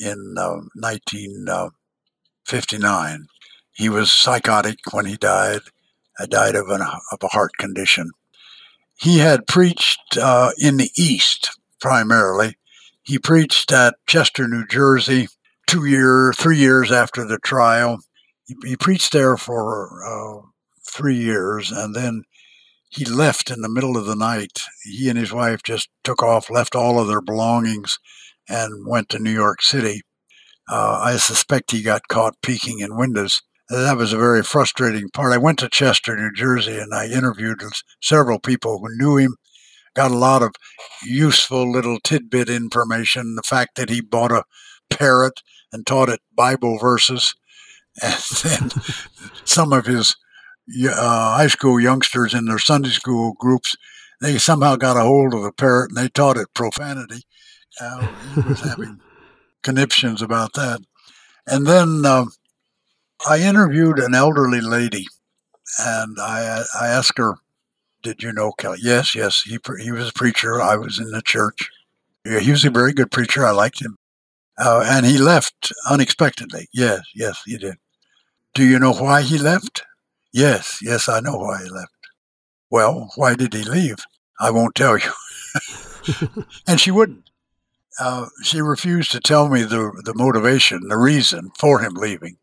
in 0.00 0.34
uh, 0.38 0.62
1959. 0.74 3.26
He 3.72 3.88
was 3.88 4.12
psychotic 4.12 4.78
when 4.92 5.06
he 5.06 5.16
died. 5.16 5.60
I 6.18 6.26
died 6.26 6.54
of, 6.54 6.68
an, 6.68 6.82
of 6.82 7.18
a 7.22 7.28
heart 7.28 7.52
condition. 7.58 8.10
He 8.96 9.18
had 9.18 9.46
preached 9.46 10.16
uh, 10.20 10.50
in 10.58 10.76
the 10.76 10.90
East 10.96 11.50
primarily. 11.80 12.56
He 13.02 13.18
preached 13.18 13.72
at 13.72 13.96
Chester, 14.06 14.48
New 14.48 14.66
Jersey, 14.66 15.28
two 15.66 15.84
year, 15.84 16.32
three 16.36 16.58
years 16.58 16.90
after 16.90 17.26
the 17.26 17.38
trial. 17.38 17.98
He, 18.46 18.54
he 18.64 18.76
preached 18.76 19.12
there 19.12 19.36
for 19.36 20.04
uh, 20.04 20.46
three 20.88 21.16
years, 21.16 21.70
and 21.70 21.94
then 21.94 22.22
he 22.88 23.04
left 23.04 23.50
in 23.50 23.60
the 23.60 23.68
middle 23.68 23.96
of 23.96 24.06
the 24.06 24.14
night. 24.14 24.60
He 24.84 25.08
and 25.08 25.18
his 25.18 25.32
wife 25.32 25.62
just 25.62 25.88
took 26.04 26.22
off, 26.22 26.48
left 26.48 26.76
all 26.76 26.98
of 26.98 27.08
their 27.08 27.20
belongings, 27.20 27.98
and 28.48 28.86
went 28.86 29.08
to 29.10 29.18
New 29.18 29.32
York 29.32 29.62
City. 29.62 30.02
Uh, 30.70 31.00
I 31.02 31.16
suspect 31.16 31.72
he 31.72 31.82
got 31.82 32.08
caught 32.08 32.40
peeking 32.40 32.80
in 32.80 32.96
windows. 32.96 33.42
That 33.70 33.96
was 33.96 34.12
a 34.12 34.18
very 34.18 34.42
frustrating 34.42 35.08
part. 35.08 35.32
I 35.32 35.38
went 35.38 35.58
to 35.60 35.68
Chester, 35.70 36.14
New 36.16 36.32
Jersey, 36.32 36.78
and 36.78 36.94
I 36.94 37.06
interviewed 37.06 37.62
several 38.02 38.38
people 38.38 38.78
who 38.78 38.96
knew 38.96 39.16
him. 39.16 39.36
Got 39.94 40.10
a 40.10 40.16
lot 40.16 40.42
of 40.42 40.54
useful 41.02 41.70
little 41.70 41.98
tidbit 42.00 42.50
information. 42.50 43.36
The 43.36 43.42
fact 43.42 43.76
that 43.76 43.88
he 43.88 44.00
bought 44.00 44.32
a 44.32 44.44
parrot 44.90 45.40
and 45.72 45.86
taught 45.86 46.08
it 46.08 46.20
Bible 46.34 46.78
verses. 46.78 47.34
And 48.02 48.12
then 48.42 48.70
some 49.44 49.72
of 49.72 49.86
his 49.86 50.16
uh, 50.90 51.36
high 51.36 51.46
school 51.46 51.78
youngsters 51.78 52.34
in 52.34 52.46
their 52.46 52.58
Sunday 52.58 52.88
school 52.88 53.34
groups, 53.38 53.76
they 54.20 54.36
somehow 54.36 54.74
got 54.74 54.96
a 54.96 55.02
hold 55.02 55.32
of 55.32 55.44
the 55.44 55.52
parrot 55.52 55.90
and 55.90 55.96
they 55.96 56.08
taught 56.08 56.36
it 56.36 56.48
profanity. 56.54 57.22
Uh, 57.80 58.08
he 58.34 58.40
was 58.40 58.60
having 58.62 59.00
conniptions 59.62 60.22
about 60.22 60.54
that. 60.54 60.80
And 61.46 61.68
then 61.68 62.02
uh, 62.04 62.24
I 63.26 63.38
interviewed 63.40 63.98
an 63.98 64.14
elderly 64.14 64.60
lady, 64.60 65.06
and 65.78 66.18
I 66.20 66.64
I 66.78 66.88
asked 66.88 67.18
her, 67.18 67.34
"Did 68.02 68.22
you 68.22 68.32
know 68.32 68.52
Kelly?" 68.52 68.78
Yes, 68.82 69.14
yes. 69.14 69.42
He 69.42 69.58
he 69.80 69.92
was 69.92 70.08
a 70.10 70.12
preacher. 70.12 70.60
I 70.60 70.76
was 70.76 70.98
in 70.98 71.10
the 71.10 71.22
church. 71.22 71.70
He 72.24 72.50
was 72.50 72.64
a 72.64 72.70
very 72.70 72.92
good 72.92 73.10
preacher. 73.10 73.44
I 73.44 73.50
liked 73.50 73.82
him. 73.82 73.96
Uh, 74.56 74.84
and 74.86 75.04
he 75.04 75.18
left 75.18 75.72
unexpectedly. 75.88 76.68
Yes, 76.72 77.02
yes, 77.14 77.42
he 77.44 77.58
did. 77.58 77.74
Do 78.54 78.64
you 78.64 78.78
know 78.78 78.92
why 78.92 79.22
he 79.22 79.36
left? 79.36 79.82
Yes, 80.32 80.78
yes, 80.80 81.08
I 81.08 81.20
know 81.20 81.36
why 81.36 81.62
he 81.62 81.68
left. 81.68 81.92
Well, 82.70 83.10
why 83.16 83.34
did 83.34 83.52
he 83.52 83.64
leave? 83.64 83.98
I 84.40 84.50
won't 84.50 84.74
tell 84.74 84.96
you. 84.98 85.10
and 86.66 86.80
she 86.80 86.90
wouldn't. 86.90 87.30
Uh, 87.98 88.26
she 88.42 88.60
refused 88.60 89.12
to 89.12 89.20
tell 89.20 89.48
me 89.48 89.62
the 89.62 89.92
the 90.04 90.14
motivation, 90.14 90.88
the 90.88 90.96
reason 90.96 91.50
for 91.58 91.80
him 91.80 91.94
leaving. 91.94 92.36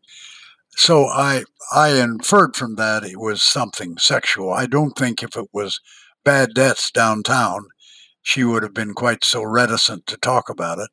So 0.76 1.06
I 1.06 1.44
I 1.72 1.98
inferred 2.00 2.56
from 2.56 2.74
that 2.76 3.04
it 3.04 3.18
was 3.18 3.42
something 3.42 3.96
sexual. 3.98 4.52
I 4.52 4.66
don't 4.66 4.92
think 4.98 5.22
if 5.22 5.36
it 5.36 5.48
was 5.52 5.80
bad 6.24 6.54
debts 6.54 6.90
downtown, 6.90 7.68
she 8.22 8.44
would 8.44 8.62
have 8.62 8.74
been 8.74 8.94
quite 8.94 9.24
so 9.24 9.42
reticent 9.42 10.06
to 10.08 10.16
talk 10.18 10.48
about 10.50 10.78
it. 10.78 10.90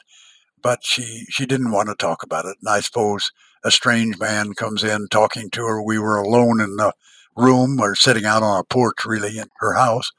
But 0.61 0.81
she 0.85 1.25
she 1.29 1.45
didn't 1.45 1.71
want 1.71 1.89
to 1.89 1.95
talk 1.95 2.23
about 2.23 2.45
it, 2.45 2.57
and 2.61 2.69
I 2.69 2.81
suppose 2.81 3.31
a 3.63 3.71
strange 3.71 4.19
man 4.19 4.53
comes 4.53 4.83
in 4.83 5.07
talking 5.09 5.49
to 5.51 5.65
her. 5.65 5.83
We 5.83 5.99
were 5.99 6.17
alone 6.17 6.61
in 6.61 6.77
the 6.77 6.93
room 7.37 7.79
or 7.81 7.95
sitting 7.95 8.25
out 8.25 8.43
on 8.43 8.59
a 8.59 8.63
porch, 8.65 9.05
really, 9.05 9.37
in 9.39 9.49
her 9.59 9.73
house. 9.75 10.11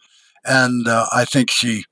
And 0.44 0.88
uh, 0.88 1.06
I 1.12 1.24
think 1.26 1.50
she 1.50 1.84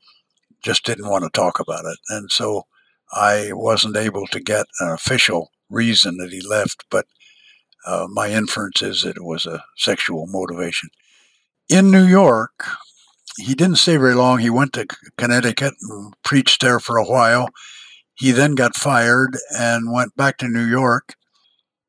just 0.63 0.85
didn't 0.85 1.09
want 1.09 1.25
to 1.25 1.31
talk 1.31 1.61
about 1.61 1.85
it. 1.85 1.99
And 2.09 2.31
so 2.31 2.65
I 3.13 3.51
wasn't 3.53 3.97
able 3.97 4.27
to 4.29 4.41
get 4.41 4.67
an 4.81 4.91
official 4.91 5.51
reason 5.71 6.17
that 6.19 6.33
he 6.33 6.41
left, 6.41 6.85
but 6.91 7.07
uh, 7.87 8.07
my 8.11 8.31
inference 8.31 8.83
is 8.83 9.03
that 9.03 9.17
it 9.17 9.25
was 9.25 9.47
a 9.47 9.63
sexual 9.77 10.27
motivation. 10.27 10.91
In 11.69 11.91
New 11.91 12.05
York, 12.05 12.65
he 13.39 13.55
didn't 13.55 13.77
stay 13.77 13.97
very 13.97 14.15
long. 14.15 14.39
He 14.39 14.51
went 14.51 14.73
to 14.75 14.87
Connecticut 15.17 15.75
and 15.83 16.15
preached 16.25 16.61
there 16.61 16.81
for 16.81 16.97
a 16.97 17.05
while. 17.05 17.49
He 18.15 18.33
then 18.33 18.55
got 18.55 18.75
fired 18.75 19.37
and 19.57 19.93
went 19.93 20.17
back 20.17 20.39
to 20.39 20.49
New 20.49 20.65
York 20.65 21.15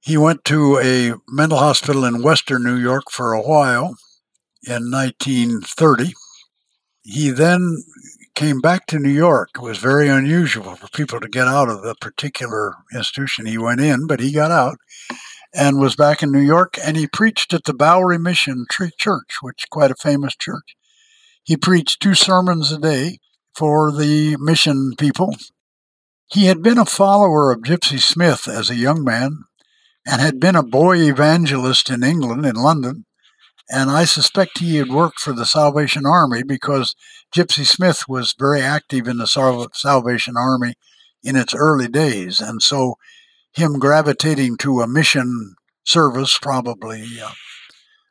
he 0.02 0.17
went 0.17 0.43
to 0.45 0.80
a 0.80 1.13
mental 1.28 1.58
hospital 1.58 2.06
in 2.06 2.23
Western 2.23 2.63
New 2.63 2.78
York 2.78 3.12
for 3.12 3.34
a 3.34 3.41
while 3.41 3.95
in 4.65 4.89
1930. 4.89 6.13
He 7.04 7.30
then 7.30 7.84
came 8.36 8.62
back 8.62 8.86
to 8.88 8.99
New 8.99 9.12
York. 9.12 9.49
It 9.56 9.62
was 9.62 9.78
very 9.78 10.08
unusual 10.08 10.75
for 10.75 10.88
people 10.89 11.19
to 11.19 11.28
get 11.28 11.47
out 11.47 11.69
of 11.69 11.82
the 11.84 11.95
particular 11.99 12.73
institution 12.93 13.45
he 13.45 13.58
went 13.58 13.82
in, 13.82 14.08
but 14.08 14.19
he 14.19 14.32
got 14.32 14.52
out 14.52 14.78
and 15.53 15.79
was 15.79 15.95
back 15.95 16.21
in 16.21 16.31
New 16.31 16.39
York 16.39 16.77
and 16.83 16.95
he 16.95 17.07
preached 17.07 17.53
at 17.53 17.63
the 17.63 17.73
Bowery 17.73 18.19
Mission 18.19 18.65
Church, 18.69 19.38
which 19.41 19.63
is 19.63 19.69
quite 19.69 19.91
a 19.91 19.95
famous 19.95 20.35
church. 20.35 20.75
He 21.43 21.57
preached 21.57 22.01
two 22.01 22.15
sermons 22.15 22.71
a 22.71 22.77
day 22.77 23.17
for 23.55 23.91
the 23.91 24.38
mission 24.39 24.93
people. 24.97 25.35
He 26.31 26.45
had 26.45 26.62
been 26.62 26.77
a 26.77 26.85
follower 26.85 27.51
of 27.51 27.62
Gypsy 27.62 27.99
Smith 27.99 28.47
as 28.47 28.69
a 28.69 28.75
young 28.75 29.03
man, 29.03 29.45
and 30.05 30.21
had 30.21 30.39
been 30.39 30.55
a 30.55 30.63
boy 30.63 30.97
evangelist 30.97 31.89
in 31.89 32.03
England, 32.03 32.45
in 32.45 32.55
London. 32.55 33.05
And 33.69 33.91
I 33.91 34.05
suspect 34.05 34.59
he 34.59 34.77
had 34.77 34.89
worked 34.89 35.19
for 35.19 35.33
the 35.33 35.45
Salvation 35.45 36.05
Army 36.05 36.43
because 36.43 36.95
Gypsy 37.35 37.65
Smith 37.65 38.03
was 38.07 38.35
very 38.38 38.62
active 38.62 39.07
in 39.07 39.17
the 39.17 39.69
Salvation 39.73 40.35
Army 40.38 40.73
in 41.23 41.35
its 41.35 41.53
early 41.53 41.88
days. 41.88 42.39
And 42.39 42.62
so 42.62 42.95
him 43.53 43.79
gravitating 43.79 44.57
to 44.57 44.81
a 44.81 44.88
mission 44.88 45.55
service 45.85 46.38
probably 46.38 47.05
uh, 47.21 47.31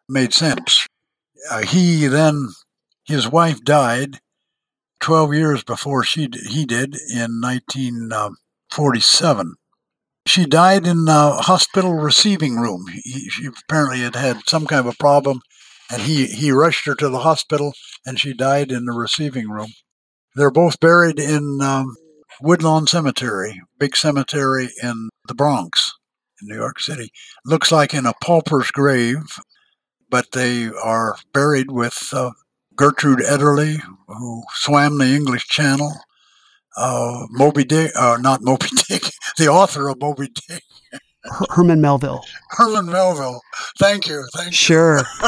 made 0.08 0.32
sense. 0.32 0.86
Uh, 1.50 1.62
he 1.62 2.06
then, 2.06 2.48
his 3.06 3.28
wife 3.28 3.62
died, 3.62 4.20
12 5.00 5.34
years 5.34 5.62
before 5.62 6.02
she 6.02 6.28
he 6.48 6.66
did 6.66 6.96
in 7.10 7.40
1947. 7.40 9.54
She 10.26 10.44
died 10.44 10.84
in 10.86 11.08
a 11.08 11.40
hospital 11.40 11.94
receiving 11.94 12.56
room. 12.56 12.86
He, 12.92 13.30
she 13.30 13.46
apparently 13.46 14.00
had 14.00 14.16
had 14.16 14.40
some 14.46 14.66
kind 14.66 14.80
of 14.80 14.92
a 14.92 14.96
problem, 14.96 15.40
and 15.90 16.02
he, 16.02 16.26
he 16.26 16.50
rushed 16.50 16.84
her 16.86 16.94
to 16.96 17.08
the 17.08 17.20
hospital, 17.20 17.72
and 18.04 18.20
she 18.20 18.34
died 18.34 18.70
in 18.70 18.84
the 18.84 18.92
receiving 18.92 19.48
room. 19.48 19.72
They're 20.34 20.50
both 20.50 20.80
buried 20.80 21.18
in 21.18 21.60
um, 21.62 21.96
Woodlawn 22.40 22.86
Cemetery, 22.86 23.60
big 23.78 23.96
cemetery 23.96 24.70
in 24.82 25.08
the 25.26 25.34
Bronx, 25.34 25.92
in 26.40 26.48
New 26.48 26.56
York 26.56 26.80
City. 26.80 27.10
Looks 27.44 27.70
like 27.72 27.94
in 27.94 28.06
a 28.06 28.12
pauper's 28.22 28.70
grave, 28.70 29.38
but 30.10 30.32
they 30.32 30.68
are 30.82 31.16
buried 31.32 31.70
with 31.70 32.08
uh, 32.12 32.30
Gertrude 32.76 33.20
Ederle, 33.20 33.80
who 34.06 34.42
swam 34.54 34.98
the 34.98 35.06
English 35.06 35.46
Channel, 35.48 35.92
uh, 36.76 37.26
Moby 37.30 37.64
Dick, 37.64 37.90
uh, 37.96 38.18
not 38.20 38.42
Moby 38.42 38.68
Dick, 38.88 39.02
the 39.36 39.48
author 39.48 39.88
of 39.88 40.00
Moby 40.00 40.28
Dick. 40.48 40.62
Herman 41.50 41.80
Melville. 41.80 42.24
Herman 42.50 42.86
Melville. 42.86 43.40
Thank 43.78 44.08
you. 44.08 44.24
Thank 44.34 44.54
Sure. 44.54 44.98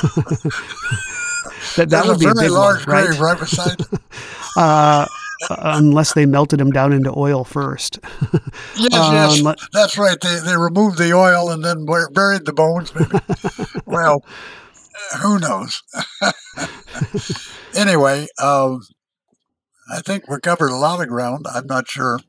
that 1.76 1.88
that 1.88 1.88
There's 1.90 2.06
would 2.06 2.18
be 2.20 2.26
a 2.26 2.30
a 2.30 2.34
very 2.34 2.46
big 2.46 2.50
large 2.52 2.86
one, 2.86 2.96
right? 2.96 3.06
grave 3.08 3.20
right 3.20 3.38
beside. 3.38 3.76
Uh, 4.56 5.06
unless 5.48 6.12
they 6.14 6.26
melted 6.26 6.60
him 6.60 6.70
down 6.70 6.92
into 6.92 7.12
oil 7.16 7.44
first. 7.44 7.98
yes, 8.76 8.92
Uh, 8.92 9.10
yes, 9.12 9.40
let- 9.42 9.58
that's 9.72 9.96
right. 9.96 10.20
They 10.20 10.38
they 10.40 10.56
removed 10.56 10.98
the 10.98 11.12
oil 11.14 11.50
and 11.50 11.64
then 11.64 11.86
buried 12.12 12.44
the 12.46 12.52
bones. 12.52 12.92
Well, 13.86 14.24
who 15.22 15.38
knows? 15.40 15.82
anyway, 17.74 18.26
um, 18.40 18.80
I 19.92 20.00
think 20.00 20.28
we 20.28 20.38
covered 20.40 20.70
a 20.70 20.76
lot 20.76 21.00
of 21.00 21.08
ground. 21.08 21.46
I'm 21.52 21.66
not 21.66 21.88
sure. 21.88 22.20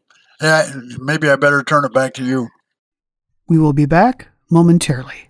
Yeah, 0.42 0.72
maybe 1.00 1.30
I 1.30 1.36
better 1.36 1.62
turn 1.64 1.86
it 1.86 1.94
back 1.94 2.14
to 2.16 2.24
you. 2.26 2.48
we 3.48 3.58
will 3.60 3.74
be 3.74 3.86
back 3.86 4.30
momentarily. 4.50 5.30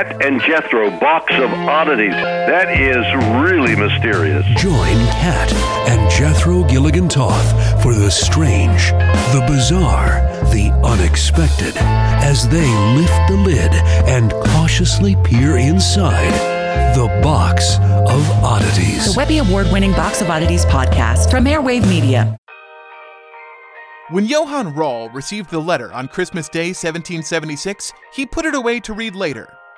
Kat 0.00 0.24
and 0.24 0.40
Jethro, 0.40 0.88
box 0.98 1.30
of 1.34 1.52
oddities. 1.52 2.12
That 2.12 2.72
is 2.72 3.04
really 3.44 3.76
mysterious. 3.76 4.46
Join 4.56 4.96
Kat 5.20 5.52
and 5.90 6.10
Jethro 6.10 6.64
Gilligan 6.64 7.06
Toth 7.06 7.82
for 7.82 7.92
the 7.94 8.10
strange, 8.10 8.92
the 8.92 9.44
bizarre, 9.46 10.22
the 10.52 10.70
unexpected 10.82 11.74
as 11.76 12.48
they 12.48 12.66
lift 12.96 13.12
the 13.28 13.36
lid 13.36 13.72
and 14.08 14.32
cautiously 14.32 15.16
peer 15.16 15.58
inside 15.58 16.32
the 16.94 17.08
box 17.22 17.76
of 17.76 18.30
oddities. 18.42 19.12
The 19.12 19.18
Webby 19.18 19.36
Award 19.36 19.66
winning 19.70 19.92
Box 19.92 20.22
of 20.22 20.30
Oddities 20.30 20.64
podcast 20.64 21.30
from 21.30 21.44
Airwave 21.44 21.86
Media. 21.86 22.38
When 24.08 24.24
Johann 24.24 24.74
Rahl 24.74 25.10
received 25.10 25.50
the 25.50 25.60
letter 25.60 25.92
on 25.92 26.08
Christmas 26.08 26.48
Day 26.48 26.68
1776, 26.68 27.92
he 28.14 28.24
put 28.24 28.46
it 28.46 28.54
away 28.54 28.80
to 28.80 28.94
read 28.94 29.14
later. 29.14 29.58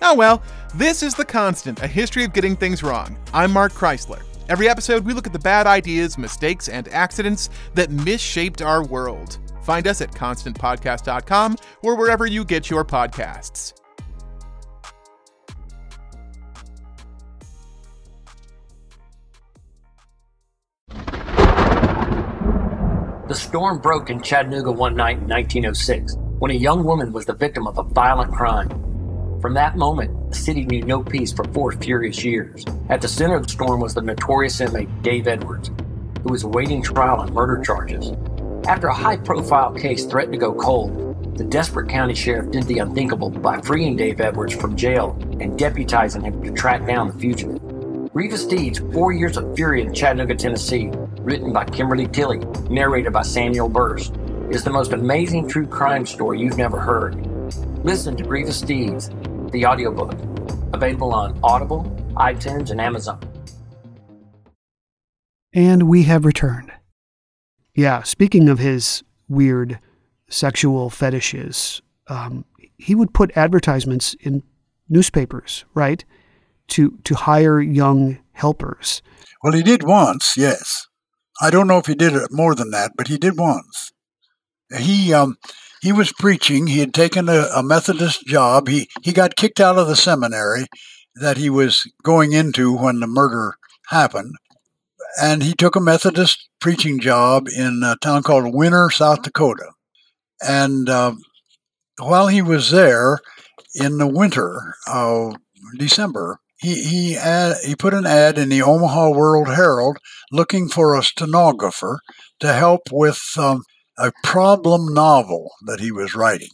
Oh 0.00 0.14
well, 0.14 0.42
this 0.74 1.02
is 1.02 1.14
The 1.14 1.24
Constant, 1.24 1.82
a 1.82 1.86
history 1.86 2.24
of 2.24 2.32
getting 2.32 2.54
things 2.54 2.82
wrong. 2.82 3.18
I'm 3.34 3.50
Mark 3.52 3.72
Chrisler. 3.72 4.22
Every 4.48 4.68
episode, 4.68 5.04
we 5.04 5.12
look 5.12 5.26
at 5.26 5.32
the 5.32 5.38
bad 5.40 5.66
ideas, 5.66 6.16
mistakes, 6.16 6.68
and 6.68 6.88
accidents 6.88 7.50
that 7.74 7.90
misshaped 7.90 8.62
our 8.62 8.84
world. 8.84 9.38
Find 9.62 9.86
us 9.88 10.00
at 10.00 10.12
constantpodcast.com 10.12 11.56
or 11.82 11.96
wherever 11.96 12.26
you 12.26 12.44
get 12.44 12.70
your 12.70 12.84
podcasts. 12.84 13.74
The 23.28 23.34
storm 23.34 23.80
broke 23.80 24.08
in 24.08 24.22
Chattanooga 24.22 24.72
one 24.72 24.94
night 24.94 25.18
in 25.18 25.28
1906 25.28 26.16
when 26.38 26.52
a 26.52 26.54
young 26.54 26.84
woman 26.84 27.12
was 27.12 27.26
the 27.26 27.34
victim 27.34 27.66
of 27.66 27.76
a 27.76 27.82
violent 27.82 28.32
crime. 28.32 28.87
From 29.40 29.54
that 29.54 29.76
moment, 29.76 30.30
the 30.30 30.36
city 30.36 30.64
knew 30.64 30.82
no 30.82 31.00
peace 31.00 31.32
for 31.32 31.44
four 31.44 31.70
furious 31.70 32.24
years. 32.24 32.64
At 32.88 33.00
the 33.00 33.06
center 33.06 33.36
of 33.36 33.44
the 33.44 33.52
storm 33.52 33.80
was 33.80 33.94
the 33.94 34.02
notorious 34.02 34.60
inmate 34.60 34.88
Dave 35.02 35.28
Edwards, 35.28 35.70
who 36.22 36.32
was 36.32 36.42
awaiting 36.42 36.82
trial 36.82 37.20
on 37.20 37.32
murder 37.32 37.62
charges. 37.62 38.12
After 38.66 38.88
a 38.88 38.94
high 38.94 39.16
profile 39.16 39.72
case 39.72 40.04
threatened 40.06 40.32
to 40.32 40.38
go 40.40 40.52
cold, 40.52 41.36
the 41.38 41.44
desperate 41.44 41.88
county 41.88 42.16
sheriff 42.16 42.50
did 42.50 42.64
the 42.64 42.80
unthinkable 42.80 43.30
by 43.30 43.60
freeing 43.60 43.94
Dave 43.94 44.20
Edwards 44.20 44.56
from 44.56 44.76
jail 44.76 45.16
and 45.40 45.56
deputizing 45.56 46.24
him 46.24 46.42
to 46.42 46.50
track 46.50 46.84
down 46.84 47.06
the 47.06 47.18
fugitive. 47.18 47.62
Grievous 48.12 48.44
Deeds, 48.44 48.80
Four 48.92 49.12
Years 49.12 49.36
of 49.36 49.54
Fury 49.54 49.82
in 49.82 49.94
Chattanooga, 49.94 50.34
Tennessee, 50.34 50.90
written 51.20 51.52
by 51.52 51.64
Kimberly 51.64 52.08
Tilley, 52.08 52.38
narrated 52.68 53.12
by 53.12 53.22
Samuel 53.22 53.68
Burst, 53.68 54.16
is 54.50 54.64
the 54.64 54.70
most 54.70 54.92
amazing 54.92 55.46
true 55.46 55.66
crime 55.66 56.04
story 56.04 56.40
you've 56.40 56.58
never 56.58 56.80
heard. 56.80 57.24
Listen 57.84 58.16
to 58.16 58.24
Grievous 58.24 58.60
Deeds, 58.60 59.10
the 59.50 59.66
audiobook, 59.66 60.14
available 60.72 61.12
on 61.12 61.38
Audible, 61.42 61.84
iTunes, 62.16 62.70
and 62.70 62.80
Amazon. 62.80 63.20
And 65.54 65.88
we 65.88 66.04
have 66.04 66.24
returned. 66.24 66.72
Yeah, 67.74 68.02
speaking 68.02 68.48
of 68.48 68.58
his 68.58 69.02
weird 69.28 69.78
sexual 70.28 70.90
fetishes, 70.90 71.80
um, 72.08 72.44
he 72.76 72.94
would 72.94 73.14
put 73.14 73.36
advertisements 73.36 74.14
in 74.20 74.42
newspapers, 74.88 75.64
right, 75.74 76.04
to 76.68 76.98
to 77.04 77.14
hire 77.14 77.60
young 77.60 78.18
helpers. 78.32 79.02
Well, 79.42 79.52
he 79.52 79.62
did 79.62 79.84
once, 79.84 80.36
yes. 80.36 80.86
I 81.40 81.50
don't 81.50 81.68
know 81.68 81.78
if 81.78 81.86
he 81.86 81.94
did 81.94 82.14
it 82.14 82.32
more 82.32 82.54
than 82.54 82.70
that, 82.72 82.92
but 82.96 83.08
he 83.08 83.16
did 83.16 83.38
once. 83.38 83.92
He 84.76 85.14
um, 85.14 85.36
he 85.80 85.92
was 85.92 86.12
preaching. 86.12 86.66
He 86.66 86.78
had 86.80 86.94
taken 86.94 87.28
a, 87.28 87.48
a 87.54 87.62
Methodist 87.62 88.26
job. 88.26 88.68
He 88.68 88.88
he 89.02 89.12
got 89.12 89.36
kicked 89.36 89.60
out 89.60 89.78
of 89.78 89.88
the 89.88 89.96
seminary 89.96 90.66
that 91.14 91.36
he 91.36 91.50
was 91.50 91.90
going 92.02 92.32
into 92.32 92.76
when 92.76 93.00
the 93.00 93.06
murder 93.06 93.54
happened, 93.88 94.34
and 95.20 95.42
he 95.42 95.52
took 95.54 95.76
a 95.76 95.80
Methodist 95.80 96.48
preaching 96.60 97.00
job 97.00 97.48
in 97.48 97.82
a 97.84 97.96
town 98.00 98.22
called 98.22 98.54
Winner, 98.54 98.90
South 98.90 99.22
Dakota. 99.22 99.72
And 100.40 100.88
uh, 100.88 101.14
while 101.98 102.28
he 102.28 102.42
was 102.42 102.70
there 102.70 103.18
in 103.74 103.98
the 103.98 104.06
winter 104.06 104.74
of 104.86 105.36
December, 105.78 106.38
he 106.60 106.82
he 106.82 107.16
ad, 107.16 107.56
he 107.64 107.74
put 107.74 107.94
an 107.94 108.06
ad 108.06 108.38
in 108.38 108.48
the 108.48 108.62
Omaha 108.62 109.10
World 109.10 109.48
Herald 109.48 109.98
looking 110.32 110.68
for 110.68 110.94
a 110.94 111.02
stenographer 111.02 112.00
to 112.40 112.52
help 112.52 112.82
with 112.92 113.20
um, 113.36 113.62
a 113.98 114.12
problem 114.22 114.94
novel 114.94 115.50
that 115.66 115.80
he 115.80 115.90
was 115.90 116.14
writing. 116.14 116.50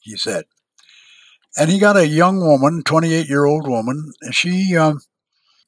He 0.00 0.16
said, 0.16 0.44
and 1.56 1.70
he 1.70 1.78
got 1.78 1.96
a 1.96 2.06
young 2.06 2.40
woman, 2.40 2.82
twenty 2.82 3.14
eight 3.14 3.28
year 3.28 3.44
old 3.44 3.66
woman. 3.66 4.12
And 4.22 4.34
she 4.34 4.76
um, 4.76 5.00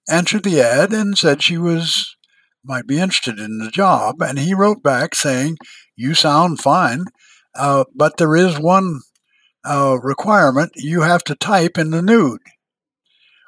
answered 0.08 0.44
the 0.44 0.60
ad 0.60 0.92
and 0.92 1.16
said 1.16 1.42
she 1.42 1.56
was 1.56 2.16
might 2.62 2.86
be 2.86 3.00
interested 3.00 3.38
in 3.38 3.58
the 3.58 3.70
job, 3.70 4.20
and 4.20 4.38
he 4.38 4.52
wrote 4.52 4.82
back 4.82 5.14
saying, 5.14 5.56
"You 5.96 6.14
sound 6.14 6.60
fine, 6.60 7.04
uh, 7.54 7.84
but 7.94 8.18
there 8.18 8.36
is 8.36 8.58
one." 8.58 9.00
uh, 9.64 9.98
requirement, 10.02 10.72
you 10.76 11.02
have 11.02 11.22
to 11.24 11.34
type 11.34 11.78
in 11.78 11.90
the 11.90 12.02
nude. 12.02 12.40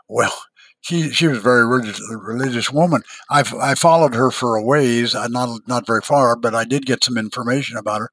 Well, 0.09 0.35
she 0.83 1.11
she 1.11 1.29
was 1.29 1.39
a 1.39 1.41
very 1.41 1.67
religious, 1.67 2.01
religious 2.11 2.71
woman. 2.71 3.03
I, 3.31 3.45
I 3.61 3.75
followed 3.75 4.15
her 4.15 4.31
for 4.31 4.57
a 4.57 4.63
ways, 4.63 5.15
uh, 5.15 5.29
not 5.29 5.61
not 5.67 5.87
very 5.87 6.03
far, 6.03 6.37
but 6.37 6.55
I 6.55 6.65
did 6.65 6.87
get 6.87 7.05
some 7.05 7.17
information 7.17 7.77
about 7.77 8.01
her. 8.01 8.11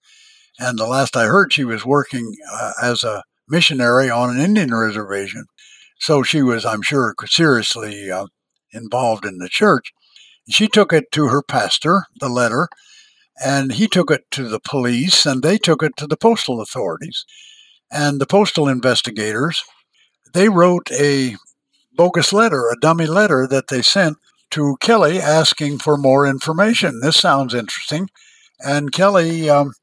And 0.60 0.78
the 0.78 0.88
last 0.88 1.18
I 1.18 1.26
heard, 1.26 1.52
she 1.52 1.66
was 1.66 1.86
working 1.86 2.36
uh, 2.52 2.74
as 2.82 3.04
a 3.04 3.24
missionary 3.48 4.10
on 4.10 4.30
an 4.30 4.40
Indian 4.40 4.74
reservation. 4.74 5.46
So 6.00 6.22
she 6.22 6.42
was, 6.42 6.66
I'm 6.66 6.82
sure, 6.82 7.16
seriously 7.26 8.12
uh, 8.12 8.28
involved 8.72 9.26
in 9.26 9.40
the 9.40 9.50
church. 9.50 9.92
She 10.50 10.68
took 10.68 10.94
it 10.94 11.12
to 11.14 11.28
her 11.28 11.42
pastor, 11.42 12.06
the 12.20 12.30
letter, 12.30 12.70
and 13.44 13.74
he 13.74 13.88
took 13.88 14.12
it 14.12 14.30
to 14.32 14.48
the 14.48 14.60
police, 14.60 15.26
and 15.26 15.42
they 15.42 15.58
took 15.58 15.82
it 15.82 15.98
to 15.98 16.08
the 16.08 16.18
postal 16.18 16.62
authorities. 16.62 17.26
And 17.92 18.22
the 18.22 18.28
postal 18.28 18.68
investigators, 18.68 19.64
they 20.34 20.50
wrote 20.50 20.92
a 20.92 21.36
bogus 22.00 22.32
letter, 22.32 22.70
a 22.70 22.80
dummy 22.80 23.06
letter 23.06 23.46
that 23.46 23.68
they 23.68 23.82
sent 23.82 24.16
to 24.50 24.78
Kelly 24.80 25.20
asking 25.20 25.80
for 25.80 25.98
more 25.98 26.26
information. 26.26 27.02
This 27.02 27.18
sounds 27.18 27.54
interesting. 27.54 28.08
And 28.62 28.94
Kelly, 28.94 29.50
um, 29.50 29.74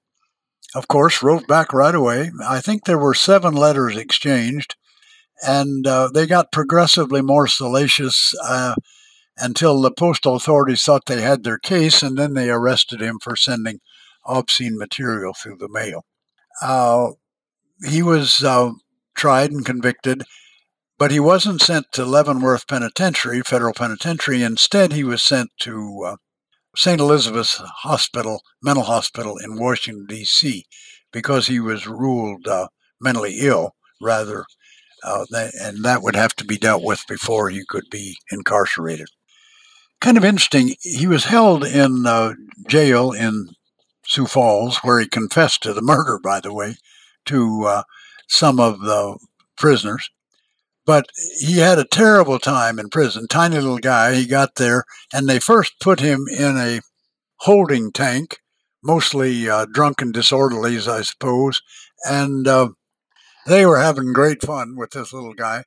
of 0.75 0.89
course, 0.89 1.23
wrote 1.23 1.47
back 1.47 1.75
right 1.75 1.95
away. 1.95 2.31
I 2.43 2.63
think 2.63 2.85
there 2.85 2.97
were 2.97 3.13
seven 3.13 3.53
letters 3.53 3.99
exchanged, 3.99 4.77
and 5.47 5.87
uh, 5.87 6.09
they 6.13 6.27
got 6.27 6.53
progressively 6.53 7.21
more 7.21 7.47
salacious 7.47 8.33
uh, 8.43 8.77
until 9.37 9.83
the 9.83 9.91
postal 9.91 10.37
authorities 10.37 10.85
thought 10.85 11.05
they 11.05 11.21
had 11.21 11.45
their 11.45 11.59
case, 11.59 12.03
and 12.03 12.17
then 12.17 12.33
they 12.33 12.49
arrested 12.49 13.03
him 13.03 13.19
for 13.23 13.37
sending 13.37 13.81
obscene 14.25 14.79
material 14.79 15.35
through 15.35 15.59
the 15.59 15.69
mail. 15.69 16.07
Uh, 16.63 17.09
he 17.87 18.03
was 18.03 18.43
uh, 18.43 18.71
tried 19.15 19.51
and 19.51 19.67
convicted 19.67 20.25
but 20.99 21.11
he 21.11 21.21
wasn't 21.21 21.61
sent 21.61 21.87
to 21.93 22.05
Leavenworth 22.05 22.67
Penitentiary, 22.67 23.43
federal 23.43 23.75
penitentiary. 23.75 24.43
Instead, 24.43 24.93
he 24.93 25.05
was 25.05 25.23
sent 25.23 25.51
to 25.61 26.05
uh, 26.07 26.17
St. 26.75 27.01
Elizabeth's 27.01 27.61
Hospital, 27.83 28.41
mental 28.63 28.85
hospital 28.85 29.37
in 29.37 29.59
Washington, 29.59 30.07
D.C., 30.07 30.65
because 31.13 31.47
he 31.47 31.61
was 31.61 31.87
ruled 31.87 32.47
uh, 32.49 32.69
mentally 33.01 33.39
ill, 33.41 33.73
rather, 34.01 34.45
uh, 35.05 35.25
and 35.33 35.85
that 35.85 36.03
would 36.03 36.17
have 36.17 36.35
to 36.37 36.45
be 36.45 36.57
dealt 36.57 36.83
with 36.83 37.03
before 37.09 37.51
he 37.51 37.63
could 37.69 37.85
be 37.91 38.17
incarcerated. 38.31 39.09
Kind 40.01 40.17
of 40.17 40.25
interesting, 40.25 40.75
he 40.81 41.07
was 41.07 41.25
held 41.25 41.65
in 41.65 42.07
uh, 42.07 42.35
jail 42.69 43.13
in 43.13 43.49
Sioux 44.07 44.27
Falls, 44.27 44.79
where 44.79 45.01
he 45.01 45.09
confessed 45.09 45.63
to 45.63 45.73
the 45.73 45.83
murder, 45.83 46.19
by 46.23 46.41
the 46.41 46.53
way, 46.53 46.77
to 47.27 47.65
uh, 47.65 47.83
some 48.29 48.61
of 48.61 48.81
the 48.81 49.19
prisoners 49.57 50.11
but 50.87 51.11
he 51.39 51.59
had 51.59 51.79
a 51.79 51.85
terrible 51.85 52.39
time 52.39 52.79
in 52.79 52.89
prison. 52.89 53.27
Tiny 53.29 53.57
little 53.57 53.79
guy. 53.79 54.15
He 54.15 54.25
got 54.25 54.55
there, 54.55 54.85
and 55.13 55.29
they 55.29 55.41
first 55.41 55.81
put 55.81 56.01
him 56.01 56.27
in 56.29 56.57
a 56.57 56.81
holding 57.41 57.91
tank, 57.93 58.39
mostly 58.83 59.51
uh, 59.51 59.67
drunken 59.67 60.13
disorderlies, 60.13 60.89
I 60.91 61.03
suppose. 61.03 61.61
And 62.05 62.47
uh, 62.47 62.71
they 63.47 63.67
were 63.67 63.81
having 63.81 64.13
great 64.13 64.43
fun 64.43 64.77
with 64.77 64.91
this 64.93 65.13
little 65.13 65.35
guy. 65.35 65.65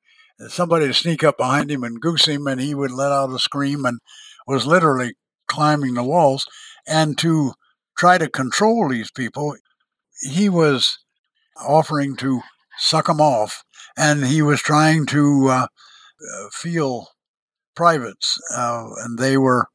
Somebody 0.47 0.87
to 0.87 0.93
sneak 0.93 1.23
up 1.23 1.37
behind 1.37 1.69
him 1.69 1.83
and 1.83 1.99
goose 1.99 2.25
him, 2.25 2.47
and 2.47 2.61
he 2.61 2.73
would 2.73 2.91
let 2.91 3.11
out 3.11 3.33
a 3.33 3.39
scream 3.39 3.83
and 3.83 3.99
was 4.47 4.65
literally 4.65 5.15
climbing 5.47 5.95
the 5.95 6.03
walls. 6.03 6.47
And 6.87 7.17
to 7.17 7.53
try 7.97 8.17
to 8.17 8.29
control 8.29 8.87
these 8.87 9.11
people, 9.11 9.57
he 10.21 10.47
was 10.47 10.97
offering 11.57 12.15
to 12.17 12.41
suck 12.77 13.07
them 13.07 13.19
off 13.19 13.63
and 13.97 14.25
he 14.25 14.41
was 14.41 14.61
trying 14.61 15.05
to 15.07 15.47
uh, 15.49 15.67
uh, 16.21 16.49
feel 16.51 17.09
privates, 17.75 18.39
uh, 18.55 18.89
and 19.03 19.17
they 19.17 19.37
were 19.37 19.67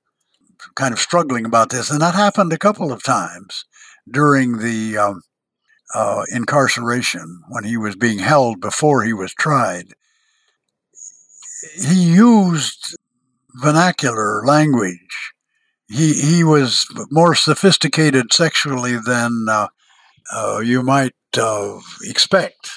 kind 0.74 0.92
of 0.92 1.00
struggling 1.00 1.44
about 1.44 1.70
this. 1.70 1.90
And 1.90 2.00
that 2.00 2.14
happened 2.14 2.52
a 2.52 2.58
couple 2.58 2.92
of 2.92 3.02
times 3.02 3.64
during 4.10 4.58
the 4.58 4.98
um, 4.98 5.22
uh, 5.94 6.24
incarceration 6.30 7.40
when 7.48 7.64
he 7.64 7.76
was 7.76 7.96
being 7.96 8.18
held 8.18 8.60
before 8.60 9.04
he 9.04 9.12
was 9.12 9.32
tried. 9.34 9.94
He 11.76 11.94
used 11.94 12.96
vernacular 13.54 14.44
language. 14.44 15.32
He 15.88 16.14
he 16.14 16.44
was 16.44 16.86
more 17.10 17.34
sophisticated 17.34 18.32
sexually 18.32 18.96
than 18.98 19.46
uh, 19.48 19.68
uh, 20.34 20.60
you 20.60 20.82
might 20.82 21.14
expect 22.02 22.70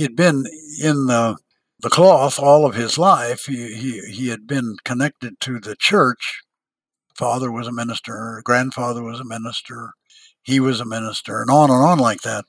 he 0.00 0.04
had 0.04 0.16
been 0.16 0.46
in 0.82 1.08
the 1.08 1.36
the 1.80 1.90
cloth 1.90 2.38
all 2.38 2.64
of 2.64 2.74
his 2.74 2.96
life. 2.96 3.44
He, 3.44 3.74
he, 3.74 4.00
he 4.00 4.28
had 4.28 4.46
been 4.46 4.76
connected 4.82 5.38
to 5.40 5.60
the 5.60 5.76
church. 5.78 6.40
Father 7.14 7.52
was 7.52 7.66
a 7.66 7.72
minister, 7.72 8.40
grandfather 8.42 9.02
was 9.02 9.20
a 9.20 9.26
minister, 9.26 9.92
he 10.42 10.58
was 10.58 10.80
a 10.80 10.86
minister, 10.86 11.42
and 11.42 11.50
on 11.50 11.70
and 11.70 11.84
on 11.84 11.98
like 11.98 12.22
that. 12.22 12.46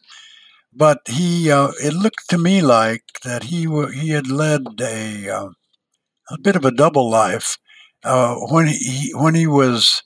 But 0.74 1.00
he, 1.08 1.52
uh, 1.52 1.72
it 1.84 1.94
looked 1.94 2.30
to 2.30 2.38
me 2.38 2.62
like 2.62 3.04
that 3.26 3.44
he 3.44 3.68
he 3.94 4.12
had 4.12 4.28
led 4.28 4.62
a 4.80 5.30
uh, 5.30 5.50
a 6.30 6.40
bit 6.42 6.56
of 6.56 6.64
a 6.64 6.72
double 6.72 7.10
life. 7.10 7.58
Uh, 8.02 8.36
when 8.36 8.68
he 8.68 9.12
when 9.14 9.36
he 9.36 9.46
was 9.46 10.04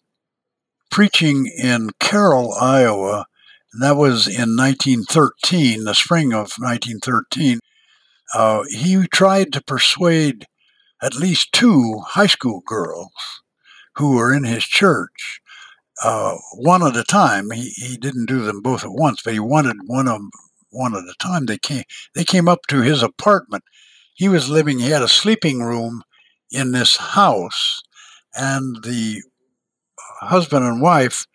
preaching 0.90 1.46
in 1.46 1.92
Carroll, 2.00 2.54
Iowa, 2.54 3.28
and 3.76 3.84
that 3.84 3.98
was 3.98 4.26
in 4.26 4.56
1913, 4.56 5.84
the 5.84 5.94
spring 5.94 6.32
of 6.32 6.54
1913. 6.58 7.60
Uh, 8.34 8.64
he 8.70 9.06
tried 9.08 9.52
to 9.52 9.62
persuade 9.62 10.46
at 11.02 11.14
least 11.14 11.52
two 11.52 12.00
high 12.08 12.28
school 12.28 12.62
girls 12.66 13.12
who 13.98 14.16
were 14.16 14.34
in 14.34 14.46
his 14.46 14.64
church, 14.64 15.42
uh, 16.02 16.38
one 16.54 16.88
at 16.88 16.96
a 16.96 17.04
time. 17.04 17.52
He, 17.52 17.72
he 17.76 17.98
didn't 17.98 18.28
do 18.28 18.44
them 18.44 18.62
both 18.62 18.86
at 18.86 18.94
once, 18.94 19.22
but 19.22 19.34
he 19.34 19.42
wanted 19.42 19.76
one 19.88 20.08
of 20.08 20.20
them 20.20 20.30
one 20.70 20.96
at 20.96 21.04
a 21.04 21.16
time. 21.20 21.46
They 21.46 21.58
came 21.58 21.84
they 22.14 22.24
came 22.24 22.48
up 22.48 22.68
to 22.70 22.80
his 22.80 23.04
apartment. 23.04 23.66
He 24.14 24.30
was 24.30 24.50
living. 24.50 24.80
He 24.80 24.92
had 24.92 25.02
a 25.02 25.10
sleeping 25.10 25.60
room 25.60 26.02
in 26.50 26.72
this 26.72 26.96
house, 26.96 27.82
and 28.34 28.82
the 28.84 29.22
husband 30.22 30.64
and 30.64 30.82
wife 30.82 31.26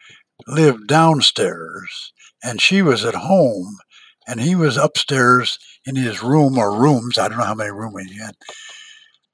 lived 0.46 0.86
downstairs 0.86 2.14
and 2.42 2.60
she 2.60 2.82
was 2.82 3.04
at 3.04 3.14
home 3.14 3.78
and 4.26 4.40
he 4.40 4.54
was 4.54 4.76
upstairs 4.76 5.58
in 5.84 5.96
his 5.96 6.22
room 6.22 6.58
or 6.58 6.78
rooms. 6.78 7.18
I 7.18 7.28
don't 7.28 7.38
know 7.38 7.44
how 7.44 7.54
many 7.54 7.70
rooms 7.70 8.10
he 8.10 8.18
had. 8.18 8.36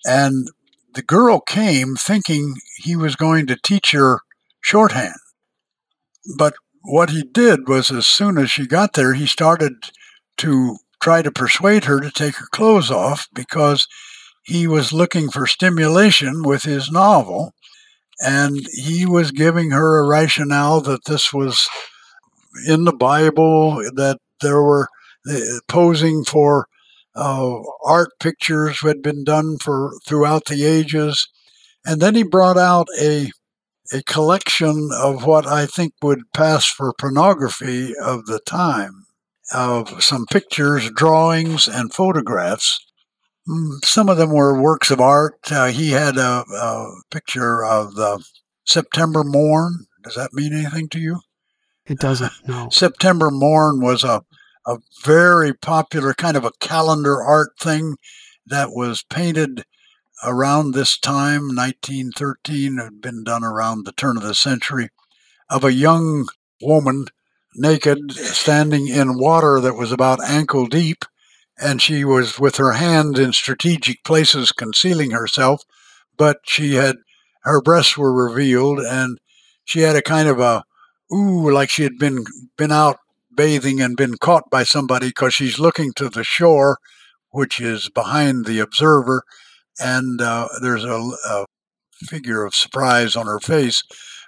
And 0.05 0.49
the 0.95 1.03
girl 1.03 1.41
came 1.41 1.97
thinking 1.97 2.55
he 2.77 2.97
was 2.97 3.17
going 3.17 3.47
to 3.49 3.59
teach 3.63 3.91
her 3.93 4.21
shorthand. 4.63 5.17
But 6.39 6.55
what 6.83 7.11
he 7.11 7.23
did 7.23 7.69
was, 7.69 7.91
as 7.91 8.07
soon 8.07 8.39
as 8.39 8.51
she 8.51 8.67
got 8.67 8.95
there, 8.95 9.15
he 9.15 9.27
started 9.27 9.75
to 10.39 10.77
try 11.03 11.23
to 11.23 11.31
persuade 11.31 11.85
her 11.85 12.01
to 12.01 12.11
take 12.11 12.37
her 12.37 12.47
clothes 12.51 12.91
off 12.91 13.29
because 13.35 13.87
he 14.45 14.67
was 14.67 14.93
looking 14.93 15.31
for 15.31 15.47
stimulation 15.47 16.43
with 16.43 16.63
his 16.63 16.91
novel. 16.91 17.53
And 18.21 18.67
he 18.73 19.05
was 19.05 19.31
giving 19.31 19.73
her 19.73 19.99
a 19.99 20.09
rationale 20.09 20.81
that 20.83 21.05
this 21.05 21.33
was 21.33 21.69
in 22.67 22.85
the 22.85 22.93
Bible 22.93 23.77
that 23.95 24.19
there 24.41 24.63
were 24.63 24.89
uh, 25.29 25.41
posing 25.69 26.25
for 26.25 26.67
uh, 27.15 27.61
art 27.85 28.11
pictures 28.21 28.81
had 28.81 29.03
been 29.03 29.25
done 29.25 29.59
for 29.59 29.93
throughout 30.07 30.45
the 30.47 30.65
ages, 30.65 31.29
and 31.85 32.01
then 32.01 32.15
he 32.15 32.23
brought 32.23 32.59
out 32.59 32.89
a 33.01 33.31
a 33.93 34.03
collection 34.03 34.91
of 34.93 35.25
what 35.25 35.47
I 35.47 35.67
think 35.67 35.95
would 36.03 36.33
pass 36.35 36.67
for 36.67 36.93
pornography 36.93 37.95
of 38.03 38.27
the 38.27 38.41
time, 38.41 39.07
of 39.53 40.03
some 40.03 40.27
pictures, 40.27 40.91
drawings, 40.91 41.69
and 41.69 41.95
photographs. 41.95 42.81
Mm, 43.49 43.85
some 43.85 44.09
of 44.09 44.17
them 44.17 44.31
were 44.31 44.61
works 44.61 44.91
of 44.91 45.01
art. 45.01 45.35
Uh, 45.51 45.69
he 45.69 45.91
had 45.91 46.17
a, 46.17 46.45
a 46.53 46.87
picture 47.11 47.65
of 47.65 47.95
the 47.95 48.25
September 48.65 49.23
morn. 49.23 49.87
Does 50.03 50.17
that 50.17 50.33
mean 50.33 50.53
anything 50.53 50.89
to 50.89 50.99
you? 50.99 51.21
It 51.87 51.99
doesn't. 51.99 52.33
No. 52.47 52.69
September 52.71 53.31
Morn 53.31 53.81
was 53.81 54.05
a 54.05 54.23
a 54.67 54.79
very 55.05 55.53
popular 55.55 56.13
kind 56.13 56.37
of 56.37 56.45
a 56.45 56.51
calendar 56.61 57.23
art 57.23 57.53
thing 57.61 57.97
that 58.47 58.73
was 58.73 59.05
painted 59.09 59.65
around 60.25 60.73
this 60.73 60.99
time, 60.99 61.43
1913, 61.55 62.79
had 62.79 63.01
been 63.01 63.23
done 63.23 63.45
around 63.45 63.85
the 63.85 63.93
turn 63.93 64.17
of 64.17 64.25
the 64.25 64.35
century, 64.35 64.89
of 65.49 65.63
a 65.63 65.73
young 65.73 66.27
woman 66.61 67.07
naked 67.55 68.13
standing 68.13 68.89
in 68.89 69.19
water 69.19 69.61
that 69.61 69.77
was 69.77 69.93
about 69.93 70.19
ankle 70.25 70.67
deep, 70.67 71.05
and 71.59 71.81
she 71.81 72.05
was 72.05 72.41
with 72.41 72.57
her 72.57 72.73
hand 72.73 73.19
in 73.19 73.33
strategic 73.33 74.03
places 74.03 74.51
concealing 74.51 75.13
herself, 75.13 75.63
but 76.17 76.39
she 76.45 76.75
had 76.75 76.97
her 77.43 77.63
breasts 77.63 77.97
were 77.97 78.13
revealed 78.13 78.81
and 78.81 79.19
she 79.65 79.81
had 79.81 79.95
a 79.95 80.03
kind 80.03 80.29
of 80.29 80.41
a 80.41 80.65
ooh, 81.13 81.51
like 81.51 81.71
she 81.71 81.83
had 81.83 81.99
been 81.99 82.25
been 82.57 82.73
out 82.73 82.99
bathing 83.35 83.81
and 83.81 83.97
been 83.97 84.17
caught 84.17 84.51
by 84.51 84.65
somebody 84.65 85.09
because 85.09 85.35
she's 85.35 85.59
looking 85.59 85.93
to 85.93 86.09
the 86.09 86.25
shore, 86.25 86.79
which 87.31 87.61
is 87.61 87.89
behind 87.91 88.47
the 88.47 88.59
observer, 88.59 89.23
and 89.79 90.21
uh, 90.21 90.49
there's 90.63 90.85
a, 90.85 91.11
a, 91.29 91.47
figure 92.09 92.45
of 92.45 92.55
surprise 92.55 93.17
on 93.17 93.27
her 93.27 93.41
face. 93.41 93.83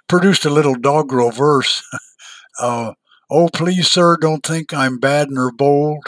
Produced 0.07 0.43
a 0.43 0.49
little 0.49 0.73
doggerel 0.73 1.31
verse. 1.31 1.83
uh, 2.59 2.93
oh, 3.29 3.49
please, 3.49 3.87
sir, 3.87 4.17
don't 4.17 4.43
think 4.43 4.73
I'm 4.73 4.97
bad 4.97 5.29
nor 5.29 5.51
bold, 5.51 6.07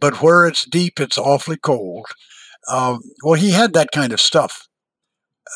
but 0.00 0.22
where 0.22 0.46
it's 0.46 0.64
deep, 0.64 0.98
it's 0.98 1.18
awfully 1.18 1.58
cold. 1.58 2.06
Uh, 2.66 2.98
well, 3.22 3.34
he 3.34 3.50
had 3.50 3.74
that 3.74 3.90
kind 3.92 4.12
of 4.12 4.20
stuff 4.20 4.68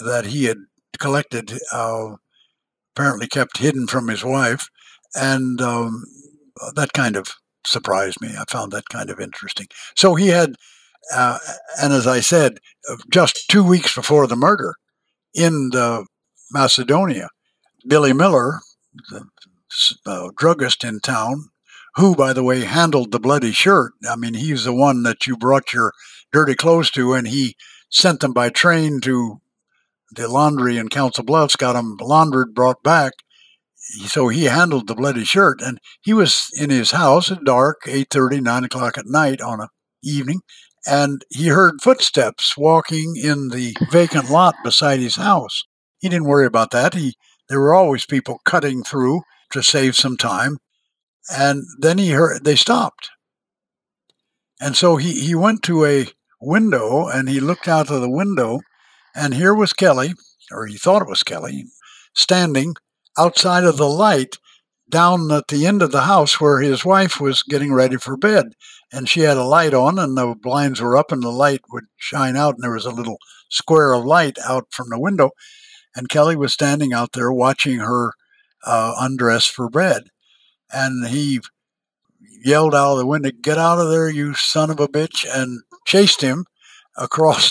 that 0.04 0.26
he 0.26 0.44
had 0.44 0.58
collected, 0.98 1.58
uh, 1.72 2.16
apparently 2.96 3.26
kept 3.26 3.58
hidden 3.58 3.86
from 3.86 4.08
his 4.08 4.24
wife, 4.24 4.68
and 5.14 5.60
um, 5.60 6.04
that 6.74 6.92
kind 6.94 7.16
of 7.16 7.28
surprised 7.66 8.20
me. 8.20 8.34
I 8.38 8.44
found 8.50 8.72
that 8.72 8.88
kind 8.88 9.10
of 9.10 9.20
interesting. 9.20 9.66
So 9.94 10.14
he 10.14 10.28
had, 10.28 10.54
uh, 11.14 11.38
and 11.82 11.92
as 11.92 12.06
I 12.06 12.20
said, 12.20 12.58
just 13.10 13.48
two 13.50 13.64
weeks 13.64 13.94
before 13.94 14.26
the 14.26 14.36
murder 14.36 14.74
in 15.34 15.70
the 15.70 16.06
Macedonia, 16.50 17.28
Billy 17.86 18.12
Miller, 18.12 18.60
the 19.10 19.26
uh, 20.06 20.30
druggist 20.36 20.84
in 20.84 21.00
town, 21.00 21.48
who, 21.96 22.14
by 22.14 22.32
the 22.32 22.44
way, 22.44 22.60
handled 22.60 23.12
the 23.12 23.20
bloody 23.20 23.52
shirt. 23.52 23.92
I 24.08 24.16
mean, 24.16 24.34
he's 24.34 24.64
the 24.64 24.74
one 24.74 25.02
that 25.02 25.26
you 25.26 25.36
brought 25.36 25.72
your 25.72 25.92
dirty 26.32 26.54
clothes 26.54 26.90
to, 26.92 27.12
and 27.12 27.28
he 27.28 27.56
sent 27.90 28.20
them 28.20 28.32
by 28.32 28.48
train 28.48 29.00
to 29.02 29.40
the 30.12 30.28
laundry 30.28 30.76
in 30.76 30.88
Council 30.88 31.24
Bluffs, 31.24 31.56
got 31.56 31.74
them 31.74 31.96
laundered, 32.00 32.54
brought 32.54 32.82
back. 32.82 33.12
So 34.06 34.28
he 34.28 34.44
handled 34.44 34.88
the 34.88 34.94
bloody 34.94 35.24
shirt, 35.24 35.60
and 35.62 35.78
he 36.02 36.12
was 36.12 36.48
in 36.58 36.70
his 36.70 36.90
house 36.90 37.30
at 37.30 37.44
dark, 37.44 37.82
8.30, 37.84 38.42
9 38.42 38.64
o'clock 38.64 38.98
at 38.98 39.06
night 39.06 39.40
on 39.40 39.60
a 39.60 39.68
evening, 40.02 40.40
and 40.86 41.24
he 41.30 41.48
heard 41.48 41.82
footsteps 41.82 42.56
walking 42.56 43.14
in 43.16 43.48
the 43.48 43.76
vacant 43.90 44.30
lot 44.30 44.54
beside 44.64 45.00
his 45.00 45.16
house. 45.16 45.64
He 45.98 46.08
didn't 46.08 46.26
worry 46.26 46.46
about 46.46 46.70
that. 46.70 46.94
He 46.94 47.14
there 47.48 47.60
were 47.60 47.74
always 47.74 48.06
people 48.06 48.40
cutting 48.44 48.82
through 48.82 49.22
to 49.52 49.62
save 49.62 49.94
some 49.94 50.16
time, 50.16 50.58
and 51.30 51.62
then 51.78 51.98
he 51.98 52.10
heard 52.10 52.44
they 52.44 52.56
stopped. 52.56 53.10
And 54.60 54.76
so 54.76 54.96
he, 54.96 55.20
he 55.20 55.34
went 55.34 55.62
to 55.64 55.84
a 55.84 56.08
window 56.40 57.06
and 57.06 57.28
he 57.28 57.40
looked 57.40 57.68
out 57.68 57.90
of 57.90 58.00
the 58.00 58.10
window, 58.10 58.60
and 59.16 59.34
here 59.34 59.54
was 59.54 59.72
Kelly, 59.72 60.14
or 60.52 60.66
he 60.66 60.76
thought 60.76 61.02
it 61.02 61.08
was 61.08 61.22
Kelly, 61.22 61.64
standing 62.14 62.74
outside 63.18 63.64
of 63.64 63.78
the 63.78 63.88
light 63.88 64.36
down 64.88 65.32
at 65.32 65.48
the 65.48 65.66
end 65.66 65.82
of 65.82 65.90
the 65.90 66.02
house 66.02 66.40
where 66.40 66.60
his 66.60 66.84
wife 66.84 67.20
was 67.20 67.42
getting 67.42 67.72
ready 67.72 67.96
for 67.96 68.16
bed. 68.16 68.52
And 68.92 69.08
she 69.08 69.20
had 69.20 69.36
a 69.36 69.44
light 69.44 69.74
on, 69.74 69.98
and 69.98 70.16
the 70.16 70.36
blinds 70.40 70.80
were 70.80 70.96
up, 70.96 71.10
and 71.10 71.22
the 71.22 71.30
light 71.30 71.62
would 71.72 71.84
shine 71.96 72.36
out, 72.36 72.54
and 72.54 72.62
there 72.62 72.72
was 72.72 72.84
a 72.84 72.90
little 72.90 73.16
square 73.48 73.94
of 73.94 74.04
light 74.04 74.38
out 74.44 74.66
from 74.70 74.90
the 74.90 75.00
window. 75.00 75.30
And 75.96 76.08
Kelly 76.08 76.36
was 76.36 76.52
standing 76.52 76.92
out 76.92 77.12
there 77.12 77.32
watching 77.32 77.78
her 77.78 78.12
uh, 78.64 78.94
undress 79.00 79.46
for 79.46 79.68
bed. 79.68 80.04
And 80.72 81.08
he 81.08 81.40
yelled 82.44 82.74
out 82.74 82.92
of 82.92 82.98
the 82.98 83.06
window, 83.06 83.30
Get 83.42 83.58
out 83.58 83.78
of 83.78 83.88
there, 83.88 84.10
you 84.10 84.34
son 84.34 84.70
of 84.70 84.78
a 84.78 84.88
bitch, 84.88 85.26
and 85.28 85.62
chased 85.86 86.20
him 86.20 86.44
across 86.96 87.50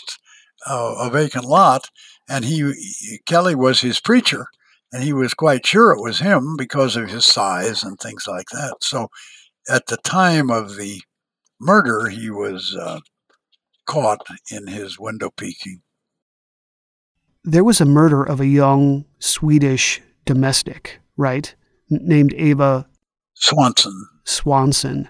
uh, 0.67 0.95
a 0.99 1.09
vacant 1.09 1.45
lot. 1.45 1.89
And 2.27 2.45
he, 2.45 3.19
Kelly 3.25 3.55
was 3.55 3.81
his 3.81 3.99
preacher, 3.99 4.47
and 4.91 5.03
he 5.03 5.13
was 5.13 5.33
quite 5.33 5.65
sure 5.65 5.91
it 5.91 6.01
was 6.01 6.19
him 6.19 6.55
because 6.57 6.95
of 6.95 7.09
his 7.09 7.25
size 7.25 7.83
and 7.83 7.99
things 7.99 8.25
like 8.27 8.47
that. 8.51 8.77
So 8.81 9.09
at 9.69 9.87
the 9.87 9.97
time 9.97 10.49
of 10.49 10.75
the 10.75 11.01
murder, 11.59 12.09
he 12.09 12.29
was 12.29 12.75
uh, 12.79 12.99
caught 13.85 14.25
in 14.51 14.67
his 14.67 14.99
window 14.99 15.29
peeking. 15.29 15.81
There 17.43 17.63
was 17.63 17.79
a 17.79 17.85
murder 17.85 18.23
of 18.23 18.41
a 18.41 18.47
young 18.47 19.05
Swedish 19.19 20.01
domestic, 20.25 20.99
right? 21.15 21.53
N- 21.91 21.99
named 22.01 22.33
Eva 22.33 22.87
Swanson. 23.35 24.07
Swanson. 24.23 25.09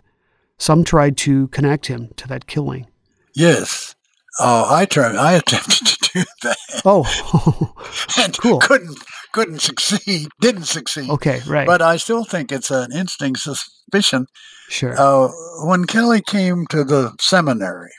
Some 0.58 0.84
tried 0.84 1.18
to 1.18 1.48
connect 1.50 1.86
him 1.88 2.10
to 2.18 2.28
that 2.28 2.48
killing. 2.48 2.88
Yes. 3.34 3.95
Uh, 4.40 4.68
I 4.70 4.86
tried. 4.86 5.16
I 5.16 5.34
attempted 5.34 5.88
to 5.88 6.10
do 6.14 6.24
that. 6.44 6.58
Oh, 6.84 7.74
and 8.18 8.38
cool. 8.38 8.60
Couldn't 8.60 8.98
couldn't 9.32 9.60
succeed. 9.60 10.28
Didn't 10.42 10.66
succeed. 10.66 11.10
Okay, 11.10 11.42
right. 11.48 11.68
But 11.68 11.82
I 11.82 11.98
still 11.98 12.24
think 12.24 12.52
it's 12.52 12.72
an 12.72 12.92
instinct 12.92 13.40
suspicion. 13.40 14.28
Sure. 14.70 14.96
Uh, 14.98 15.30
when 15.66 15.86
Kelly 15.86 16.22
came 16.22 16.66
to 16.68 16.84
the 16.84 17.16
seminary, 17.20 17.92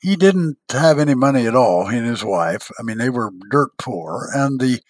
he 0.00 0.16
didn't 0.16 0.58
have 0.70 0.98
any 0.98 1.14
money 1.14 1.46
at 1.46 1.56
all. 1.56 1.86
He 1.86 1.98
and 1.98 2.06
his 2.06 2.24
wife. 2.24 2.70
I 2.78 2.82
mean, 2.82 2.98
they 2.98 3.10
were 3.10 3.30
dirt 3.50 3.70
poor, 3.78 4.28
and 4.34 4.60
the 4.60 4.80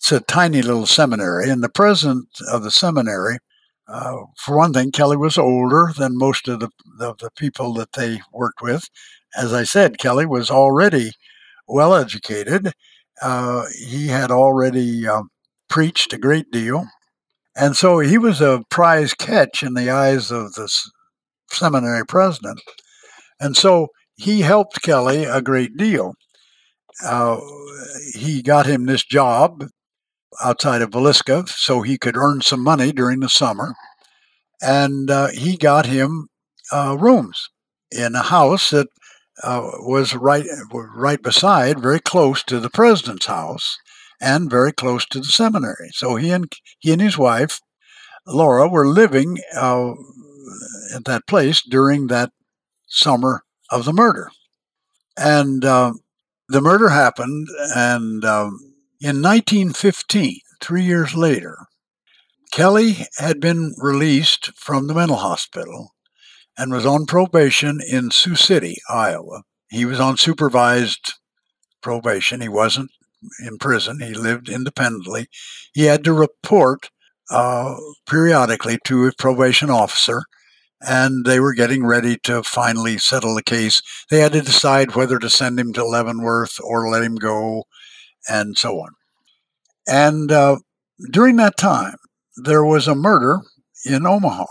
it's 0.00 0.12
a 0.12 0.20
tiny 0.20 0.62
little 0.62 0.86
seminary. 0.86 1.50
And 1.50 1.62
the 1.62 1.68
president 1.68 2.28
of 2.50 2.62
the 2.62 2.70
seminary, 2.70 3.38
uh, 3.86 4.16
for 4.38 4.56
one 4.56 4.72
thing, 4.72 4.92
Kelly 4.92 5.18
was 5.18 5.36
older 5.36 5.92
than 5.96 6.16
most 6.16 6.48
of 6.48 6.60
the, 6.60 6.70
the, 6.98 7.14
the 7.20 7.30
people 7.36 7.74
that 7.74 7.92
they 7.92 8.20
worked 8.32 8.62
with. 8.62 8.88
As 9.36 9.52
I 9.52 9.64
said, 9.64 9.98
Kelly 9.98 10.26
was 10.26 10.50
already 10.50 11.12
well 11.68 11.94
educated. 11.94 12.72
Uh, 13.22 13.64
he 13.86 14.08
had 14.08 14.30
already 14.30 15.06
um, 15.06 15.28
preached 15.68 16.12
a 16.12 16.18
great 16.18 16.50
deal. 16.50 16.86
And 17.56 17.76
so 17.76 17.98
he 17.98 18.18
was 18.18 18.40
a 18.40 18.62
prize 18.70 19.14
catch 19.14 19.62
in 19.62 19.74
the 19.74 19.90
eyes 19.90 20.30
of 20.30 20.54
the 20.54 20.68
seminary 21.50 22.06
president. 22.06 22.60
And 23.38 23.56
so 23.56 23.88
he 24.16 24.42
helped 24.42 24.82
Kelly 24.82 25.24
a 25.24 25.42
great 25.42 25.76
deal. 25.76 26.14
Uh, 27.04 27.40
he 28.14 28.42
got 28.42 28.66
him 28.66 28.86
this 28.86 29.04
job 29.04 29.64
outside 30.42 30.82
of 30.82 30.90
Villisca 30.90 31.48
so 31.48 31.82
he 31.82 31.98
could 31.98 32.16
earn 32.16 32.40
some 32.40 32.62
money 32.62 32.92
during 32.92 33.20
the 33.20 33.28
summer. 33.28 33.74
And 34.62 35.10
uh, 35.10 35.28
he 35.28 35.56
got 35.56 35.86
him 35.86 36.28
uh, 36.72 36.96
rooms 36.98 37.48
in 37.90 38.14
a 38.14 38.22
house 38.22 38.70
that 38.70 38.88
uh, 39.42 39.70
was 39.80 40.14
right 40.14 40.46
right 40.72 41.22
beside, 41.22 41.80
very 41.80 42.00
close 42.00 42.42
to 42.44 42.60
the 42.60 42.70
president's 42.70 43.26
house, 43.26 43.78
and 44.20 44.50
very 44.50 44.72
close 44.72 45.06
to 45.06 45.18
the 45.18 45.26
seminary. 45.26 45.90
So 45.92 46.16
he 46.16 46.30
and 46.30 46.52
he 46.78 46.92
and 46.92 47.00
his 47.00 47.18
wife, 47.18 47.60
Laura, 48.26 48.68
were 48.68 48.86
living 48.86 49.38
uh, 49.56 49.92
at 50.94 51.04
that 51.04 51.26
place 51.26 51.62
during 51.62 52.06
that 52.06 52.32
summer 52.86 53.42
of 53.70 53.84
the 53.84 53.92
murder, 53.92 54.30
and 55.16 55.64
uh, 55.64 55.92
the 56.48 56.60
murder 56.60 56.90
happened, 56.90 57.48
and 57.74 58.24
um, 58.24 58.58
in 59.00 59.22
1915, 59.22 60.40
three 60.60 60.82
years 60.82 61.14
later, 61.14 61.56
Kelly 62.52 63.06
had 63.18 63.40
been 63.40 63.74
released 63.78 64.50
from 64.56 64.86
the 64.86 64.94
mental 64.94 65.16
hospital 65.16 65.94
and 66.56 66.72
was 66.72 66.86
on 66.86 67.06
probation 67.06 67.80
in 67.86 68.10
Sioux 68.10 68.36
City, 68.36 68.76
Iowa. 68.88 69.42
He 69.70 69.84
was 69.84 70.00
on 70.00 70.16
supervised 70.16 71.14
probation. 71.80 72.40
He 72.40 72.48
wasn't 72.48 72.90
in 73.44 73.58
prison. 73.58 74.00
He 74.00 74.14
lived 74.14 74.48
independently. 74.48 75.28
He 75.72 75.84
had 75.84 76.04
to 76.04 76.12
report 76.12 76.90
uh, 77.30 77.76
periodically 78.08 78.78
to 78.84 79.06
a 79.06 79.12
probation 79.16 79.70
officer, 79.70 80.24
and 80.80 81.24
they 81.24 81.38
were 81.38 81.54
getting 81.54 81.86
ready 81.86 82.16
to 82.24 82.42
finally 82.42 82.98
settle 82.98 83.34
the 83.34 83.42
case. 83.42 83.80
They 84.10 84.20
had 84.20 84.32
to 84.32 84.42
decide 84.42 84.94
whether 84.94 85.18
to 85.18 85.30
send 85.30 85.60
him 85.60 85.72
to 85.74 85.84
Leavenworth 85.84 86.58
or 86.62 86.88
let 86.88 87.02
him 87.02 87.16
go 87.16 87.64
and 88.28 88.56
so 88.58 88.80
on. 88.80 88.90
And 89.86 90.32
uh, 90.32 90.58
during 91.10 91.36
that 91.36 91.56
time, 91.56 91.96
there 92.36 92.64
was 92.64 92.88
a 92.88 92.94
murder 92.94 93.40
in 93.84 94.06
Omaha, 94.06 94.46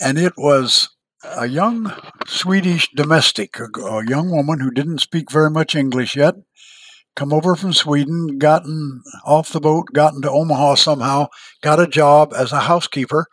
and 0.00 0.18
it 0.18 0.34
was 0.36 0.88
a 1.36 1.46
young 1.46 1.92
Swedish 2.26 2.90
domestic, 2.94 3.58
a, 3.58 3.80
a 3.80 4.06
young 4.06 4.30
woman 4.30 4.60
who 4.60 4.70
didn't 4.70 4.98
speak 5.00 5.30
very 5.30 5.50
much 5.50 5.74
English 5.74 6.16
yet, 6.16 6.34
come 7.16 7.32
over 7.32 7.54
from 7.54 7.72
Sweden, 7.72 8.38
gotten 8.38 9.02
off 9.24 9.52
the 9.52 9.60
boat, 9.60 9.88
gotten 9.92 10.22
to 10.22 10.30
Omaha 10.30 10.74
somehow, 10.74 11.28
got 11.62 11.80
a 11.80 11.86
job 11.86 12.32
as 12.36 12.52
a 12.52 12.60
housekeeper. 12.60 13.26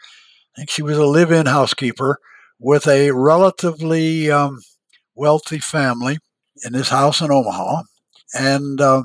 I 0.55 0.59
think 0.59 0.69
she 0.69 0.81
was 0.81 0.97
a 0.97 1.05
live 1.05 1.31
in 1.31 1.45
housekeeper 1.45 2.19
with 2.59 2.87
a 2.87 3.11
relatively 3.11 4.29
um, 4.29 4.59
wealthy 5.15 5.59
family 5.59 6.19
in 6.63 6.73
this 6.73 6.89
house 6.89 7.21
in 7.21 7.31
Omaha. 7.31 7.83
And 8.33 8.79
uh, 8.79 9.03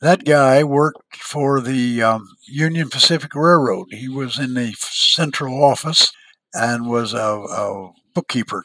that 0.00 0.24
guy 0.24 0.64
worked 0.64 1.16
for 1.16 1.60
the 1.60 2.02
um, 2.02 2.26
Union 2.48 2.88
Pacific 2.88 3.34
Railroad. 3.34 3.88
He 3.90 4.08
was 4.08 4.38
in 4.38 4.54
the 4.54 4.74
central 4.78 5.62
office 5.62 6.12
and 6.52 6.88
was 6.88 7.14
a, 7.14 7.18
a 7.18 7.92
bookkeeper, 8.20 8.64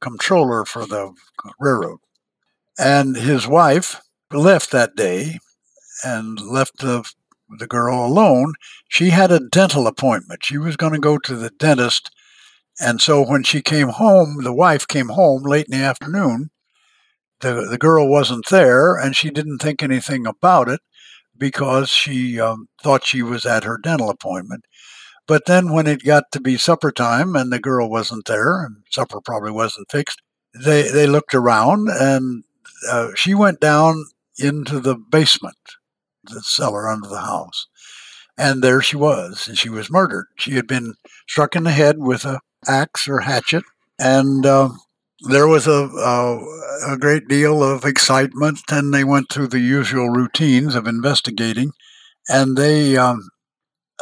controller 0.00 0.64
for 0.64 0.86
the 0.86 1.12
railroad. 1.60 1.98
And 2.78 3.16
his 3.16 3.46
wife 3.46 4.00
left 4.32 4.70
that 4.72 4.96
day 4.96 5.38
and 6.04 6.40
left 6.40 6.78
the, 6.78 7.04
the 7.58 7.66
girl 7.66 8.06
alone. 8.06 8.54
She 8.88 9.10
had 9.10 9.32
a 9.32 9.40
dental 9.40 9.86
appointment. 9.86 10.44
She 10.44 10.58
was 10.58 10.76
going 10.76 10.92
to 10.94 10.98
go 11.00 11.18
to 11.18 11.36
the 11.36 11.50
dentist 11.50 12.10
And 12.80 13.00
so 13.00 13.22
when 13.24 13.42
she 13.44 13.62
came 13.62 13.88
home, 13.88 14.42
the 14.42 14.52
wife 14.52 14.86
came 14.88 15.10
home 15.10 15.42
late 15.44 15.66
in 15.70 15.78
the 15.78 15.84
afternoon. 15.84 16.50
The, 17.40 17.66
the 17.70 17.78
girl 17.78 18.08
wasn't 18.08 18.48
there, 18.50 18.96
and 18.96 19.16
she 19.16 19.30
didn't 19.30 19.58
think 19.58 19.82
anything 19.82 20.26
about 20.26 20.68
it 20.68 20.80
because 21.36 21.90
she 21.90 22.40
um, 22.40 22.68
thought 22.82 23.06
she 23.06 23.22
was 23.22 23.46
at 23.46 23.64
her 23.64 23.78
dental 23.78 24.10
appointment. 24.10 24.64
But 25.26 25.46
then 25.46 25.72
when 25.72 25.86
it 25.86 26.04
got 26.04 26.24
to 26.32 26.40
be 26.40 26.56
supper 26.56 26.90
time 26.90 27.36
and 27.36 27.52
the 27.52 27.60
girl 27.60 27.88
wasn't 27.88 28.26
there, 28.26 28.64
and 28.64 28.76
supper 28.90 29.20
probably 29.20 29.52
wasn't 29.52 29.90
fixed, 29.90 30.20
they, 30.54 30.90
they 30.90 31.06
looked 31.06 31.34
around 31.34 31.88
and 31.88 32.44
uh, 32.90 33.10
she 33.14 33.34
went 33.34 33.60
down 33.60 34.04
into 34.38 34.80
the 34.80 34.96
basement, 34.96 35.56
the 36.24 36.42
cellar 36.42 36.88
under 36.88 37.08
the 37.08 37.20
house. 37.20 37.68
And 38.38 38.62
there 38.62 38.80
she 38.80 38.96
was, 38.96 39.46
and 39.46 39.58
she 39.58 39.68
was 39.68 39.90
murdered. 39.90 40.26
She 40.36 40.52
had 40.52 40.66
been 40.66 40.94
struck 41.28 41.54
in 41.54 41.64
the 41.64 41.70
head 41.70 41.98
with 41.98 42.24
a 42.24 42.40
axe 42.66 43.06
or 43.06 43.20
hatchet, 43.20 43.62
and 43.98 44.46
uh, 44.46 44.70
there 45.28 45.46
was 45.46 45.66
a, 45.66 45.88
a, 45.88 46.92
a 46.94 46.98
great 46.98 47.28
deal 47.28 47.62
of 47.62 47.84
excitement. 47.84 48.60
And 48.70 48.92
they 48.92 49.04
went 49.04 49.28
through 49.30 49.48
the 49.48 49.60
usual 49.60 50.08
routines 50.08 50.74
of 50.74 50.86
investigating, 50.86 51.72
and 52.28 52.56
they 52.56 52.96
um, 52.96 53.28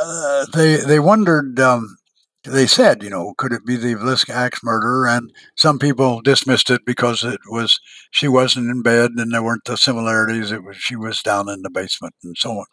uh, 0.01 0.46
they 0.53 0.76
they 0.76 0.98
wondered. 0.98 1.61
Um, 1.61 1.96
they 2.44 2.66
said, 2.66 3.03
you 3.03 3.11
know, 3.11 3.34
could 3.36 3.53
it 3.53 3.66
be 3.66 3.76
the 3.76 3.94
Villisca 3.94 4.30
axe 4.30 4.61
murder? 4.62 5.07
And 5.07 5.30
some 5.57 5.78
people 5.78 6.22
dismissed 6.22 6.70
it 6.70 6.86
because 6.86 7.22
it 7.22 7.40
was 7.51 7.78
she 8.11 8.28
wasn't 8.28 8.70
in 8.70 8.82
bed 8.82 9.11
and 9.16 9.32
there 9.32 9.42
weren't 9.42 9.64
the 9.66 9.76
similarities. 9.76 10.51
It 10.51 10.64
was 10.64 10.76
she 10.76 10.96
was 10.96 11.20
down 11.20 11.51
in 11.51 11.62
the 11.62 11.70
basement 11.70 12.14
and 12.24 12.36
so 12.38 12.53
on. 12.53 12.66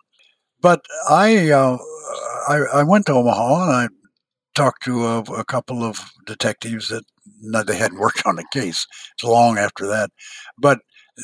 But 0.62 0.86
I 1.10 1.52
uh, 1.52 1.78
I, 2.48 2.60
I, 2.76 2.84
went 2.84 3.08
to 3.08 3.14
Omaha 3.14 3.64
and 3.64 3.72
I 3.72 3.88
talked 4.56 4.84
to 4.84 5.06
a, 5.06 5.20
a, 5.20 5.46
couple 5.46 5.84
of 5.84 6.00
detectives 6.26 6.88
that 6.88 7.04
no, 7.42 7.62
they 7.62 7.76
hadn't 7.76 8.00
worked 8.00 8.26
on 8.26 8.38
the 8.38 8.46
case. 8.52 8.88
It's 9.14 9.24
long 9.24 9.58
after 9.58 9.86
that, 9.88 10.10
but 10.58 10.80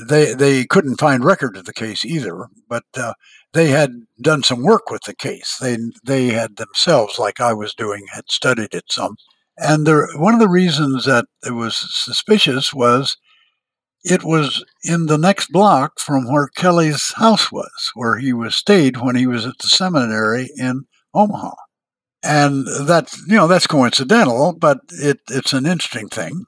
they 0.07 0.33
they 0.33 0.65
couldn't 0.65 0.99
find 0.99 1.23
record 1.23 1.55
of 1.55 1.65
the 1.65 1.73
case 1.73 2.03
either. 2.05 2.47
But 2.67 2.83
uh, 2.95 3.13
they 3.53 3.69
had 3.69 3.91
done 4.21 4.43
some 4.43 4.63
work 4.63 4.89
with 4.89 5.03
the 5.03 5.15
case. 5.15 5.57
They 5.61 5.77
they 6.03 6.27
had 6.27 6.57
themselves, 6.57 7.19
like 7.19 7.39
I 7.39 7.53
was 7.53 7.73
doing, 7.73 8.07
had 8.11 8.29
studied 8.29 8.73
it 8.73 8.85
some. 8.91 9.15
And 9.57 9.85
there, 9.85 10.07
one 10.15 10.33
of 10.33 10.39
the 10.39 10.49
reasons 10.49 11.05
that 11.05 11.25
it 11.45 11.51
was 11.51 11.75
suspicious 11.75 12.73
was 12.73 13.15
it 14.03 14.23
was 14.23 14.65
in 14.83 15.05
the 15.05 15.17
next 15.17 15.51
block 15.51 15.99
from 15.99 16.31
where 16.31 16.47
Kelly's 16.47 17.13
house 17.15 17.51
was, 17.51 17.91
where 17.93 18.17
he 18.17 18.33
was 18.33 18.55
stayed 18.55 18.97
when 18.97 19.15
he 19.15 19.27
was 19.27 19.45
at 19.45 19.57
the 19.59 19.67
seminary 19.67 20.49
in 20.57 20.85
Omaha. 21.13 21.51
And 22.23 22.65
that, 22.87 23.13
you 23.27 23.35
know, 23.35 23.47
that's 23.47 23.67
coincidental, 23.67 24.53
but 24.53 24.79
it, 24.89 25.19
it's 25.29 25.53
an 25.53 25.65
interesting 25.65 26.09
thing. 26.09 26.45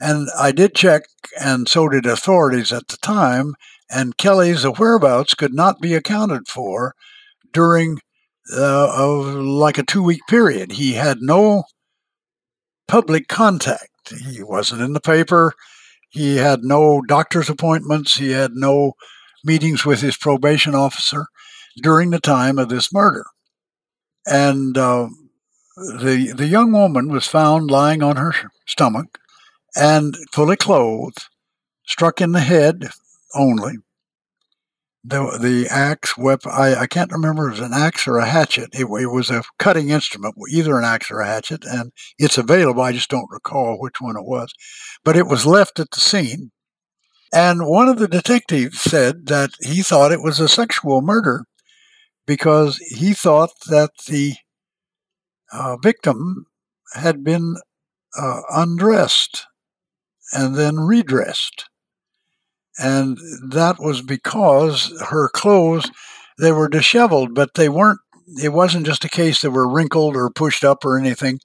And 0.00 0.28
I 0.38 0.50
did 0.52 0.74
check, 0.74 1.02
and 1.40 1.68
so 1.68 1.88
did 1.88 2.06
authorities 2.06 2.72
at 2.72 2.88
the 2.88 2.96
time, 2.98 3.54
and 3.92 4.16
Kelly's 4.16 4.64
whereabouts 4.64 5.34
could 5.34 5.54
not 5.54 5.80
be 5.80 5.94
accounted 5.94 6.48
for 6.48 6.94
during 7.52 7.98
uh, 8.56 9.42
like 9.42 9.78
a 9.78 9.84
two 9.84 10.02
week 10.02 10.22
period. 10.28 10.72
He 10.72 10.94
had 10.94 11.18
no 11.20 11.64
public 12.88 13.28
contact. 13.28 14.12
He 14.26 14.42
wasn't 14.42 14.82
in 14.82 14.94
the 14.94 15.00
paper. 15.00 15.52
He 16.10 16.36
had 16.36 16.62
no 16.62 17.02
doctor's 17.02 17.48
appointments. 17.48 18.16
He 18.16 18.30
had 18.30 18.52
no 18.54 18.94
meetings 19.44 19.84
with 19.84 20.00
his 20.00 20.16
probation 20.16 20.74
officer 20.74 21.26
during 21.82 22.10
the 22.10 22.20
time 22.20 22.58
of 22.58 22.68
this 22.68 22.92
murder. 22.92 23.24
And 24.26 24.76
uh, 24.76 25.08
the 25.76 26.32
the 26.36 26.46
young 26.46 26.72
woman 26.72 27.08
was 27.08 27.26
found 27.26 27.70
lying 27.70 28.02
on 28.02 28.16
her 28.16 28.34
stomach 28.66 29.18
and 29.74 30.16
fully 30.32 30.56
clothed, 30.56 31.24
struck 31.86 32.20
in 32.20 32.32
the 32.32 32.40
head 32.40 32.90
only. 33.34 33.74
The 35.04 35.36
the 35.40 35.66
axe 35.68 36.16
weapon 36.16 36.52
I, 36.52 36.82
I 36.82 36.86
can't 36.86 37.10
remember 37.10 37.48
if 37.48 37.58
it 37.58 37.60
was 37.60 37.70
an 37.70 37.74
axe 37.74 38.06
or 38.06 38.18
a 38.18 38.26
hatchet. 38.26 38.70
It, 38.72 38.84
it 38.84 39.10
was 39.10 39.30
a 39.30 39.42
cutting 39.58 39.88
instrument, 39.90 40.36
either 40.50 40.78
an 40.78 40.84
axe 40.84 41.10
or 41.10 41.20
a 41.20 41.26
hatchet, 41.26 41.64
and 41.64 41.90
it's 42.18 42.38
available. 42.38 42.82
I 42.82 42.92
just 42.92 43.10
don't 43.10 43.30
recall 43.30 43.80
which 43.80 44.00
one 44.00 44.16
it 44.16 44.24
was, 44.24 44.52
but 45.04 45.16
it 45.16 45.26
was 45.26 45.44
left 45.44 45.80
at 45.80 45.90
the 45.90 46.00
scene. 46.00 46.52
And 47.32 47.66
one 47.66 47.88
of 47.88 47.98
the 47.98 48.06
detectives 48.06 48.80
said 48.80 49.26
that 49.26 49.50
he 49.60 49.82
thought 49.82 50.12
it 50.12 50.22
was 50.22 50.38
a 50.38 50.48
sexual 50.48 51.00
murder 51.00 51.46
because 52.26 52.76
he 52.76 53.14
thought 53.14 53.50
that 53.68 53.90
the 54.06 54.34
uh, 55.52 55.76
victim 55.78 56.46
had 56.94 57.24
been 57.24 57.56
uh, 58.16 58.42
undressed 58.50 59.46
and 60.32 60.54
then 60.56 60.80
redressed 60.80 61.66
and 62.78 63.18
that 63.48 63.76
was 63.78 64.02
because 64.02 64.92
her 65.08 65.28
clothes 65.28 65.90
they 66.38 66.52
were 66.52 66.68
disheveled, 66.68 67.34
but 67.34 67.54
they 67.54 67.68
weren't. 67.68 68.00
It 68.42 68.52
wasn't 68.52 68.86
just 68.86 69.04
a 69.04 69.08
case 69.08 69.40
they 69.40 69.48
were 69.48 69.68
wrinkled 69.68 70.16
or 70.16 70.30
pushed 70.30 70.64
up 70.64 70.84
or 70.84 70.98
anything. 70.98 71.40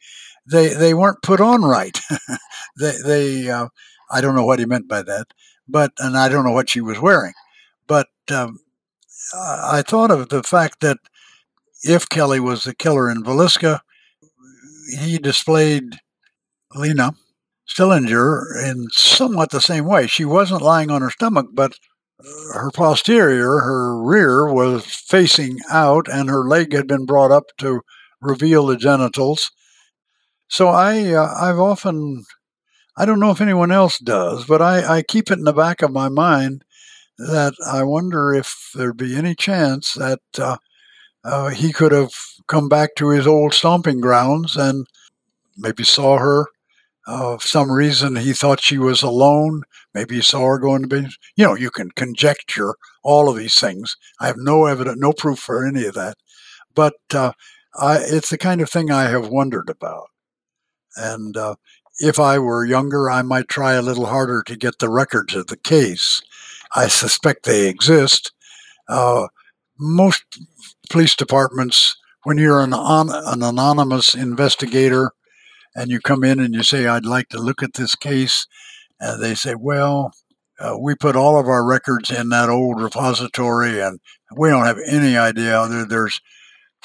They 0.50 0.70
they 0.70 0.94
weren't 0.94 1.22
put 1.22 1.42
on 1.42 1.64
right. 1.64 2.00
they 2.80 2.94
they 3.06 3.50
uh, 3.50 3.68
I 4.10 4.22
don't 4.22 4.36
know 4.36 4.46
what 4.46 4.60
he 4.60 4.66
meant 4.66 4.88
by 4.88 5.02
that, 5.04 5.28
but 5.68 5.92
and 6.00 6.18
I 6.18 6.30
don't 6.30 6.46
know 6.46 6.54
what 6.54 6.70
she 6.70 6.82
was 6.82 7.00
wearing, 7.00 7.34
but 7.88 8.08
um, 8.32 8.60
I 9.34 9.84
thought 9.86 10.12
of 10.12 10.30
the 10.30 10.44
fact 10.44 10.80
that 10.82 10.98
if 11.84 12.08
Kelly 12.08 12.40
was 12.40 12.64
the 12.64 12.74
killer 12.74 13.10
in 13.10 13.24
Villisca, 13.24 13.82
he 14.98 15.18
displayed 15.18 15.98
Lena 16.74 17.12
Stillinger 17.68 18.46
in 18.64 18.88
somewhat 18.92 19.52
the 19.52 19.62
same 19.62 19.86
way. 19.86 20.08
She 20.08 20.26
wasn't 20.26 20.62
lying 20.62 20.90
on 20.90 21.02
her 21.02 21.10
stomach, 21.10 21.48
but 21.54 21.74
her 22.54 22.72
posterior, 22.72 23.60
her 23.60 24.02
rear, 24.02 24.52
was 24.52 24.86
facing 24.86 25.60
out, 25.70 26.08
and 26.08 26.30
her 26.30 26.48
leg 26.48 26.74
had 26.74 26.88
been 26.88 27.06
brought 27.06 27.32
up 27.32 27.46
to 27.60 27.82
reveal 28.22 28.66
the 28.66 28.78
genitals. 28.78 29.52
So 30.48 30.70
I, 30.70 31.14
uh, 31.14 31.34
I've 31.40 31.60
often, 31.60 32.26
I 32.98 33.06
don't 33.06 33.20
know 33.20 33.32
if 33.32 33.42
anyone 33.42 33.72
else 33.72 34.00
does, 34.00 34.46
but 34.46 34.62
I, 34.62 34.98
I 34.98 35.02
keep 35.04 35.30
it 35.30 35.38
in 35.38 35.44
the 35.44 35.54
back 35.54 35.82
of 35.82 35.92
my 35.92 36.10
mind 36.10 36.64
that 37.18 37.54
I 37.66 37.84
wonder 37.84 38.34
if 38.34 38.72
there'd 38.74 38.98
be 38.98 39.16
any 39.16 39.36
chance 39.36 39.94
that 39.94 40.22
uh, 40.40 40.58
uh, 41.24 41.50
he 41.50 41.74
could 41.74 41.92
have 41.92 42.14
come 42.48 42.70
back 42.70 42.96
to 42.96 43.10
his 43.10 43.28
old 43.28 43.54
stomping 43.54 44.00
grounds 44.00 44.56
and 44.56 44.88
maybe 45.58 45.84
saw 45.84 46.18
her 46.18 46.46
of 47.08 47.42
some 47.42 47.72
reason 47.72 48.18
he 48.18 48.34
thought 48.34 48.62
she 48.62 48.78
was 48.78 49.02
alone. 49.02 49.64
Maybe 49.94 50.16
he 50.16 50.22
saw 50.22 50.46
her 50.46 50.60
going 50.60 50.82
to 50.82 50.88
be, 50.88 51.08
you 51.36 51.46
know, 51.46 51.56
you 51.56 51.72
can 51.72 51.90
conjecture 51.92 52.76
all 53.02 53.30
of 53.30 53.38
these 53.38 53.56
things. 53.56 53.96
I 54.20 54.28
have 54.28 54.38
no 54.38 54.66
evidence, 54.66 55.00
no 55.00 55.14
proof 55.14 55.40
for 55.40 55.66
any 55.66 55.86
of 55.86 55.94
that. 55.96 56.18
But 56.76 56.96
uh, 57.14 57.32
I, 57.80 58.00
it's 58.00 58.30
the 58.30 58.38
kind 58.38 58.62
of 58.62 58.70
thing 58.70 58.92
I 58.92 59.04
have 59.04 59.30
wondered 59.30 59.70
about. 59.70 60.10
And 60.98 61.38
uh, 61.38 61.56
if 62.00 62.20
I 62.20 62.40
were 62.40 62.66
younger, 62.66 63.10
I 63.10 63.22
might 63.22 63.48
try 63.48 63.74
a 63.74 63.82
little 63.82 64.08
harder 64.08 64.44
to 64.44 64.58
get 64.58 64.80
the 64.80 64.90
records 64.90 65.34
of 65.34 65.48
the 65.48 65.58
case. 65.58 66.22
I 66.76 66.88
suspect 66.88 67.46
they 67.46 67.68
exist. 67.68 68.34
Uh, 68.90 69.28
most 69.80 70.24
police 70.90 71.16
departments, 71.16 71.96
when 72.24 72.38
you're 72.38 72.62
an, 72.62 72.74
on, 72.74 73.10
an 73.12 73.44
anonymous 73.44 74.14
investigator, 74.14 75.14
and 75.78 75.92
you 75.92 76.00
come 76.00 76.24
in 76.24 76.40
and 76.40 76.56
you 76.56 76.64
say, 76.64 76.88
I'd 76.88 77.06
like 77.06 77.30
to 77.30 77.40
look 77.40 77.62
at 77.62 77.76
this 77.76 77.96
case, 77.96 78.48
and 79.00 79.22
they 79.22 79.36
say, 79.36 79.54
Well, 79.56 80.12
uh, 80.60 80.76
we 80.80 80.96
put 80.96 81.16
all 81.16 81.40
of 81.40 81.48
our 81.48 81.64
records 81.64 82.10
in 82.10 82.30
that 82.30 82.50
old 82.50 82.82
repository, 82.82 83.80
and 83.80 84.00
we 84.36 84.50
don't 84.50 84.66
have 84.66 84.80
any 84.88 85.16
idea. 85.16 85.66
There, 85.70 85.86
there's 85.86 86.20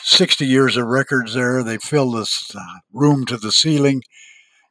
60 0.02 0.46
years 0.46 0.76
of 0.76 0.86
records 0.86 1.32
there. 1.34 1.64
They 1.64 1.78
fill 1.78 2.12
this 2.12 2.52
uh, 2.54 2.78
room 2.92 3.24
to 3.26 3.38
the 3.38 3.50
ceiling. 3.50 4.02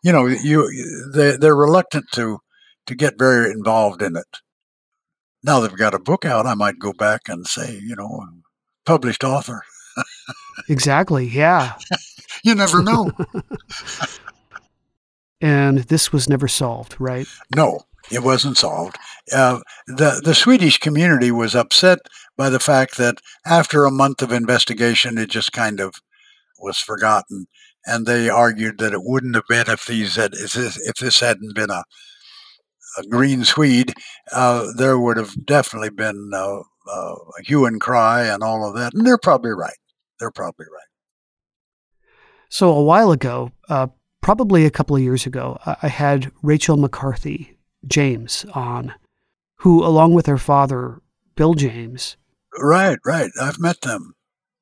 You 0.04 0.12
know, 0.12 0.28
you 0.28 0.70
they, 1.14 1.36
they're 1.36 1.56
reluctant 1.56 2.06
to 2.14 2.40
to 2.86 2.96
get 2.96 3.18
very 3.18 3.52
involved 3.52 4.04
in 4.04 4.16
it. 4.16 4.40
Now 5.44 5.60
they've 5.60 5.76
got 5.76 5.96
a 5.96 6.00
book 6.00 6.26
out, 6.26 6.46
I 6.46 6.54
might 6.54 6.78
go 6.80 6.94
back 6.94 7.22
and 7.28 7.48
say, 7.48 7.80
you 7.82 7.96
know, 7.96 8.24
published 8.86 9.24
author. 9.24 9.64
exactly. 10.70 11.28
Yeah. 11.28 11.74
You 12.44 12.56
never 12.56 12.82
know. 12.82 13.12
and 15.42 15.80
this 15.80 16.12
was 16.12 16.30
never 16.30 16.48
solved, 16.48 16.96
right? 17.00 17.28
No, 17.56 17.82
it 18.12 18.24
wasn't 18.24 18.58
solved. 18.58 18.98
Uh, 19.34 19.60
the 19.88 20.22
the 20.24 20.36
Swedish 20.36 20.78
community 20.78 21.32
was 21.32 21.56
upset 21.56 22.00
by 22.38 22.50
the 22.50 22.60
fact 22.60 22.98
that 22.98 23.18
after 23.46 23.86
a 23.86 23.92
month 23.92 24.22
of 24.22 24.32
investigation, 24.32 25.18
it 25.18 25.30
just 25.30 25.52
kind 25.52 25.80
of 25.80 25.96
was 26.60 26.78
forgotten, 26.78 27.48
and 27.86 28.06
they 28.06 28.30
argued 28.30 28.78
that 28.80 28.94
it 28.94 29.04
wouldn't 29.04 29.36
have 29.36 29.48
been 29.48 29.70
if 29.70 29.86
these 29.86 30.16
had 30.16 30.34
if 30.34 30.54
this, 30.54 30.78
if 30.88 30.96
this 30.96 31.20
hadn't 31.20 31.56
been 31.56 31.70
a 31.70 31.84
a 32.98 33.04
green 33.04 33.44
Swede, 33.44 33.94
uh, 34.32 34.68
there 34.76 35.00
would 35.00 35.18
have 35.18 35.46
definitely 35.46 35.90
been 35.90 36.32
uh, 36.34 36.60
uh, 36.88 37.16
a 37.40 37.44
hue 37.44 37.66
and 37.66 37.80
cry 37.80 38.24
and 38.24 38.44
all 38.44 38.68
of 38.68 38.76
that. 38.76 38.94
And 38.94 39.06
they're 39.06 39.18
probably 39.18 39.52
right. 39.52 39.78
They're 40.20 40.32
probably 40.32 40.66
right. 40.66 40.91
So 42.52 42.70
a 42.70 42.84
while 42.84 43.12
ago, 43.12 43.52
uh, 43.70 43.88
probably 44.20 44.66
a 44.66 44.70
couple 44.72 44.96
of 44.96 45.02
years 45.02 45.26
ago, 45.26 45.58
I 45.66 45.88
had 45.88 46.32
Rachel 46.44 46.76
McCarthy 46.76 47.58
James 47.88 48.46
on, 48.54 48.94
who, 49.60 49.84
along 49.86 50.14
with 50.14 50.26
her 50.26 50.38
father, 50.38 51.02
Bill 51.36 51.54
James. 51.54 52.18
Right, 52.60 52.98
right. 53.06 53.32
I've 53.42 53.58
met 53.58 53.80
them. 53.82 54.14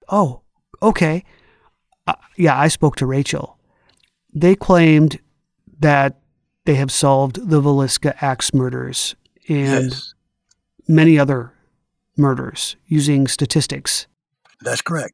Oh, 0.07 0.41
okay. 0.83 1.23
Uh, 2.05 2.13
yeah, 2.37 2.57
I 2.57 2.67
spoke 2.67 2.95
to 2.97 3.07
Rachel. 3.07 3.57
They 4.31 4.53
claimed 4.55 5.17
that 5.79 6.19
they 6.65 6.75
have 6.75 6.91
solved 6.91 7.49
the 7.49 7.59
Villisca 7.59 8.15
axe 8.21 8.53
murders 8.53 9.15
and 9.47 9.85
Yes. 9.89 10.13
many 10.87 11.17
other 11.17 11.53
murders 12.15 12.75
using 12.85 13.27
statistics 13.27 14.05
That's 14.61 14.81
correct. 14.83 15.13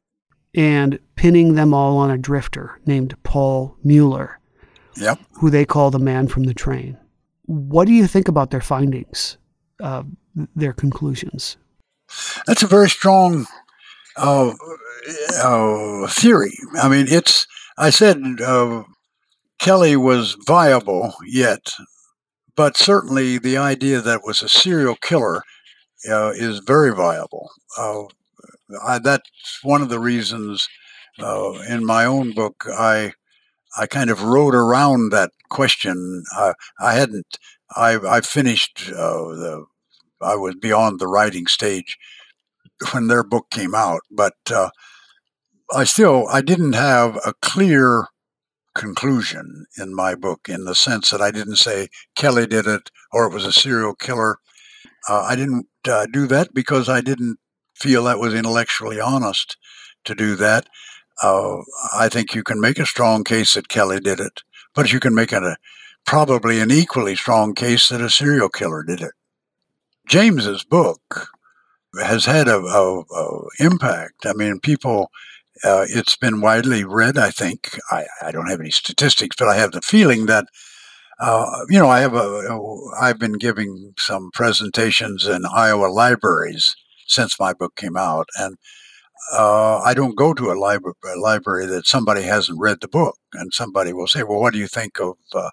And 0.54 0.98
pinning 1.16 1.54
them 1.54 1.74
all 1.74 1.98
on 1.98 2.10
a 2.10 2.18
drifter 2.18 2.80
named 2.86 3.14
Paul 3.22 3.76
Mueller, 3.84 4.38
Yep. 4.96 5.20
who 5.40 5.50
they 5.50 5.64
call 5.64 5.90
the 5.90 5.98
man 5.98 6.28
from 6.28 6.44
the 6.44 6.54
train. 6.54 6.96
What 7.44 7.86
do 7.86 7.92
you 7.92 8.06
think 8.06 8.28
about 8.28 8.50
their 8.50 8.60
findings, 8.60 9.36
uh, 9.80 10.02
their 10.54 10.72
conclusions? 10.72 11.56
That's 12.46 12.62
a 12.62 12.66
very 12.68 12.88
strong 12.88 13.46
uh, 14.16 14.52
uh, 15.42 16.06
theory. 16.08 16.56
I 16.80 16.88
mean, 16.88 17.06
it's. 17.08 17.46
I 17.78 17.90
said 17.90 18.22
uh, 18.40 18.84
Kelly 19.58 19.96
was 19.96 20.36
viable 20.46 21.14
yet, 21.26 21.72
but 22.56 22.76
certainly 22.76 23.38
the 23.38 23.58
idea 23.58 24.00
that 24.00 24.16
it 24.20 24.24
was 24.24 24.40
a 24.40 24.48
serial 24.48 24.96
killer 24.96 25.42
uh, 26.10 26.30
is 26.30 26.60
very 26.60 26.94
viable. 26.94 27.50
I, 28.84 28.98
that's 28.98 29.60
one 29.62 29.82
of 29.82 29.88
the 29.88 30.00
reasons 30.00 30.68
uh, 31.18 31.52
in 31.68 31.84
my 31.84 32.04
own 32.04 32.32
book 32.32 32.64
I 32.68 33.12
I 33.76 33.86
kind 33.86 34.10
of 34.10 34.22
wrote 34.22 34.54
around 34.54 35.10
that 35.12 35.32
question. 35.50 36.24
Uh, 36.34 36.54
I 36.80 36.94
hadn't. 36.94 37.38
I 37.74 37.96
I 37.96 38.20
finished 38.20 38.90
uh, 38.90 39.28
the. 39.42 39.66
I 40.20 40.34
was 40.36 40.54
beyond 40.54 40.98
the 40.98 41.08
writing 41.08 41.46
stage 41.46 41.98
when 42.92 43.08
their 43.08 43.22
book 43.22 43.50
came 43.50 43.74
out, 43.74 44.00
but 44.10 44.34
uh, 44.50 44.70
I 45.74 45.84
still 45.84 46.26
I 46.28 46.40
didn't 46.40 46.74
have 46.74 47.16
a 47.24 47.34
clear 47.42 48.06
conclusion 48.74 49.66
in 49.78 49.94
my 49.94 50.14
book 50.14 50.48
in 50.48 50.64
the 50.64 50.74
sense 50.74 51.10
that 51.10 51.20
I 51.20 51.30
didn't 51.30 51.56
say 51.56 51.88
Kelly 52.14 52.46
did 52.46 52.66
it 52.66 52.90
or 53.12 53.26
it 53.26 53.32
was 53.32 53.44
a 53.44 53.52
serial 53.52 53.94
killer. 53.94 54.38
Uh, 55.08 55.22
I 55.22 55.36
didn't 55.36 55.66
uh, 55.88 56.06
do 56.12 56.26
that 56.28 56.54
because 56.54 56.88
I 56.88 57.00
didn't 57.00 57.38
feel 57.78 58.04
that 58.04 58.18
was 58.18 58.34
intellectually 58.34 59.00
honest 59.00 59.56
to 60.04 60.14
do 60.14 60.36
that. 60.36 60.68
Uh, 61.22 61.58
I 61.94 62.08
think 62.08 62.34
you 62.34 62.42
can 62.42 62.60
make 62.60 62.78
a 62.78 62.86
strong 62.86 63.24
case 63.24 63.54
that 63.54 63.68
Kelly 63.68 64.00
did 64.00 64.20
it, 64.20 64.42
but 64.74 64.92
you 64.92 65.00
can 65.00 65.14
make 65.14 65.32
a 65.32 65.56
probably 66.06 66.60
an 66.60 66.70
equally 66.70 67.16
strong 67.16 67.54
case 67.54 67.88
that 67.88 68.00
a 68.00 68.10
serial 68.10 68.48
killer 68.48 68.82
did 68.82 69.00
it. 69.00 69.12
James's 70.06 70.64
book 70.64 71.28
has 72.00 72.26
had 72.26 72.48
a, 72.48 72.58
a, 72.58 73.00
a 73.00 73.42
impact. 73.60 74.26
I 74.26 74.32
mean, 74.32 74.60
people. 74.60 75.10
Uh, 75.64 75.86
it's 75.88 76.18
been 76.18 76.42
widely 76.42 76.84
read. 76.84 77.16
I 77.16 77.30
think 77.30 77.78
I, 77.90 78.04
I 78.20 78.30
don't 78.30 78.50
have 78.50 78.60
any 78.60 78.70
statistics, 78.70 79.36
but 79.38 79.48
I 79.48 79.56
have 79.56 79.72
the 79.72 79.80
feeling 79.80 80.26
that 80.26 80.44
uh, 81.18 81.64
you 81.70 81.78
know 81.78 81.88
I 81.88 82.00
have 82.00 82.14
a 82.14 82.58
I've 83.00 83.18
been 83.18 83.38
giving 83.38 83.94
some 83.98 84.30
presentations 84.34 85.26
in 85.26 85.46
Iowa 85.46 85.86
libraries 85.86 86.76
since 87.06 87.40
my 87.40 87.52
book 87.52 87.76
came 87.76 87.96
out, 87.96 88.28
and 88.36 88.56
uh, 89.32 89.78
I 89.78 89.94
don't 89.94 90.16
go 90.16 90.34
to 90.34 90.50
a, 90.50 90.58
libra- 90.58 90.94
a 91.04 91.18
library 91.18 91.66
that 91.66 91.86
somebody 91.86 92.22
hasn't 92.22 92.60
read 92.60 92.78
the 92.80 92.88
book, 92.88 93.16
and 93.32 93.52
somebody 93.52 93.92
will 93.92 94.06
say, 94.06 94.22
"Well, 94.22 94.40
what 94.40 94.52
do 94.52 94.58
you 94.58 94.68
think 94.68 95.00
of 95.00 95.16
uh, 95.34 95.50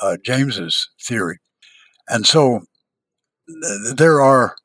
uh, 0.00 0.16
James's 0.24 0.90
theory?" 1.02 1.38
And 2.08 2.26
so 2.26 2.62
th- 3.48 3.96
there 3.96 4.20
are 4.20 4.56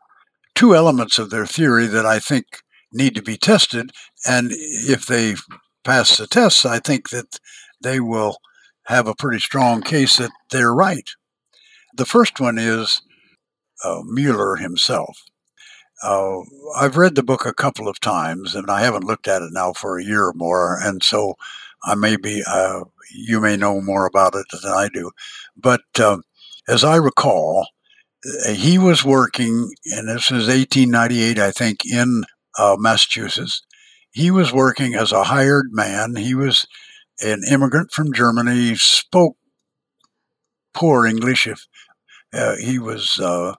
two 0.56 0.76
elements 0.76 1.20
of 1.20 1.30
their 1.30 1.46
theory 1.46 1.88
that 1.88 2.06
I 2.06 2.20
think 2.20 2.46
need 2.92 3.16
to 3.16 3.22
be 3.22 3.38
tested, 3.38 3.92
and 4.26 4.50
if 4.52 5.06
they 5.06 5.36
pass 5.84 6.18
the 6.18 6.28
tests, 6.28 6.66
I 6.66 6.80
think 6.80 7.10
that 7.10 7.40
they 7.82 8.00
will 8.00 8.38
have 8.88 9.08
a 9.08 9.16
pretty 9.16 9.40
strong 9.40 9.82
case 9.82 10.18
that 10.18 10.32
they're 10.50 10.74
right. 10.74 11.08
The 11.96 12.06
first 12.06 12.40
one 12.40 12.58
is 12.58 13.02
uh, 13.84 14.02
Mueller 14.04 14.56
himself. 14.56 15.18
Uh, 16.04 16.42
I've 16.78 16.98
read 16.98 17.16
the 17.16 17.24
book 17.24 17.46
a 17.46 17.54
couple 17.54 17.88
of 17.88 18.00
times, 18.00 18.56
and 18.56 18.70
I 18.70 18.82
haven't 18.82 19.04
looked 19.04 19.28
at 19.28 19.42
it 19.42 19.52
now 19.52 19.74
for 19.74 19.98
a 19.98 20.04
year 20.04 20.26
or 20.26 20.34
more, 20.34 20.80
and 20.82 21.04
so 21.04 21.36
I 21.84 21.96
may 21.96 22.16
be, 22.16 22.44
uh, 22.48 22.86
you 23.14 23.42
may 23.42 23.58
know 23.58 23.82
more 23.82 24.06
about 24.06 24.36
it 24.36 24.46
than 24.52 24.72
I 24.72 24.90
do. 24.94 25.12
But 25.58 25.82
um 26.00 26.24
as 26.70 26.84
I 26.84 26.98
recall, 26.98 27.68
uh, 28.46 28.52
he 28.52 28.78
was 28.78 29.04
working, 29.04 29.72
and 29.86 30.08
this 30.08 30.30
was 30.30 30.48
1898, 30.48 31.40
I 31.40 31.52
think, 31.52 31.86
in 31.86 32.24
uh, 32.58 32.76
Massachusetts. 32.80 33.64
He 34.12 34.30
was 34.30 34.54
working 34.54 34.94
as 34.94 35.12
a 35.12 35.24
hired 35.24 35.68
man. 35.72 36.16
He 36.16 36.36
was 36.36 36.68
an 37.22 37.42
immigrant 37.50 37.92
from 37.92 38.14
Germany, 38.14 38.76
spoke 38.76 39.36
poor 40.74 41.06
English. 41.08 41.48
If 41.48 41.66
uh, 42.34 42.58
he 42.58 42.78
was 42.78 43.20
uh, 43.20 43.56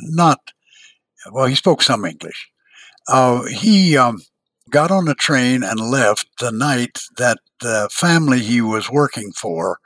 not, 0.00 0.52
well, 1.32 1.46
he 1.46 1.54
spoke 1.54 1.82
some 1.82 2.04
English. 2.04 2.48
Uh, 3.08 3.44
he 3.44 3.96
um, 3.96 4.20
got 4.70 4.90
on 4.90 5.08
a 5.08 5.14
train 5.14 5.62
and 5.62 5.80
left 5.80 6.26
the 6.40 6.52
night 6.52 7.00
that 7.16 7.38
the 7.60 7.88
family 7.92 8.40
he 8.40 8.60
was 8.60 8.90
working 8.90 9.32
for 9.32 9.78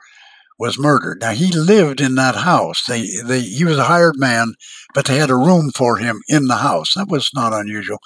was 0.59 0.77
murdered. 0.77 1.21
Now 1.21 1.31
he 1.31 1.51
lived 1.51 2.01
in 2.01 2.15
that 2.15 2.35
house. 2.35 2.85
They, 2.85 3.07
they, 3.25 3.41
he 3.41 3.65
was 3.65 3.77
a 3.77 3.85
hired 3.85 4.17
man, 4.17 4.53
but 4.93 5.05
they 5.05 5.17
had 5.17 5.29
a 5.29 5.35
room 5.35 5.71
for 5.75 5.97
him 5.97 6.21
in 6.27 6.47
the 6.47 6.57
house. 6.57 6.93
That 6.95 7.09
was 7.09 7.31
not 7.33 7.53
unusual. 7.53 7.97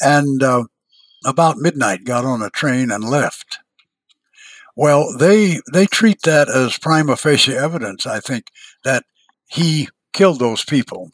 And 0.00 0.42
uh, 0.42 0.64
about 1.24 1.58
midnight, 1.58 2.04
got 2.04 2.24
on 2.24 2.42
a 2.42 2.50
train 2.50 2.90
and 2.90 3.04
left. 3.04 3.58
Well, 4.76 5.16
they 5.16 5.60
they 5.72 5.86
treat 5.86 6.22
that 6.22 6.48
as 6.48 6.78
prima 6.78 7.16
facie 7.16 7.54
evidence. 7.54 8.06
I 8.06 8.18
think 8.18 8.46
that 8.82 9.04
he 9.46 9.88
killed 10.12 10.40
those 10.40 10.64
people. 10.64 11.10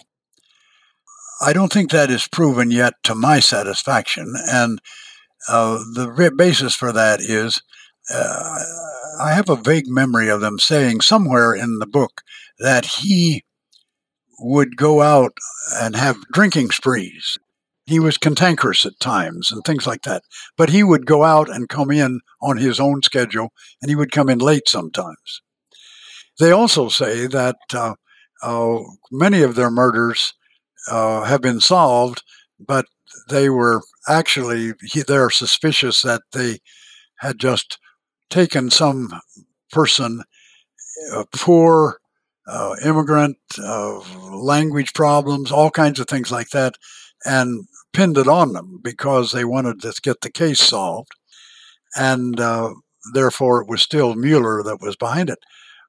I 1.41 1.53
don't 1.53 1.73
think 1.73 1.91
that 1.91 2.11
is 2.11 2.29
proven 2.29 2.71
yet 2.71 2.95
to 3.05 3.15
my 3.15 3.41
satisfaction, 3.41 4.35
and 4.51 4.81
uh, 5.49 5.79
the 5.95 6.33
basis 6.37 6.75
for 6.75 6.93
that 6.93 7.21
is 7.21 7.63
uh, 8.13 8.59
I 9.21 9.33
have 9.33 9.49
a 9.49 9.57
vague 9.57 9.89
memory 9.89 10.29
of 10.29 10.41
them 10.41 10.59
saying 10.59 11.01
somewhere 11.01 11.55
in 11.55 11.79
the 11.79 11.87
book 11.87 12.23
that 12.59 12.85
he 12.85 13.45
would 14.39 14.77
go 14.77 15.03
out 15.03 15.37
and 15.75 15.97
have 15.97 16.17
drinking 16.33 16.71
sprees. 16.71 17.39
He 17.87 17.99
was 17.99 18.19
cantankerous 18.19 18.85
at 18.85 19.01
times 19.01 19.51
and 19.51 19.65
things 19.65 19.87
like 19.87 20.03
that. 20.03 20.23
But 20.57 20.71
he 20.71 20.83
would 20.83 21.07
go 21.07 21.25
out 21.25 21.51
and 21.51 21.69
come 21.69 21.91
in 21.91 22.21
on 22.41 22.57
his 22.57 22.79
own 22.79 23.03
schedule, 23.03 23.53
and 23.81 23.91
he 23.91 23.97
would 23.97 24.13
come 24.13 24.29
in 24.29 24.39
late 24.39 24.69
sometimes. 24.69 25.43
They 26.39 26.53
also 26.53 26.89
say 26.89 27.27
that 27.27 27.57
uh, 27.75 27.95
uh, 28.43 28.79
many 29.11 29.43
of 29.43 29.55
their 29.55 29.71
murders 29.71 30.35
uh, 30.89 31.25
have 31.25 31.41
been 31.43 31.61
solved, 31.61 32.23
but 32.59 32.87
they 33.29 33.49
were 33.49 33.83
actually 34.09 34.73
they're 35.07 35.31
suspicious 35.31 36.03
that 36.03 36.23
they 36.33 36.59
had 37.19 37.39
just 37.39 37.79
taken 38.31 38.71
some 38.71 39.09
person, 39.73 40.23
a 41.13 41.25
poor 41.35 41.99
uh, 42.47 42.77
immigrant, 42.85 43.37
uh, 43.63 44.01
language 44.31 44.93
problems, 44.95 45.53
all 45.53 45.71
kinds 45.71 46.01
of 46.01 46.07
things 46.07 46.31
like 46.31 46.51
that, 46.51 46.75
and 47.25 47.67
pinned 47.93 48.17
it 48.17 48.29
on 48.29 48.53
them 48.53 48.81
because 48.83 49.33
they 49.33 49.45
wanted 49.45 49.81
to 49.81 49.93
get 50.03 50.21
the 50.21 50.31
case 50.31 50.61
solved. 50.61 51.11
And 51.97 52.41
uh, 52.41 52.75
therefore, 53.13 53.61
it 53.61 53.69
was 53.69 53.83
still 53.83 54.15
Mueller 54.15 54.63
that 54.63 54.81
was 54.81 54.97
behind 54.97 55.29
it. 55.29 55.39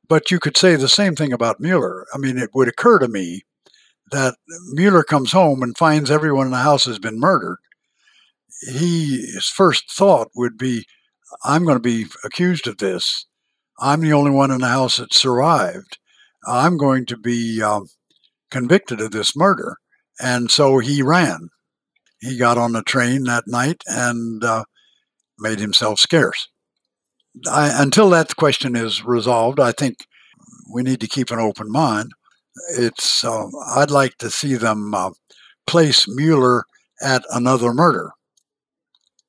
But 0.08 0.30
you 0.30 0.40
could 0.40 0.58
say 0.58 0.76
the 0.76 0.90
same 0.90 1.16
thing 1.16 1.32
about 1.32 1.60
Mueller. 1.60 2.06
I 2.14 2.18
mean, 2.18 2.38
it 2.38 2.50
would 2.54 2.68
occur 2.68 3.00
to 3.00 3.08
me 3.08 3.44
that 4.12 4.36
Mueller 4.74 5.04
comes 5.04 5.32
home 5.32 5.64
and 5.64 5.78
finds 5.78 6.12
everyone 6.12 6.48
in 6.48 6.52
the 6.52 6.58
house 6.58 6.86
has 6.86 7.00
been 7.00 7.20
murdered. 7.20 7.58
He, 8.62 9.32
his 9.34 9.48
first 9.48 9.92
thought 9.92 10.30
would 10.36 10.58
be, 10.58 10.86
I'm 11.44 11.64
going 11.64 11.78
to 11.78 11.82
be 11.82 12.06
accused 12.24 12.68
of 12.68 12.78
this. 12.78 13.26
I'm 13.80 14.02
the 14.02 14.14
only 14.14 14.32
one 14.32 14.52
in 14.52 14.62
the 14.62 14.68
house 14.68 14.98
that 14.98 15.14
survived. 15.14 15.98
I'm 16.48 16.78
going 16.78 17.06
to 17.08 17.18
be 17.18 17.62
um, 17.62 17.88
convicted 18.52 19.02
of 19.02 19.12
this 19.12 19.36
murder. 19.36 19.78
And 20.20 20.52
so 20.52 20.80
he 20.80 21.02
ran. 21.02 21.50
He 22.20 22.38
got 22.38 22.58
on 22.58 22.74
the 22.74 22.84
train 22.84 23.24
that 23.24 23.46
night 23.48 23.82
and 23.88 24.44
uh, 24.44 24.66
made 25.40 25.60
himself 25.60 26.00
scarce. 26.00 26.48
I, 27.50 27.82
until 27.82 28.10
that 28.12 28.36
question 28.36 28.76
is 28.76 29.04
resolved, 29.04 29.60
I 29.60 29.72
think 29.72 29.96
we 30.72 30.84
need 30.84 31.00
to 31.02 31.08
keep 31.08 31.32
an 31.32 31.40
open 31.40 31.72
mind. 31.72 32.12
It's 32.78 33.24
uh, 33.24 33.48
I'd 33.76 33.92
like 33.92 34.18
to 34.20 34.30
see 34.32 34.56
them 34.56 34.94
uh, 34.94 35.12
place 35.68 36.08
Mueller 36.08 36.66
at 37.02 37.24
another 37.32 37.74
murder. 37.74 38.12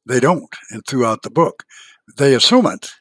They 0.07 0.21
don't, 0.21 0.55
and 0.71 0.87
throughout 0.87 1.23
the 1.23 1.31
book, 1.31 1.65
they 2.17 2.35
assume 2.35 2.67
it. 2.67 2.93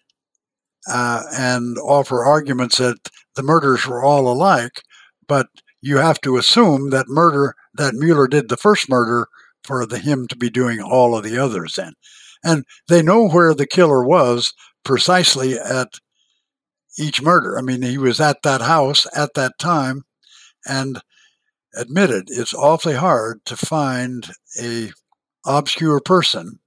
uh, 0.88 1.24
and 1.34 1.78
offer 1.78 2.24
arguments 2.24 2.78
that 2.78 2.98
the 3.36 3.44
murders 3.44 3.86
were 3.86 4.04
all 4.04 4.28
alike, 4.32 4.82
but 5.28 5.48
you 5.82 5.98
have 5.98 6.20
to 6.22 6.38
assume 6.38 6.90
that 6.90 7.08
murder 7.08 7.56
that 7.76 7.94
Mueller 7.96 8.28
did 8.28 8.50
the 8.50 8.58
first 8.58 8.90
murder 8.90 9.28
for 9.64 9.86
the, 9.86 10.00
him 10.00 10.28
to 10.28 10.36
be 10.36 10.50
doing 10.50 10.82
all 10.82 11.16
of 11.16 11.24
the 11.24 11.38
others 11.38 11.76
then. 11.76 11.94
And 12.44 12.66
they 12.88 13.02
know 13.04 13.30
where 13.30 13.54
the 13.54 13.68
killer 13.68 14.04
was 14.04 14.54
precisely 14.84 15.58
at 15.58 16.00
each 17.00 17.22
murder. 17.22 17.58
I 17.58 17.62
mean, 17.62 17.82
he 17.82 17.98
was 17.98 18.20
at 18.20 18.42
that 18.44 18.62
house 18.62 19.08
at 19.16 19.34
that 19.36 19.54
time 19.60 20.04
and 20.66 21.01
admitted 21.76 22.26
it's 22.30 22.53
awfully 22.53 22.95
hard 22.95 23.43
to 23.45 23.55
find 23.55 24.32
a 24.62 24.91
obscure 25.45 25.99
person 25.99 26.59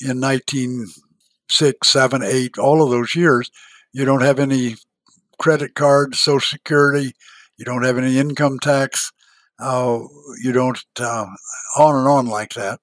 in 0.00 0.20
1906, 0.20 1.88
7, 1.88 2.22
8, 2.22 2.58
all 2.58 2.82
of 2.82 2.90
those 2.90 3.14
years. 3.14 3.50
You 3.92 4.04
don't 4.04 4.22
have 4.22 4.38
any 4.38 4.76
credit 5.38 5.74
card, 5.74 6.14
social 6.14 6.58
security, 6.58 7.12
you 7.56 7.64
don't 7.64 7.84
have 7.84 7.98
any 7.98 8.18
income 8.18 8.58
tax, 8.58 9.12
uh, 9.60 10.00
you 10.42 10.52
don't, 10.52 10.78
uh, 10.98 11.26
on 11.78 11.96
and 11.96 12.08
on 12.08 12.26
like 12.26 12.54
that. 12.54 12.80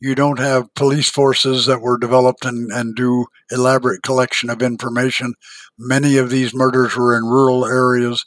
You 0.00 0.14
don't 0.16 0.40
have 0.40 0.74
police 0.74 1.08
forces 1.08 1.66
that 1.66 1.80
were 1.80 1.96
developed 1.96 2.44
and, 2.44 2.72
and 2.72 2.96
do 2.96 3.26
elaborate 3.52 4.02
collection 4.02 4.50
of 4.50 4.60
information. 4.60 5.34
Many 5.78 6.16
of 6.16 6.28
these 6.28 6.52
murders 6.52 6.96
were 6.96 7.16
in 7.16 7.24
rural 7.24 7.64
areas 7.64 8.24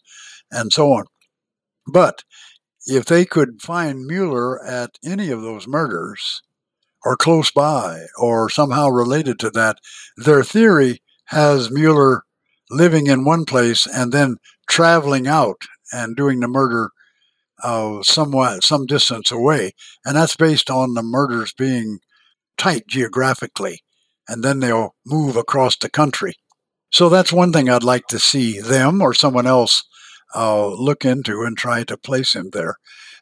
and 0.52 0.72
so 0.72 0.94
on. 0.94 1.06
But 1.88 2.24
if 2.88 3.06
they 3.06 3.26
could 3.26 3.62
find 3.62 4.06
Mueller 4.06 4.64
at 4.64 4.92
any 5.04 5.32
of 5.32 5.42
those 5.42 5.68
murders 5.68 6.42
or 7.04 7.16
close 7.16 7.52
by 7.52 8.06
or 8.18 8.50
somehow 8.50 8.90
related 8.90 9.40
to 9.40 9.50
that, 9.52 9.78
their 10.18 10.44
theory 10.44 11.02
has 11.26 11.72
Mueller 11.72 12.24
living 12.70 13.08
in 13.08 13.26
one 13.26 13.46
place 13.46 13.86
and 13.86 14.12
then 14.12 14.38
traveling 14.68 15.28
out 15.28 15.62
and 15.92 16.16
doing 16.16 16.40
the 16.40 16.48
murder 16.48 16.92
uh, 17.64 18.02
somewhat 18.04 18.64
some 18.64 18.86
distance 18.86 19.32
away, 19.32 19.72
and 20.04 20.16
that's 20.16 20.36
based 20.36 20.70
on 20.70 20.94
the 20.94 21.04
murders 21.04 21.54
being 21.54 22.00
tight 22.58 22.86
geographically, 22.88 23.80
and 24.28 24.44
then 24.44 24.60
they'll 24.60 24.96
move 25.06 25.36
across 25.36 25.78
the 25.78 25.90
country. 25.90 26.34
So 26.92 27.10
that's 27.10 27.34
one 27.34 27.52
thing 27.52 27.70
I'd 27.70 27.84
like 27.84 28.08
to 28.08 28.20
see 28.20 28.60
them 28.60 29.02
or 29.02 29.14
someone 29.14 29.48
else 29.48 29.84
uh, 30.36 30.68
look 30.68 31.06
into 31.06 31.44
and 31.44 31.58
try 31.58 31.84
to 31.84 31.98
place 31.98 32.36
him 32.36 32.50
there. 32.52 32.78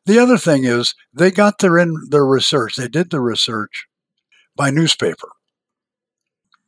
The 0.06 0.20
other 0.20 0.38
thing 0.38 0.66
is 0.66 0.96
they 1.14 1.32
got 1.32 1.60
their 1.60 1.78
in 1.78 1.96
their 2.10 2.26
research. 2.26 2.76
They 2.76 2.88
did 2.88 3.10
the 3.10 3.22
research 3.22 3.86
by 4.56 4.70
newspaper. 4.70 5.30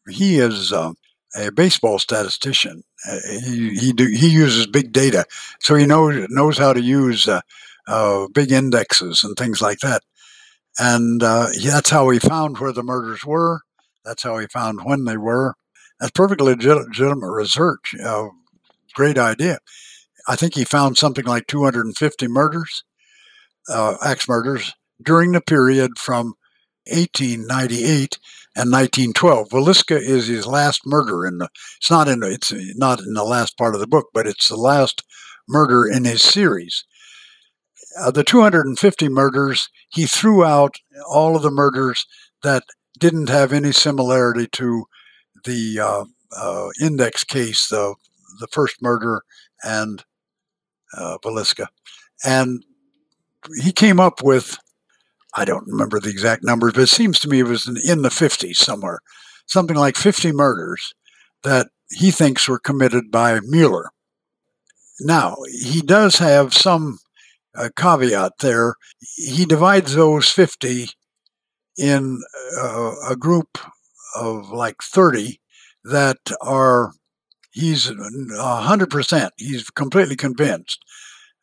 He 0.09 0.37
is 0.37 0.71
uh, 0.71 0.93
a 1.35 1.51
baseball 1.51 1.99
statistician. 1.99 2.83
Uh, 3.07 3.19
he 3.43 3.75
he, 3.77 3.93
do, 3.93 4.07
he 4.07 4.29
uses 4.29 4.67
big 4.67 4.93
data, 4.93 5.25
so 5.59 5.75
he 5.75 5.85
knows 5.85 6.27
knows 6.29 6.57
how 6.57 6.73
to 6.73 6.81
use 6.81 7.27
uh, 7.27 7.41
uh, 7.87 8.27
big 8.33 8.51
indexes 8.51 9.23
and 9.23 9.35
things 9.35 9.61
like 9.61 9.79
that. 9.79 10.03
And 10.77 11.23
uh, 11.23 11.47
that's 11.63 11.89
how 11.89 12.09
he 12.09 12.19
found 12.19 12.57
where 12.57 12.73
the 12.73 12.83
murders 12.83 13.25
were. 13.25 13.61
That's 14.03 14.23
how 14.23 14.37
he 14.37 14.47
found 14.47 14.83
when 14.83 15.05
they 15.05 15.17
were. 15.17 15.55
That's 15.99 16.11
perfectly 16.11 16.55
legitimate 16.55 17.31
research. 17.31 17.95
Uh, 18.03 18.27
great 18.93 19.17
idea. 19.17 19.59
I 20.27 20.35
think 20.35 20.55
he 20.55 20.63
found 20.63 20.97
something 20.97 21.25
like 21.25 21.47
250 21.47 22.27
murders, 22.27 22.83
uh, 23.69 23.95
axe 24.03 24.27
murders, 24.27 24.73
during 25.01 25.31
the 25.31 25.41
period 25.41 25.97
from 25.99 26.33
1898 26.87 28.17
and 28.55 28.71
1912. 28.71 29.49
Villisca 29.49 29.99
is 29.99 30.27
his 30.27 30.47
last 30.47 30.81
murder 30.85 31.25
in 31.25 31.37
the. 31.39 31.49
It's 31.77 31.91
not 31.91 32.07
in 32.07 32.21
the, 32.21 32.31
it's 32.31 32.51
not 32.77 32.99
in 32.99 33.13
the 33.13 33.23
last 33.23 33.57
part 33.57 33.75
of 33.75 33.81
the 33.81 33.87
book, 33.87 34.07
but 34.13 34.27
it's 34.27 34.47
the 34.47 34.55
last 34.55 35.03
murder 35.47 35.85
in 35.85 36.05
his 36.05 36.21
series. 36.21 36.85
Uh, 37.99 38.11
the 38.11 38.23
250 38.23 39.09
murders, 39.09 39.69
he 39.89 40.05
threw 40.05 40.43
out 40.43 40.75
all 41.09 41.35
of 41.35 41.43
the 41.43 41.51
murders 41.51 42.05
that 42.43 42.63
didn't 42.99 43.29
have 43.29 43.53
any 43.53 43.71
similarity 43.71 44.47
to 44.51 44.85
the 45.43 45.79
uh, 45.79 46.05
uh, 46.35 46.69
index 46.81 47.23
case, 47.23 47.67
the 47.67 47.95
the 48.39 48.47
first 48.47 48.81
murder 48.81 49.21
and 49.63 50.03
uh, 50.97 51.17
and 52.23 52.63
he 53.63 53.71
came 53.71 53.99
up 53.99 54.23
with 54.23 54.57
I 55.35 55.43
don't 55.43 55.67
remember 55.67 55.99
the 55.99 56.09
exact 56.09 56.43
numbers, 56.43 56.73
but 56.73 56.83
it 56.83 56.87
seems 56.87 57.19
to 57.19 57.27
me 57.27 57.39
it 57.39 57.47
was 57.47 57.67
in, 57.67 57.75
in 57.85 58.01
the 58.03 58.09
50s 58.09 58.55
somewhere, 58.55 58.99
something 59.45 59.75
like 59.75 59.97
50 59.97 60.31
murders 60.31 60.93
that 61.43 61.67
he 61.91 62.09
thinks 62.09 62.47
were 62.47 62.57
committed 62.57 63.11
by 63.11 63.39
Mueller. 63.41 63.89
Now, 65.01 65.35
he 65.51 65.81
does 65.81 66.17
have 66.19 66.53
some 66.53 66.99
uh, 67.53 67.69
caveat 67.75 68.33
there. 68.39 68.75
He 69.17 69.45
divides 69.45 69.93
those 69.93 70.29
50 70.29 70.87
in 71.77 72.21
uh, 72.57 72.93
a 73.09 73.17
group 73.17 73.57
of 74.15 74.49
like 74.51 74.77
30 74.81 75.39
that 75.83 76.17
are, 76.41 76.93
he's 77.55 77.87
100%, 77.87 79.29
he's 79.37 79.69
completely 79.71 80.15
convinced. 80.15 80.83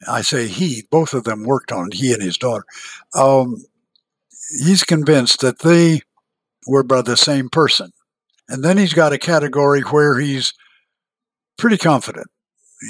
I 0.07 0.21
say 0.21 0.47
he, 0.47 0.85
both 0.91 1.15
of 1.15 1.25
them 1.25 1.45
worked 1.45 1.73
on 1.73 1.89
it, 1.89 1.95
he 1.95 2.13
and 2.13 2.23
his 2.23 2.37
daughter. 2.37 2.65
Um, 3.15 3.65
he's 4.65 4.85
convinced 4.85 5.41
that 5.41 5.61
they 5.61 6.03
were 6.67 6.83
by 6.83 7.03
the 7.03 7.17
same 7.17 7.49
person. 7.49 7.93
And 8.49 8.63
then 8.63 8.77
he's 8.77 8.93
got 8.93 9.13
a 9.13 9.19
category 9.19 9.81
where 9.81 10.19
he's 10.19 10.53
pretty 11.57 11.79
confident. 11.79 12.27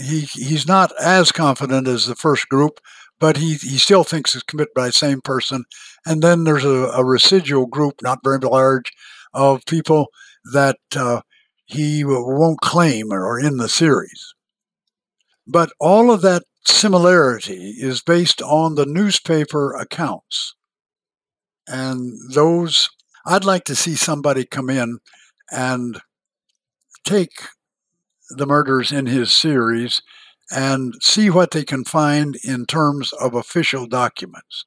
He 0.03 0.21
he's 0.21 0.67
not 0.67 0.91
as 1.01 1.31
confident 1.31 1.87
as 1.87 2.07
the 2.07 2.17
first 2.17 2.49
group, 2.49 2.81
but 3.21 3.37
he, 3.37 3.55
he 3.55 3.77
still 3.77 4.05
thinks 4.05 4.35
it's 4.35 4.43
committed 4.43 4.73
by 4.75 4.87
the 4.87 4.93
same 4.93 5.21
person. 5.21 5.65
And 6.07 6.23
then 6.23 6.45
there's 6.45 6.65
a, 6.65 6.91
a 6.95 7.05
residual 7.05 7.67
group, 7.67 7.97
not 8.03 8.25
very 8.25 8.39
large, 8.39 8.91
of 9.35 9.65
people 9.67 10.07
that 10.53 10.79
uh, 10.97 11.21
he 11.73 12.05
won't 12.05 12.61
claim 12.61 13.13
are 13.13 13.39
in 13.39 13.57
the 13.57 13.69
series. 13.69 14.35
But 15.47 15.73
all 15.81 16.11
of 16.11 16.23
that 16.23 16.45
similarity 16.65 17.75
is 17.79 18.03
based 18.03 18.41
on 18.43 18.75
the 18.75 18.87
newspaper 18.87 19.75
accounts. 19.75 20.55
And 21.67 22.15
those, 22.33 22.91
I'd 23.27 23.45
like 23.45 23.65
to 23.65 23.77
see 23.77 23.95
somebody 23.95 24.45
come 24.45 24.71
in 24.71 24.99
and 25.51 26.01
take 27.05 27.49
the 28.31 28.47
murders 28.47 28.93
in 28.93 29.07
his 29.07 29.33
series 29.33 30.01
and 30.51 30.95
see 31.01 31.31
what 31.31 31.51
they 31.51 31.65
can 31.65 31.85
find 31.85 32.37
in 32.45 32.67
terms 32.67 33.13
of 33.15 33.35
official 33.35 33.87
documents. 33.87 34.67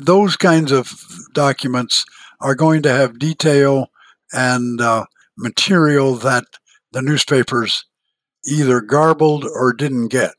Those 0.00 0.36
kinds 0.36 0.72
of 0.72 0.92
documents 1.32 2.04
are 2.40 2.54
going 2.54 2.82
to 2.82 2.92
have 2.92 3.18
detail 3.18 3.90
and 4.32 4.80
uh, 4.80 5.06
material 5.36 6.14
that 6.16 6.44
the 6.92 7.02
newspapers 7.02 7.84
either 8.46 8.80
garbled 8.80 9.44
or 9.44 9.72
didn't 9.72 10.08
get. 10.08 10.32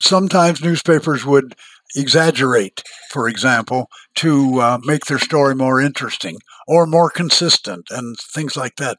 Sometimes 0.00 0.62
newspapers 0.62 1.24
would 1.24 1.54
exaggerate, 1.96 2.82
for 3.10 3.28
example, 3.28 3.88
to 4.16 4.60
uh, 4.60 4.78
make 4.84 5.06
their 5.06 5.18
story 5.18 5.54
more 5.54 5.80
interesting 5.80 6.38
or 6.68 6.86
more 6.86 7.10
consistent 7.10 7.86
and 7.90 8.16
things 8.18 8.56
like 8.56 8.76
that. 8.76 8.98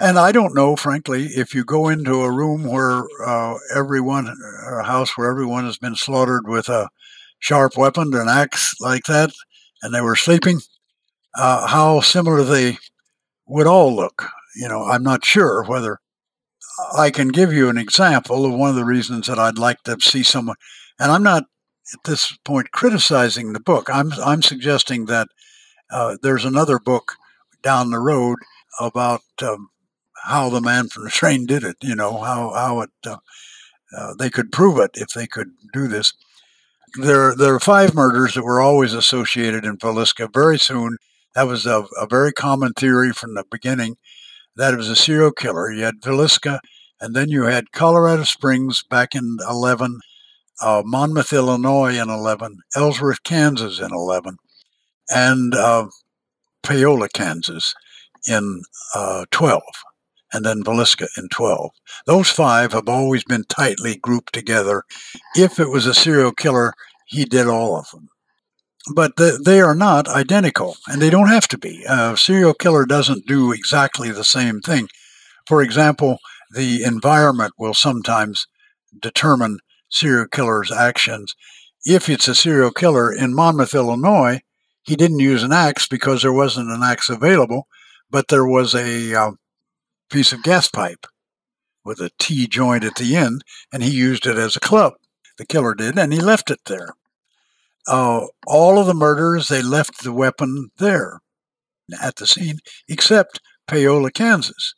And 0.00 0.18
I 0.18 0.32
don't 0.32 0.54
know, 0.54 0.76
frankly, 0.76 1.24
if 1.26 1.54
you 1.54 1.64
go 1.64 1.88
into 1.88 2.22
a 2.22 2.30
room 2.30 2.64
where 2.64 3.02
uh, 3.24 3.54
everyone, 3.74 4.32
a 4.70 4.84
house 4.84 5.16
where 5.16 5.30
everyone 5.30 5.64
has 5.64 5.78
been 5.78 5.96
slaughtered 5.96 6.46
with 6.46 6.68
a 6.68 6.88
sharp 7.40 7.76
weapon, 7.76 8.14
an 8.14 8.28
axe 8.28 8.74
like 8.80 9.04
that, 9.04 9.30
and 9.82 9.92
they 9.92 10.00
were 10.00 10.16
sleeping, 10.16 10.60
uh, 11.36 11.66
how 11.66 12.00
similar 12.00 12.42
they 12.42 12.78
would 13.46 13.66
all 13.66 13.94
look. 13.94 14.28
You 14.56 14.68
know, 14.68 14.84
I'm 14.84 15.02
not 15.02 15.24
sure 15.24 15.64
whether 15.64 15.98
I 16.96 17.10
can 17.10 17.28
give 17.28 17.52
you 17.52 17.68
an 17.68 17.78
example 17.78 18.44
of 18.44 18.52
one 18.52 18.70
of 18.70 18.76
the 18.76 18.84
reasons 18.84 19.26
that 19.26 19.38
I'd 19.38 19.58
like 19.58 19.82
to 19.84 20.00
see 20.00 20.22
someone, 20.22 20.56
and 20.98 21.10
I'm 21.10 21.22
not 21.22 21.44
at 21.92 22.04
this 22.04 22.36
point 22.44 22.72
criticizing 22.72 23.52
the 23.52 23.60
book. 23.60 23.88
I'm 23.90 24.12
I'm 24.24 24.42
suggesting 24.42 25.06
that 25.06 25.28
uh, 25.90 26.16
there's 26.22 26.44
another 26.44 26.78
book 26.78 27.14
down 27.62 27.90
the 27.90 27.98
road 27.98 28.38
about 28.80 29.22
um, 29.42 29.68
how 30.24 30.48
the 30.50 30.60
man 30.60 30.88
from 30.88 31.04
the 31.04 31.10
train 31.10 31.46
did 31.46 31.64
it. 31.64 31.76
You 31.82 31.94
know 31.94 32.18
how 32.18 32.52
how 32.54 32.80
it 32.82 32.90
uh, 33.06 33.16
uh, 33.96 34.14
they 34.18 34.30
could 34.30 34.52
prove 34.52 34.78
it 34.78 34.92
if 34.94 35.08
they 35.08 35.26
could 35.26 35.48
do 35.72 35.88
this. 35.88 36.12
There 37.00 37.34
there 37.34 37.54
are 37.54 37.60
five 37.60 37.94
murders 37.94 38.34
that 38.34 38.44
were 38.44 38.60
always 38.60 38.92
associated 38.92 39.64
in 39.64 39.78
Villisca. 39.78 40.32
Very 40.32 40.58
soon, 40.58 40.96
that 41.34 41.46
was 41.46 41.66
a, 41.66 41.84
a 42.00 42.06
very 42.08 42.32
common 42.32 42.72
theory 42.72 43.12
from 43.12 43.34
the 43.34 43.44
beginning 43.50 43.96
that 44.58 44.74
it 44.74 44.76
was 44.76 44.90
a 44.90 44.96
serial 44.96 45.32
killer. 45.32 45.72
You 45.72 45.84
had 45.84 46.02
Villisca, 46.02 46.58
and 47.00 47.14
then 47.16 47.30
you 47.30 47.44
had 47.44 47.72
Colorado 47.72 48.24
Springs 48.24 48.82
back 48.90 49.14
in 49.14 49.38
11, 49.48 50.00
uh, 50.60 50.82
Monmouth, 50.84 51.32
Illinois 51.32 51.98
in 51.98 52.10
11, 52.10 52.58
Ellsworth, 52.76 53.22
Kansas 53.22 53.78
in 53.78 53.92
11, 53.92 54.36
and 55.08 55.54
uh, 55.54 55.86
Paola, 56.62 57.08
Kansas 57.08 57.72
in 58.26 58.62
uh, 58.94 59.24
12. 59.30 59.62
and 60.32 60.44
then 60.44 60.62
Villisca 60.62 61.06
in 61.16 61.28
12. 61.28 61.70
Those 62.06 62.30
five 62.30 62.72
have 62.72 62.88
always 62.88 63.24
been 63.24 63.44
tightly 63.44 63.96
grouped 63.96 64.34
together. 64.34 64.82
If 65.34 65.58
it 65.58 65.70
was 65.70 65.86
a 65.86 65.94
serial 65.94 66.32
killer, 66.32 66.74
he 67.06 67.24
did 67.24 67.46
all 67.46 67.78
of 67.78 67.86
them. 67.92 68.08
But 68.94 69.16
the, 69.16 69.40
they 69.44 69.60
are 69.60 69.74
not 69.74 70.08
identical, 70.08 70.76
and 70.86 71.00
they 71.00 71.10
don't 71.10 71.28
have 71.28 71.48
to 71.48 71.58
be. 71.58 71.84
A 71.88 72.16
serial 72.16 72.54
killer 72.54 72.86
doesn't 72.86 73.26
do 73.26 73.52
exactly 73.52 74.10
the 74.10 74.24
same 74.24 74.60
thing. 74.60 74.88
For 75.46 75.62
example, 75.62 76.18
the 76.50 76.82
environment 76.84 77.54
will 77.58 77.74
sometimes 77.74 78.46
determine 79.00 79.58
serial 79.90 80.26
killer's 80.26 80.72
actions. 80.72 81.34
If 81.84 82.08
it's 82.08 82.28
a 82.28 82.34
serial 82.34 82.70
killer 82.70 83.12
in 83.12 83.34
Monmouth, 83.34 83.74
Illinois, 83.74 84.40
he 84.82 84.96
didn't 84.96 85.20
use 85.20 85.42
an 85.42 85.52
axe 85.52 85.86
because 85.86 86.22
there 86.22 86.32
wasn't 86.32 86.70
an 86.70 86.82
axe 86.82 87.08
available, 87.08 87.66
but 88.10 88.28
there 88.28 88.46
was 88.46 88.74
a 88.74 89.14
uh, 89.14 89.30
piece 90.10 90.32
of 90.32 90.42
gas 90.42 90.68
pipe 90.68 91.06
with 91.84 92.00
a 92.00 92.10
T 92.18 92.46
joint 92.46 92.84
at 92.84 92.96
the 92.96 93.16
end, 93.16 93.42
and 93.72 93.82
he 93.82 93.90
used 93.90 94.26
it 94.26 94.36
as 94.36 94.56
a 94.56 94.60
club. 94.60 94.94
The 95.36 95.46
killer 95.46 95.74
did, 95.74 95.98
and 95.98 96.12
he 96.12 96.20
left 96.20 96.50
it 96.50 96.60
there. 96.66 96.94
Uh, 97.88 98.26
all 98.46 98.78
of 98.78 98.86
the 98.86 98.94
murders, 98.94 99.48
they 99.48 99.62
left 99.62 100.04
the 100.04 100.12
weapon 100.12 100.70
there 100.78 101.20
at 102.02 102.16
the 102.16 102.26
scene, 102.26 102.58
except 102.88 103.40
Paola, 103.66 104.10
Kansas. 104.10 104.74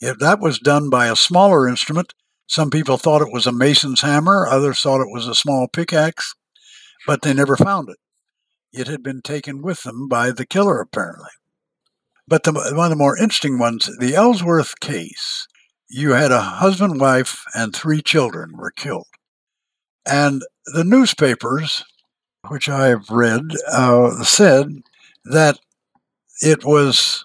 If 0.00 0.18
that 0.18 0.40
was 0.40 0.58
done 0.58 0.88
by 0.88 1.08
a 1.08 1.16
smaller 1.16 1.68
instrument, 1.68 2.14
some 2.46 2.70
people 2.70 2.98
thought 2.98 3.22
it 3.22 3.32
was 3.32 3.46
a 3.46 3.52
mason's 3.52 4.02
hammer, 4.02 4.46
others 4.46 4.80
thought 4.80 5.00
it 5.00 5.10
was 5.10 5.26
a 5.26 5.34
small 5.34 5.66
pickaxe, 5.66 6.34
but 7.06 7.22
they 7.22 7.34
never 7.34 7.56
found 7.56 7.88
it. 7.88 7.96
It 8.72 8.86
had 8.86 9.02
been 9.02 9.22
taken 9.22 9.62
with 9.62 9.82
them 9.82 10.06
by 10.06 10.30
the 10.30 10.46
killer, 10.46 10.80
apparently. 10.80 11.30
But 12.28 12.44
the, 12.44 12.52
one 12.52 12.86
of 12.86 12.90
the 12.90 12.96
more 12.96 13.16
interesting 13.16 13.58
ones, 13.58 13.90
the 13.98 14.14
Ellsworth 14.14 14.78
case, 14.80 15.46
you 15.88 16.12
had 16.12 16.32
a 16.32 16.40
husband, 16.40 17.00
wife, 17.00 17.44
and 17.54 17.74
three 17.74 18.02
children 18.02 18.56
were 18.56 18.72
killed. 18.72 19.06
And 20.04 20.42
the 20.66 20.84
newspapers, 20.84 21.84
which 22.48 22.68
I've 22.68 23.10
read, 23.10 23.42
uh, 23.70 24.22
said 24.24 24.82
that 25.24 25.58
it 26.42 26.64
was 26.64 27.24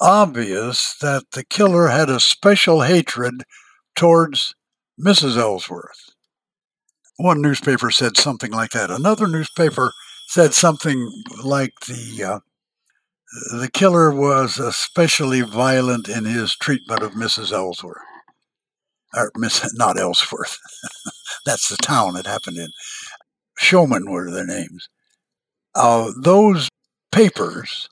obvious 0.00 0.96
that 1.00 1.24
the 1.32 1.44
killer 1.44 1.88
had 1.88 2.08
a 2.08 2.20
special 2.20 2.82
hatred 2.82 3.44
towards 3.94 4.54
Mrs. 5.00 5.36
Ellsworth. 5.36 6.10
One 7.16 7.42
newspaper 7.42 7.90
said 7.90 8.16
something 8.16 8.52
like 8.52 8.70
that. 8.70 8.90
Another 8.90 9.26
newspaper 9.26 9.92
said 10.28 10.54
something 10.54 11.10
like 11.42 11.72
the 11.86 12.24
uh, 12.24 12.38
the 13.50 13.70
killer 13.72 14.10
was 14.10 14.58
especially 14.58 15.42
violent 15.42 16.08
in 16.08 16.24
his 16.24 16.54
treatment 16.56 17.02
of 17.02 17.12
Mrs. 17.12 17.52
Ellsworth. 17.52 17.98
Or 19.14 19.30
Miss, 19.36 19.74
not 19.74 19.98
Ellsworth. 19.98 20.58
That's 21.46 21.68
the 21.68 21.76
town 21.76 22.16
it 22.16 22.26
happened 22.26 22.58
in. 22.58 22.70
Showman 23.58 24.10
were 24.10 24.30
their 24.30 24.46
names. 24.46 24.88
Uh, 25.74 26.12
those 26.22 26.68
papers 27.12 27.88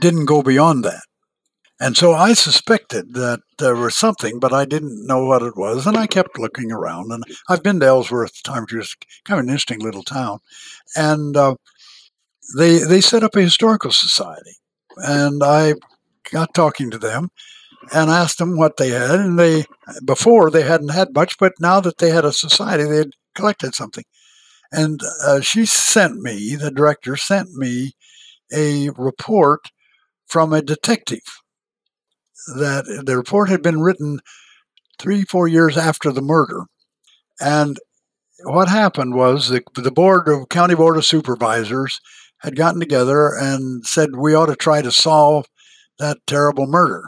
didn't 0.00 0.26
go 0.26 0.42
beyond 0.42 0.84
that. 0.84 1.02
And 1.78 1.96
so 1.96 2.14
I 2.14 2.32
suspected 2.32 3.12
that 3.14 3.40
there 3.58 3.76
was 3.76 3.96
something, 3.96 4.38
but 4.38 4.52
I 4.52 4.64
didn't 4.64 5.06
know 5.06 5.26
what 5.26 5.42
it 5.42 5.56
was. 5.56 5.86
And 5.86 5.96
I 5.96 6.06
kept 6.06 6.38
looking 6.38 6.72
around. 6.72 7.12
And 7.12 7.22
I've 7.50 7.62
been 7.62 7.80
to 7.80 7.86
Ellsworth 7.86 8.42
times, 8.42 8.72
which 8.72 8.86
is 8.86 8.96
kind 9.24 9.38
of 9.38 9.44
an 9.44 9.50
interesting 9.50 9.80
little 9.80 10.02
town. 10.02 10.38
And 10.96 11.36
uh, 11.36 11.56
they 12.56 12.78
they 12.78 13.00
set 13.02 13.22
up 13.22 13.36
a 13.36 13.42
historical 13.42 13.90
society, 13.90 14.54
and 14.96 15.42
I 15.42 15.74
got 16.32 16.54
talking 16.54 16.90
to 16.90 16.98
them 16.98 17.28
and 17.92 18.10
asked 18.10 18.38
them 18.38 18.56
what 18.56 18.78
they 18.78 18.90
had. 18.90 19.20
And 19.20 19.38
they 19.38 19.64
before 20.04 20.50
they 20.50 20.62
hadn't 20.62 20.90
had 20.90 21.14
much, 21.14 21.36
but 21.38 21.52
now 21.60 21.80
that 21.80 21.98
they 21.98 22.10
had 22.10 22.24
a 22.24 22.32
society, 22.32 22.84
they 22.84 22.98
had 22.98 23.12
collected 23.34 23.74
something. 23.74 24.04
And 24.72 25.00
uh, 25.24 25.40
she 25.40 25.66
sent 25.66 26.20
me, 26.20 26.56
the 26.56 26.70
director 26.70 27.16
sent 27.16 27.52
me 27.52 27.92
a 28.52 28.90
report 28.90 29.70
from 30.26 30.52
a 30.52 30.62
detective 30.62 31.22
that 32.56 33.02
the 33.06 33.16
report 33.16 33.48
had 33.48 33.62
been 33.62 33.80
written 33.80 34.20
three, 34.98 35.22
four 35.22 35.48
years 35.48 35.76
after 35.76 36.12
the 36.12 36.22
murder. 36.22 36.62
And 37.40 37.78
what 38.44 38.68
happened 38.68 39.14
was 39.14 39.48
the, 39.48 39.62
the 39.74 39.90
board 39.90 40.28
of 40.28 40.48
county 40.48 40.74
board 40.74 40.96
of 40.96 41.04
supervisors 41.04 42.00
had 42.38 42.56
gotten 42.56 42.80
together 42.80 43.32
and 43.34 43.86
said 43.86 44.16
we 44.16 44.34
ought 44.34 44.46
to 44.46 44.56
try 44.56 44.82
to 44.82 44.92
solve 44.92 45.46
that 45.98 46.18
terrible 46.26 46.66
murder. 46.66 47.04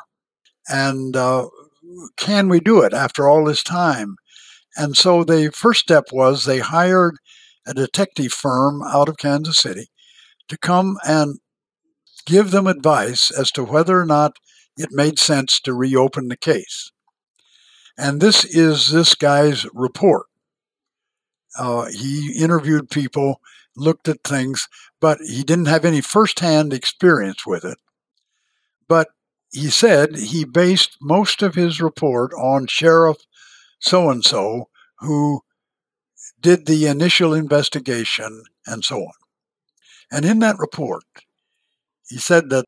And 0.69 1.17
uh, 1.17 1.49
can 2.17 2.49
we 2.49 2.61
do 2.61 2.83
it 2.83 2.93
after 2.93 3.29
all 3.29 3.45
this 3.45 3.63
time? 3.63 4.17
And 4.77 4.97
so 4.97 5.25
the 5.25 5.51
first 5.53 5.81
step 5.81 6.05
was 6.13 6.45
they 6.45 6.61
hired 6.61 7.17
a 7.69 7.75
detective 7.75 8.33
firm 8.33 8.83
out 8.83 9.09
of 9.09 9.19
Kansas 9.19 9.59
City 9.59 9.89
to 10.49 10.57
come 10.57 10.97
and 11.05 11.39
give 12.27 12.51
them 12.51 12.67
advice 12.67 13.31
as 13.31 13.51
to 13.53 13.63
whether 13.63 14.01
or 14.01 14.07
not 14.07 14.33
it 14.77 14.89
made 14.91 15.19
sense 15.19 15.61
to 15.61 15.75
reopen 15.75 16.29
the 16.29 16.37
case. 16.37 16.91
And 17.97 18.21
this 18.21 18.45
is 18.45 18.89
this 18.89 19.15
guy's 19.15 19.67
report. 19.75 20.27
Uh, 21.59 21.87
he 21.87 22.33
interviewed 22.39 22.91
people, 22.91 23.41
looked 23.77 24.09
at 24.09 24.23
things, 24.23 24.69
but 25.01 25.19
he 25.21 25.43
didn't 25.43 25.67
have 25.67 25.85
any 25.85 26.01
firsthand 26.01 26.73
experience 26.73 27.45
with 27.45 27.65
it. 27.65 27.79
But 28.87 29.09
he 29.51 29.69
said 29.69 30.17
he 30.17 30.45
based 30.45 30.97
most 31.01 31.43
of 31.43 31.55
his 31.55 31.81
report 31.81 32.33
on 32.35 32.67
Sheriff 32.67 33.19
so 33.81 34.11
and 34.11 34.25
so, 34.25 34.69
who 34.99 35.43
did 36.41 36.67
the 36.67 36.87
initial 36.87 37.35
investigation 37.35 38.45
and 38.67 38.85
so 38.85 39.01
on. 39.01 39.13
And 40.11 40.25
in 40.25 40.39
that 40.41 40.59
report, 40.59 41.05
he 42.09 42.19
said 42.19 42.51
that 42.51 42.65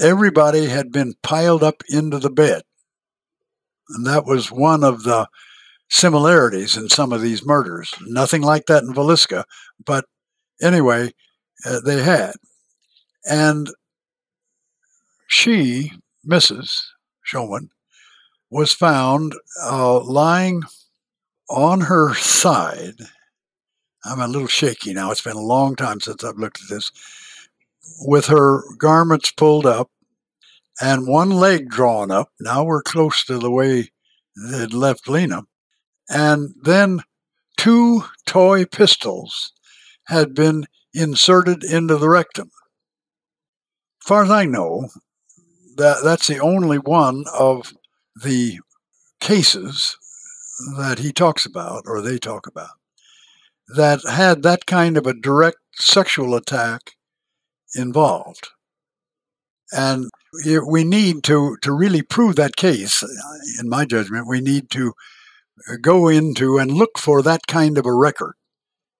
everybody 0.00 0.66
had 0.66 0.92
been 0.92 1.14
piled 1.22 1.62
up 1.62 1.82
into 1.88 2.18
the 2.18 2.30
bed. 2.30 2.62
And 3.90 4.06
that 4.06 4.24
was 4.24 4.50
one 4.50 4.84
of 4.84 5.02
the 5.02 5.28
similarities 5.90 6.76
in 6.76 6.88
some 6.88 7.12
of 7.12 7.22
these 7.22 7.44
murders. 7.44 7.94
Nothing 8.02 8.42
like 8.42 8.66
that 8.66 8.82
in 8.82 8.92
Villisca, 8.92 9.44
but 9.84 10.04
anyway, 10.62 11.12
uh, 11.64 11.80
they 11.84 12.02
had. 12.02 12.32
And 13.24 13.68
she, 15.26 15.92
Mrs. 16.26 16.80
Showman, 17.22 17.70
was 18.50 18.72
found 18.72 19.34
uh, 19.62 20.00
lying 20.00 20.62
on 21.48 21.82
her 21.82 22.14
side. 22.14 22.96
I'm 24.04 24.20
a 24.20 24.28
little 24.28 24.48
shaky 24.48 24.94
now. 24.94 25.10
It's 25.10 25.20
been 25.20 25.36
a 25.36 25.40
long 25.40 25.76
time 25.76 26.00
since 26.00 26.22
I've 26.22 26.38
looked 26.38 26.60
at 26.62 26.68
this 26.68 26.90
with 28.00 28.26
her 28.26 28.62
garments 28.76 29.30
pulled 29.30 29.66
up 29.66 29.90
and 30.80 31.06
one 31.06 31.30
leg 31.30 31.68
drawn 31.68 32.10
up. 32.10 32.30
Now 32.40 32.64
we're 32.64 32.82
close 32.82 33.24
to 33.24 33.38
the 33.38 33.50
way 33.50 33.90
they'd 34.50 34.72
left 34.72 35.08
Lena. 35.08 35.42
And 36.08 36.54
then 36.62 37.02
two 37.56 38.04
toy 38.24 38.64
pistols 38.64 39.52
had 40.04 40.34
been 40.34 40.66
inserted 40.94 41.64
into 41.64 41.96
the 41.96 42.08
rectum. 42.08 42.50
As 44.02 44.08
far 44.08 44.24
as 44.24 44.30
I 44.30 44.46
know, 44.46 44.88
that, 45.76 45.98
that's 46.02 46.28
the 46.28 46.38
only 46.38 46.78
one 46.78 47.24
of 47.32 47.74
the 48.22 48.58
cases 49.20 49.97
that 50.76 50.98
he 50.98 51.12
talks 51.12 51.46
about, 51.46 51.84
or 51.86 52.00
they 52.00 52.18
talk 52.18 52.46
about, 52.46 52.70
that 53.68 54.00
had 54.08 54.42
that 54.42 54.66
kind 54.66 54.96
of 54.96 55.06
a 55.06 55.14
direct 55.14 55.58
sexual 55.74 56.34
attack 56.34 56.92
involved. 57.74 58.48
And 59.70 60.10
we 60.66 60.84
need 60.84 61.22
to, 61.24 61.56
to 61.62 61.72
really 61.72 62.02
prove 62.02 62.36
that 62.36 62.56
case, 62.56 63.02
in 63.60 63.68
my 63.68 63.84
judgment, 63.84 64.26
we 64.26 64.40
need 64.40 64.70
to 64.70 64.94
uh, 65.70 65.74
go 65.82 66.08
into 66.08 66.58
and 66.58 66.72
look 66.72 66.98
for 66.98 67.22
that 67.22 67.46
kind 67.46 67.76
of 67.76 67.84
a 67.84 67.94
record 67.94 68.34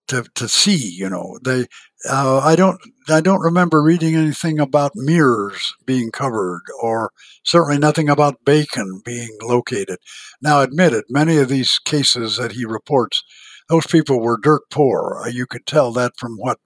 to, 0.08 0.24
to 0.34 0.48
see, 0.48 0.76
you 0.76 1.08
know, 1.08 1.38
they, 1.42 1.66
uh, 2.08 2.38
I 2.38 2.54
don't, 2.56 2.80
I 3.08 3.20
don't 3.20 3.40
remember 3.40 3.82
reading 3.82 4.14
anything 4.14 4.60
about 4.60 4.92
mirrors 4.94 5.74
being 5.84 6.10
covered 6.10 6.62
or 6.82 7.10
certainly 7.44 7.78
nothing 7.78 8.08
about 8.08 8.44
bacon 8.44 9.00
being 9.04 9.36
located. 9.42 9.98
Now, 10.40 10.60
admitted, 10.60 11.04
many 11.08 11.38
of 11.38 11.48
these 11.48 11.78
cases 11.84 12.36
that 12.36 12.52
he 12.52 12.64
reports, 12.64 13.24
those 13.68 13.86
people 13.86 14.20
were 14.20 14.38
dirt 14.40 14.62
poor. 14.70 15.22
You 15.30 15.46
could 15.46 15.66
tell 15.66 15.92
that 15.92 16.12
from 16.18 16.36
what, 16.36 16.58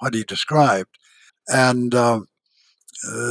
what 0.00 0.14
he 0.14 0.24
described 0.24 0.98
and 1.48 1.94
uh, 1.94 2.20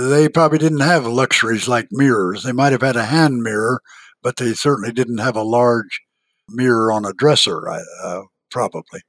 they 0.10 0.28
probably 0.30 0.58
didn't 0.58 0.82
have 0.82 1.06
luxuries 1.06 1.68
like 1.68 1.88
mirrors. 1.92 2.44
They 2.44 2.52
might 2.52 2.72
have 2.72 2.82
had 2.82 2.96
a 2.96 3.06
hand 3.06 3.42
mirror, 3.42 3.82
but 4.22 4.38
they 4.38 4.54
certainly 4.54 4.92
didn't 4.92 5.20
have 5.20 5.36
a 5.36 5.44
large 5.44 6.02
mirror 6.50 6.92
on 6.92 7.06
a 7.06 7.14
dresser, 7.14 7.70
uh, 7.70 8.22
probably. 8.50 9.02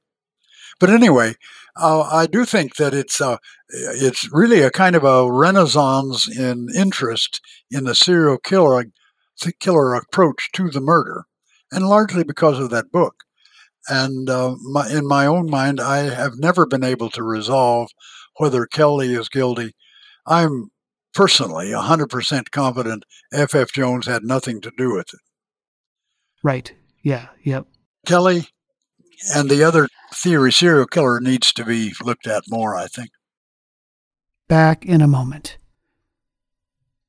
But 0.79 0.89
anyway, 0.89 1.35
uh, 1.75 2.01
I 2.01 2.27
do 2.27 2.45
think 2.45 2.75
that 2.75 2.93
it's 2.93 3.19
uh, 3.19 3.37
it's 3.69 4.31
really 4.31 4.61
a 4.61 4.71
kind 4.71 4.95
of 4.95 5.03
a 5.03 5.31
renaissance 5.31 6.27
in 6.27 6.67
interest 6.75 7.41
in 7.71 7.85
the 7.85 7.95
serial 7.95 8.37
killer 8.37 8.85
killer 9.59 9.95
approach 9.95 10.51
to 10.53 10.69
the 10.69 10.81
murder, 10.81 11.25
and 11.71 11.87
largely 11.87 12.23
because 12.23 12.59
of 12.59 12.69
that 12.69 12.91
book. 12.91 13.23
And 13.89 14.29
uh, 14.29 14.55
my, 14.61 14.89
in 14.89 15.07
my 15.07 15.25
own 15.25 15.49
mind, 15.49 15.81
I 15.81 16.09
have 16.13 16.37
never 16.37 16.65
been 16.65 16.83
able 16.83 17.09
to 17.11 17.23
resolve 17.23 17.89
whether 18.37 18.65
Kelly 18.65 19.13
is 19.13 19.27
guilty. 19.27 19.73
I'm 20.25 20.71
personally 21.13 21.71
100% 21.71 22.51
confident 22.51 23.03
F.F. 23.33 23.55
F. 23.55 23.71
Jones 23.73 24.05
had 24.05 24.23
nothing 24.23 24.61
to 24.61 24.71
do 24.77 24.93
with 24.93 25.13
it. 25.13 25.19
Right. 26.43 26.73
Yeah. 27.03 27.27
Yep. 27.43 27.67
Kelly 28.05 28.47
and 29.35 29.49
the 29.49 29.63
other 29.63 29.87
theory 30.13 30.51
serial 30.51 30.85
killer 30.85 31.19
needs 31.19 31.51
to 31.53 31.65
be 31.65 31.93
looked 32.03 32.27
at 32.27 32.43
more, 32.49 32.75
I 32.75 32.87
think. 32.87 33.11
Back 34.47 34.85
in 34.85 35.01
a 35.01 35.07
moment. 35.07 35.57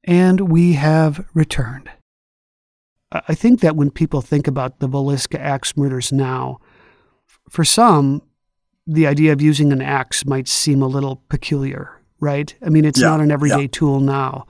And 0.05 0.48
we 0.50 0.74
have 0.74 1.26
returned. 1.34 1.90
I 3.12 3.34
think 3.34 3.61
that 3.61 3.76
when 3.76 3.90
people 3.90 4.20
think 4.20 4.46
about 4.46 4.80
the 4.80 4.88
Villisca 4.88 5.38
axe 5.38 5.76
murders 5.76 6.12
now, 6.12 6.59
for 7.48 7.64
some, 7.64 8.22
the 8.86 9.07
idea 9.07 9.32
of 9.32 9.40
using 9.40 9.72
an 9.72 9.80
axe 9.80 10.26
might 10.26 10.48
seem 10.48 10.82
a 10.82 10.86
little 10.88 11.22
peculiar, 11.28 12.00
right? 12.20 12.55
I 12.64 12.70
mean, 12.70 12.84
it's 12.84 13.00
Yeah, 13.00 13.09
not 13.09 13.20
an 13.20 13.30
everyday 13.30 13.62
yeah. 13.62 13.68
tool 13.70 14.00
now 14.00 14.46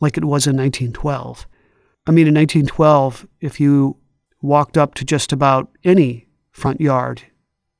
like 0.00 0.16
it 0.16 0.24
was 0.24 0.46
in 0.46 0.56
1912. 0.56 1.46
I 2.06 2.10
mean, 2.12 2.28
in 2.28 2.34
1912, 2.34 3.26
if 3.40 3.58
you 3.58 3.96
walked 4.42 4.76
up 4.78 4.94
to 4.94 5.04
just 5.04 5.32
about 5.32 5.70
any 5.84 6.25
front 6.56 6.80
yard 6.80 7.22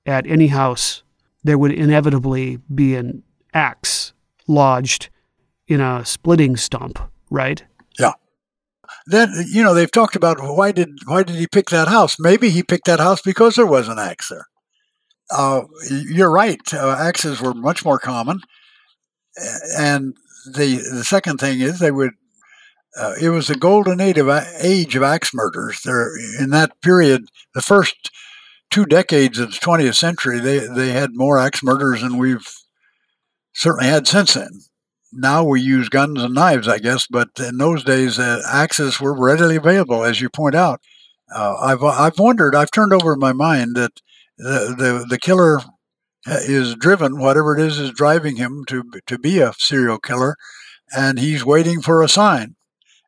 at 0.04 0.26
any 0.26 0.48
house, 0.48 1.02
there 1.42 1.58
would 1.58 1.72
inevitably 1.72 2.58
be 2.72 2.94
an 2.94 3.22
axe 3.54 4.12
lodged 4.46 5.08
in 5.66 5.80
a 5.80 6.04
splitting 6.04 6.56
stump, 6.56 6.98
right? 7.30 7.64
Yeah. 7.98 8.12
Then 9.06 9.32
you 9.48 9.62
know 9.62 9.74
they've 9.74 9.90
talked 9.90 10.14
about 10.14 10.38
why 10.40 10.72
did 10.72 10.90
why 11.06 11.22
did 11.22 11.36
he 11.36 11.46
pick 11.46 11.70
that 11.70 11.88
house? 11.88 12.16
Maybe 12.20 12.50
he 12.50 12.62
picked 12.62 12.86
that 12.86 13.00
house 13.00 13.22
because 13.22 13.54
there 13.54 13.66
was 13.66 13.88
an 13.88 13.98
axe 13.98 14.28
there. 14.28 14.46
Uh, 15.30 15.62
you're 15.90 16.30
right. 16.30 16.60
Uh, 16.72 16.96
axes 16.98 17.40
were 17.40 17.54
much 17.54 17.84
more 17.84 17.98
common, 17.98 18.40
and 19.76 20.14
the 20.44 20.76
the 20.92 21.04
second 21.04 21.38
thing 21.38 21.60
is 21.60 21.78
they 21.78 21.90
would. 21.90 22.12
Uh, 22.98 23.14
it 23.20 23.28
was 23.28 23.48
the 23.48 23.54
golden 23.54 24.00
age 24.00 24.16
of, 24.16 24.28
age 24.58 24.96
of 24.96 25.02
axe 25.02 25.34
murders. 25.34 25.80
There 25.84 26.10
in 26.40 26.50
that 26.50 26.80
period, 26.80 27.26
the 27.54 27.60
first 27.60 28.10
two 28.70 28.86
decades 28.86 29.38
of 29.38 29.50
the 29.52 29.58
20th 29.58 29.96
century, 29.96 30.40
they 30.40 30.58
they 30.58 30.90
had 30.90 31.10
more 31.14 31.38
axe 31.38 31.62
murders 31.62 32.02
than 32.02 32.18
we've 32.18 32.46
certainly 33.52 33.88
had 33.88 34.06
since 34.06 34.34
then 34.34 34.60
now 35.16 35.44
we 35.44 35.60
use 35.60 35.88
guns 35.88 36.22
and 36.22 36.34
knives, 36.34 36.68
I 36.68 36.78
guess, 36.78 37.06
but 37.06 37.28
in 37.38 37.58
those 37.58 37.82
days, 37.84 38.18
uh, 38.18 38.42
axes 38.46 39.00
were 39.00 39.18
readily 39.18 39.56
available, 39.56 40.04
as 40.04 40.20
you 40.20 40.28
point 40.28 40.54
out. 40.54 40.80
Uh, 41.34 41.56
I've 41.60 41.82
I've 41.82 42.18
wondered, 42.18 42.54
I've 42.54 42.70
turned 42.70 42.92
over 42.92 43.14
in 43.14 43.18
my 43.18 43.32
mind 43.32 43.74
that 43.76 43.92
the 44.38 44.74
the, 44.76 45.06
the 45.08 45.18
killer 45.18 45.60
is 46.26 46.74
driven, 46.76 47.18
whatever 47.18 47.56
it 47.56 47.64
is, 47.64 47.78
is 47.78 47.90
driving 47.92 48.36
him 48.36 48.64
to 48.68 48.84
to 49.06 49.18
be 49.18 49.40
a 49.40 49.52
serial 49.58 49.98
killer, 49.98 50.36
and 50.96 51.18
he's 51.18 51.44
waiting 51.44 51.82
for 51.82 52.02
a 52.02 52.08
sign, 52.08 52.54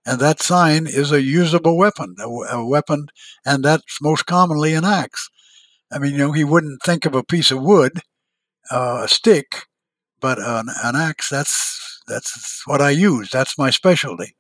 and 0.05 0.19
that 0.21 0.43
sign 0.43 0.87
is 0.87 1.13
a 1.13 1.23
usable 1.23 1.77
weapon, 1.77 2.17
a, 2.19 2.29
a 2.29 2.67
weapon, 2.67 3.07
and 3.45 3.65
that's 3.65 3.99
most 4.03 4.27
commonly 4.27 4.75
an 4.75 4.85
axe. 4.85 5.29
I 5.91 5.99
mean, 5.99 6.13
you 6.13 6.19
know, 6.19 6.33
he 6.33 6.45
wouldn't 6.45 6.83
think 6.83 7.07
of 7.07 7.15
a 7.15 7.25
piece 7.25 7.51
of 7.51 7.63
wood, 7.63 8.01
uh, 8.71 9.03
a 9.05 9.09
stick, 9.09 9.65
but 10.21 10.39
an, 10.39 10.69
an 10.85 10.97
axe 10.97 11.29
that's 11.29 12.03
that's 12.07 12.63
what 12.67 12.81
I 12.81 12.91
use. 12.91 13.31
That's 13.31 13.59
my 13.59 13.71
specialty. 13.71 14.35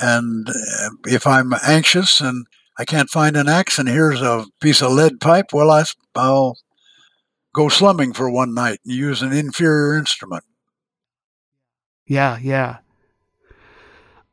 And 0.00 0.48
uh, 0.48 0.90
if 1.06 1.26
I'm 1.26 1.52
anxious 1.66 2.20
and 2.20 2.46
I 2.78 2.84
can't 2.84 3.10
find 3.10 3.36
an 3.36 3.48
axe, 3.48 3.78
and 3.78 3.88
here's 3.88 4.22
a 4.22 4.46
piece 4.60 4.80
of 4.80 4.92
lead 4.92 5.20
pipe, 5.20 5.46
well, 5.52 5.70
I, 5.70 5.84
will 6.16 6.56
go 7.54 7.68
slumming 7.68 8.12
for 8.12 8.30
one 8.30 8.54
night 8.54 8.80
and 8.84 8.94
use 8.94 9.20
an 9.20 9.32
inferior 9.32 9.96
instrument. 9.96 10.44
Yeah, 12.06 12.38
yeah. 12.40 12.78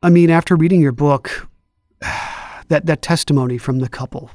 I 0.02 0.08
mean, 0.08 0.30
after 0.30 0.56
reading 0.56 0.80
your 0.80 0.92
book, 0.92 1.48
that 2.00 2.86
that 2.86 3.02
testimony 3.02 3.58
from 3.58 3.80
the 3.80 3.88
couple, 3.88 4.30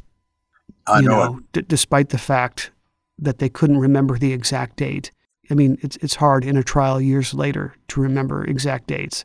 I 0.88 1.00
you 1.00 1.08
know, 1.08 1.26
know, 1.26 1.40
d- 1.54 1.64
despite 1.68 2.10
the 2.10 2.18
fact 2.18 2.72
that 3.18 3.40
they 3.40 3.50
couldn't 3.50 3.80
remember 3.80 4.18
the 4.18 4.34
exact 4.34 4.78
date. 4.78 5.12
I 5.50 5.54
mean, 5.54 5.78
it's 5.82 5.98
it's 5.98 6.16
hard 6.16 6.44
in 6.44 6.58
a 6.58 6.64
trial 6.64 7.00
years 7.00 7.34
later 7.34 7.76
to 7.90 8.02
remember 8.02 8.44
exact 8.44 8.88
dates. 8.88 9.24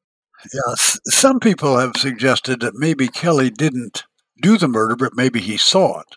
Yeah, 0.53 0.73
s- 0.73 0.99
some 1.07 1.41
people 1.41 1.79
have 1.79 1.97
suggested 1.97 2.61
that 2.61 2.75
maybe 2.75 3.09
Kelly 3.09 3.51
didn't 3.51 4.05
do 4.41 4.57
the 4.57 4.69
murder, 4.69 4.97
but 4.97 5.15
maybe 5.15 5.41
he 5.41 5.57
saw 5.57 6.01
it. 6.01 6.17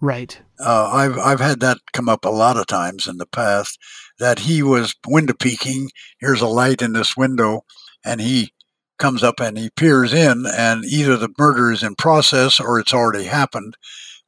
Right. 0.00 0.40
Uh, 0.58 0.90
I've 0.92 1.18
I've 1.18 1.40
had 1.40 1.60
that 1.60 1.78
come 1.92 2.08
up 2.08 2.24
a 2.24 2.30
lot 2.30 2.56
of 2.56 2.66
times 2.66 3.06
in 3.06 3.18
the 3.18 3.26
past. 3.26 3.78
That 4.18 4.40
he 4.40 4.62
was 4.62 4.94
window 5.06 5.34
peeking. 5.34 5.90
Here's 6.18 6.40
a 6.40 6.46
light 6.46 6.80
in 6.82 6.92
this 6.92 7.16
window, 7.16 7.62
and 8.04 8.20
he 8.20 8.52
comes 8.98 9.22
up 9.22 9.40
and 9.40 9.58
he 9.58 9.70
peers 9.70 10.12
in, 10.14 10.46
and 10.46 10.84
either 10.84 11.16
the 11.16 11.32
murder 11.38 11.70
is 11.70 11.82
in 11.82 11.94
process 11.96 12.58
or 12.58 12.78
it's 12.78 12.94
already 12.94 13.24
happened, 13.24 13.76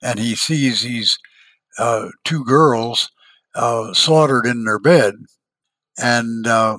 and 0.03 0.19
he 0.19 0.35
sees 0.35 0.83
these 0.83 1.19
uh, 1.79 2.09
two 2.25 2.45
girls 2.45 3.11
uh, 3.55 3.93
slaughtered 3.93 4.47
in 4.47 4.65
their 4.65 4.79
bed, 4.79 5.15
and 5.99 6.47
uh, 6.47 6.79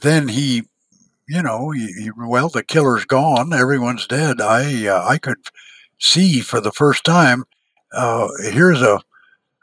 then 0.00 0.28
he, 0.28 0.62
you 1.28 1.42
know, 1.42 1.70
he, 1.70 1.86
he, 1.92 2.10
well, 2.16 2.48
the 2.48 2.62
killer's 2.62 3.04
gone, 3.04 3.52
everyone's 3.52 4.06
dead. 4.06 4.40
I 4.40 4.86
uh, 4.86 5.04
I 5.06 5.18
could 5.18 5.38
see 5.98 6.40
for 6.40 6.60
the 6.60 6.72
first 6.72 7.04
time. 7.04 7.44
Uh, 7.94 8.28
here's 8.42 8.80
a 8.80 9.00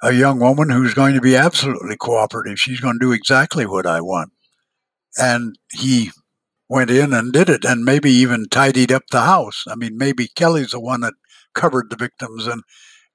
a 0.02 0.14
young 0.14 0.40
woman 0.40 0.70
who's 0.70 0.94
going 0.94 1.14
to 1.14 1.22
be 1.22 1.36
absolutely 1.36 1.98
cooperative. 1.98 2.58
She's 2.58 2.80
going 2.80 2.96
to 3.00 3.06
do 3.06 3.12
exactly 3.12 3.66
what 3.66 3.86
I 3.86 4.02
want. 4.02 4.32
And 5.18 5.58
he 5.72 6.12
went 6.70 6.92
in 6.92 7.14
and 7.14 7.34
did 7.34 7.50
it, 7.50 7.66
and 7.66 7.84
maybe 7.84 8.12
even 8.12 8.48
tidied 8.50 8.92
up 8.92 9.04
the 9.12 9.22
house. 9.22 9.66
I 9.68 9.76
mean, 9.76 9.98
maybe 9.98 10.28
Kelly's 10.36 10.72
the 10.72 10.80
one 10.80 11.02
that 11.02 11.16
covered 11.54 11.90
the 11.90 11.96
victims, 11.96 12.48
and 12.48 12.64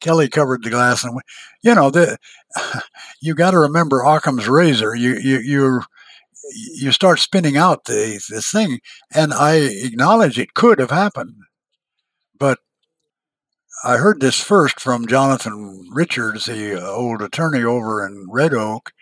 Kelly 0.01 0.29
covered 0.29 0.65
the 0.65 0.71
glass. 0.71 1.05
And 1.05 1.19
you 1.63 1.75
know, 1.75 1.91
the, 1.91 2.19
you 3.21 3.35
got 3.35 3.53
to 3.53 3.59
remember 3.59 4.03
Occam's 4.03 4.49
razor. 4.49 4.95
You 4.95 5.17
you 5.17 5.39
you 5.39 5.83
you 6.75 6.93
start 6.93 7.19
spinning 7.19 7.57
out 7.57 7.85
the 7.85 8.21
this 8.29 8.51
thing, 8.51 8.81
and 9.13 9.33
I 9.33 9.55
acknowledge 9.57 10.39
it 10.39 10.55
could 10.55 10.79
have 10.79 10.91
happened, 10.91 11.35
but 12.39 12.59
I 13.85 13.99
heard 13.99 14.21
this 14.21 14.41
first 14.41 14.81
from 14.81 15.07
Jonathan 15.07 15.89
Richards, 15.93 16.47
the 16.47 16.83
old 16.83 17.21
attorney 17.21 17.63
over 17.63 18.07
in 18.07 18.27
Red 18.31 18.55
Oak, 18.55 18.93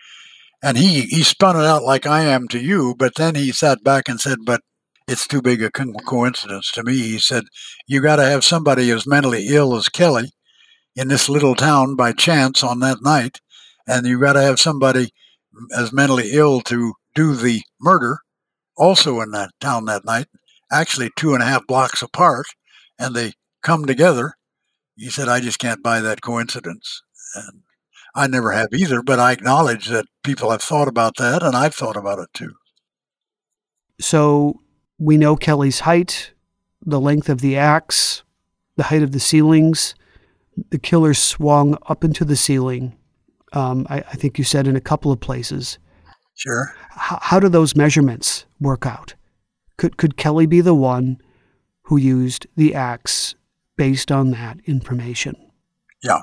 and 0.61 0.77
he, 0.77 1.01
he 1.01 1.23
spun 1.23 1.55
it 1.55 1.65
out 1.65 1.83
like 1.83 2.05
I 2.05 2.23
am 2.23 2.47
to 2.49 2.59
you, 2.59 2.95
but 2.97 3.15
then 3.15 3.35
he 3.35 3.51
sat 3.51 3.83
back 3.83 4.09
and 4.09 4.19
said, 4.19 4.39
But 4.45 4.61
it's 5.07 5.27
too 5.27 5.41
big 5.41 5.61
a 5.61 5.71
co- 5.71 5.93
coincidence 6.05 6.71
to 6.71 6.83
me. 6.83 6.93
He 6.93 7.19
said, 7.19 7.45
You 7.87 8.01
got 8.01 8.17
to 8.17 8.25
have 8.25 8.43
somebody 8.43 8.89
as 8.91 9.07
mentally 9.07 9.47
ill 9.49 9.75
as 9.75 9.89
Kelly 9.89 10.31
in 10.95 11.07
this 11.07 11.29
little 11.29 11.55
town 11.55 11.95
by 11.95 12.13
chance 12.13 12.63
on 12.63 12.79
that 12.79 13.01
night, 13.01 13.39
and 13.87 14.05
you 14.05 14.19
got 14.19 14.33
to 14.33 14.41
have 14.41 14.59
somebody 14.59 15.11
as 15.75 15.91
mentally 15.91 16.31
ill 16.31 16.61
to 16.61 16.93
do 17.15 17.35
the 17.35 17.61
murder 17.79 18.19
also 18.77 19.21
in 19.21 19.31
that 19.31 19.51
town 19.59 19.85
that 19.85 20.05
night, 20.05 20.27
actually 20.71 21.11
two 21.15 21.33
and 21.33 21.43
a 21.43 21.45
half 21.45 21.65
blocks 21.67 22.01
apart, 22.01 22.45
and 22.97 23.15
they 23.15 23.33
come 23.61 23.85
together 23.85 24.33
he 24.95 25.09
said, 25.09 25.27
I 25.27 25.39
just 25.39 25.59
can't 25.59 25.83
buy 25.83 26.01
that 26.01 26.21
coincidence. 26.21 27.01
And 27.35 27.63
I 28.15 28.27
never 28.27 28.51
have 28.51 28.69
either, 28.73 29.01
but 29.01 29.19
I 29.19 29.31
acknowledge 29.31 29.87
that 29.87 30.05
people 30.23 30.51
have 30.51 30.61
thought 30.61 30.87
about 30.87 31.17
that, 31.17 31.41
and 31.41 31.55
I've 31.55 31.73
thought 31.73 31.97
about 31.97 32.19
it 32.19 32.29
too. 32.33 32.53
So 33.99 34.61
we 35.03 35.17
know 35.17 35.35
Kelly's 35.35 35.81
height, 35.81 36.31
the 36.85 36.99
length 36.99 37.27
of 37.27 37.41
the 37.41 37.57
axe, 37.57 38.23
the 38.77 38.83
height 38.83 39.03
of 39.03 39.11
the 39.11 39.19
ceilings. 39.19 39.95
The 40.69 40.77
killer 40.77 41.13
swung 41.13 41.77
up 41.87 42.03
into 42.03 42.23
the 42.23 42.35
ceiling. 42.35 42.95
Um, 43.53 43.87
I, 43.89 43.97
I, 43.97 44.13
think 44.13 44.37
you 44.37 44.43
said 44.43 44.67
in 44.67 44.75
a 44.75 44.81
couple 44.81 45.11
of 45.11 45.19
places. 45.19 45.79
Sure. 46.35 46.75
H- 46.93 47.19
how 47.21 47.39
do 47.39 47.49
those 47.49 47.75
measurements 47.75 48.45
work 48.59 48.85
out? 48.85 49.15
Could 49.77 49.97
could 49.97 50.15
Kelly 50.15 50.45
be 50.45 50.61
the 50.61 50.75
one 50.75 51.19
who 51.83 51.97
used 51.97 52.47
the 52.55 52.73
axe 52.73 53.35
based 53.75 54.11
on 54.11 54.31
that 54.31 54.57
information. 54.65 55.35
Yeah, 56.01 56.21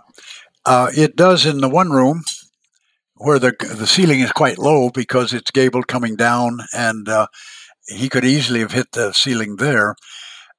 uh, 0.64 0.90
it 0.96 1.16
does 1.16 1.46
in 1.46 1.60
the 1.60 1.68
one 1.68 1.90
room 1.90 2.22
where 3.14 3.38
the 3.38 3.54
the 3.74 3.86
ceiling 3.86 4.20
is 4.20 4.32
quite 4.32 4.58
low 4.58 4.90
because 4.90 5.32
it's 5.32 5.50
gabled 5.50 5.88
coming 5.88 6.16
down, 6.16 6.60
and 6.72 7.08
uh, 7.08 7.26
he 7.90 8.08
could 8.08 8.24
easily 8.24 8.60
have 8.60 8.72
hit 8.72 8.92
the 8.92 9.12
ceiling 9.12 9.56
there. 9.56 9.96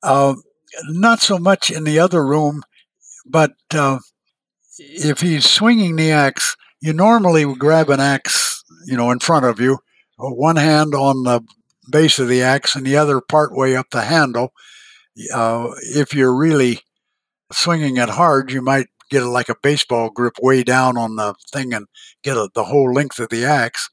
Uh, 0.04 0.36
not 0.90 1.20
so 1.20 1.38
much 1.38 1.70
in 1.70 1.84
the 1.84 2.00
other 2.00 2.26
room, 2.26 2.64
but 3.26 3.54
uh, 3.74 4.00
if 4.78 5.22
he's 5.22 5.50
swinging 5.50 5.96
the 5.96 6.12
axe, 6.12 6.56
you 6.82 6.94
normally 6.94 7.46
would 7.46 7.60
grab 7.60 7.90
an 7.90 8.00
axe, 8.00 8.64
you 8.86 8.98
know, 8.98 9.12
in 9.12 9.20
front 9.20 9.46
of 9.46 9.60
you, 9.60 9.80
one 10.18 10.56
hand 10.56 10.94
on 10.96 11.24
the 11.24 11.42
base 11.90 12.20
of 12.20 12.28
the 12.28 12.42
axe 12.42 12.76
and 12.76 12.86
the 12.86 12.96
other 12.96 13.22
part 13.22 13.56
way 13.56 13.76
up 13.76 13.90
the 13.92 14.02
handle 14.02 14.52
uh, 15.34 15.70
if 15.82 16.14
you're 16.14 16.36
really 16.36 16.80
swinging 17.52 17.98
it 17.98 18.10
hard, 18.10 18.52
you 18.52 18.62
might 18.62 18.88
get 19.10 19.24
it 19.24 19.28
like 19.28 19.50
a 19.50 19.56
baseball 19.62 20.10
grip 20.10 20.36
way 20.42 20.64
down 20.64 20.98
on 20.98 21.16
the 21.16 21.36
thing 21.52 21.74
and 21.74 21.88
get 22.24 22.38
a, 22.38 22.50
the 22.56 22.66
whole 22.66 22.94
length 22.94 23.20
of 23.20 23.30
the 23.30 23.46
axe. 23.46 23.90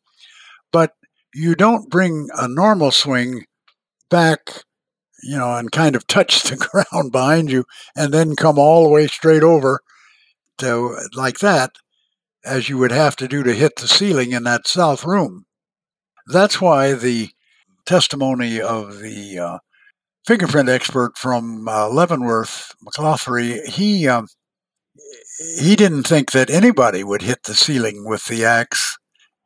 But 0.72 0.92
you 1.34 1.54
don't 1.54 1.90
bring 1.90 2.28
a 2.36 2.48
normal 2.48 2.90
swing 2.90 3.44
back, 4.10 4.64
you 5.22 5.36
know, 5.36 5.54
and 5.54 5.72
kind 5.72 5.96
of 5.96 6.06
touch 6.06 6.42
the 6.44 6.56
ground 6.56 7.12
behind 7.12 7.50
you 7.50 7.64
and 7.96 8.12
then 8.12 8.36
come 8.36 8.58
all 8.58 8.84
the 8.84 8.90
way 8.90 9.06
straight 9.06 9.42
over 9.42 9.80
to 10.58 10.96
like 11.14 11.38
that, 11.38 11.72
as 12.44 12.68
you 12.68 12.78
would 12.78 12.92
have 12.92 13.16
to 13.16 13.28
do 13.28 13.42
to 13.42 13.54
hit 13.54 13.76
the 13.76 13.88
ceiling 13.88 14.32
in 14.32 14.44
that 14.44 14.66
south 14.66 15.04
room. 15.04 15.44
That's 16.26 16.60
why 16.60 16.92
the 16.92 17.30
testimony 17.86 18.60
of 18.60 18.98
the 18.98 19.38
uh, 19.38 19.58
fingerprint 20.26 20.68
expert 20.68 21.16
from 21.16 21.66
uh, 21.68 21.88
Leavenworth, 21.88 22.74
McClaughry, 22.84 23.66
he 23.66 24.06
um, 24.08 24.26
he 25.58 25.76
didn't 25.76 26.02
think 26.02 26.32
that 26.32 26.50
anybody 26.50 27.02
would 27.02 27.22
hit 27.22 27.44
the 27.44 27.54
ceiling 27.54 28.04
with 28.04 28.26
the 28.26 28.44
axe 28.44 28.97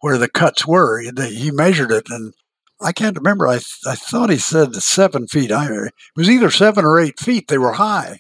where 0.03 0.19
the 0.19 0.29
cuts 0.29 0.67
were. 0.67 1.01
He 1.01 1.51
measured 1.51 1.93
it, 1.93 2.11
and 2.11 2.35
I 2.81 2.93
can't 2.93 3.17
remember. 3.17 3.49
I 3.49 3.61
I 3.87 3.95
thought 3.95 4.31
he 4.31 4.37
said 4.37 4.75
seven 4.77 5.27
feet. 5.29 5.51
I, 5.51 5.73
it 5.73 5.93
was 6.15 6.29
either 6.29 6.51
seven 6.51 6.85
or 6.85 7.01
eight 7.01 7.19
feet. 7.19 7.49
They 7.49 7.57
were 7.57 7.75
high, 7.75 8.19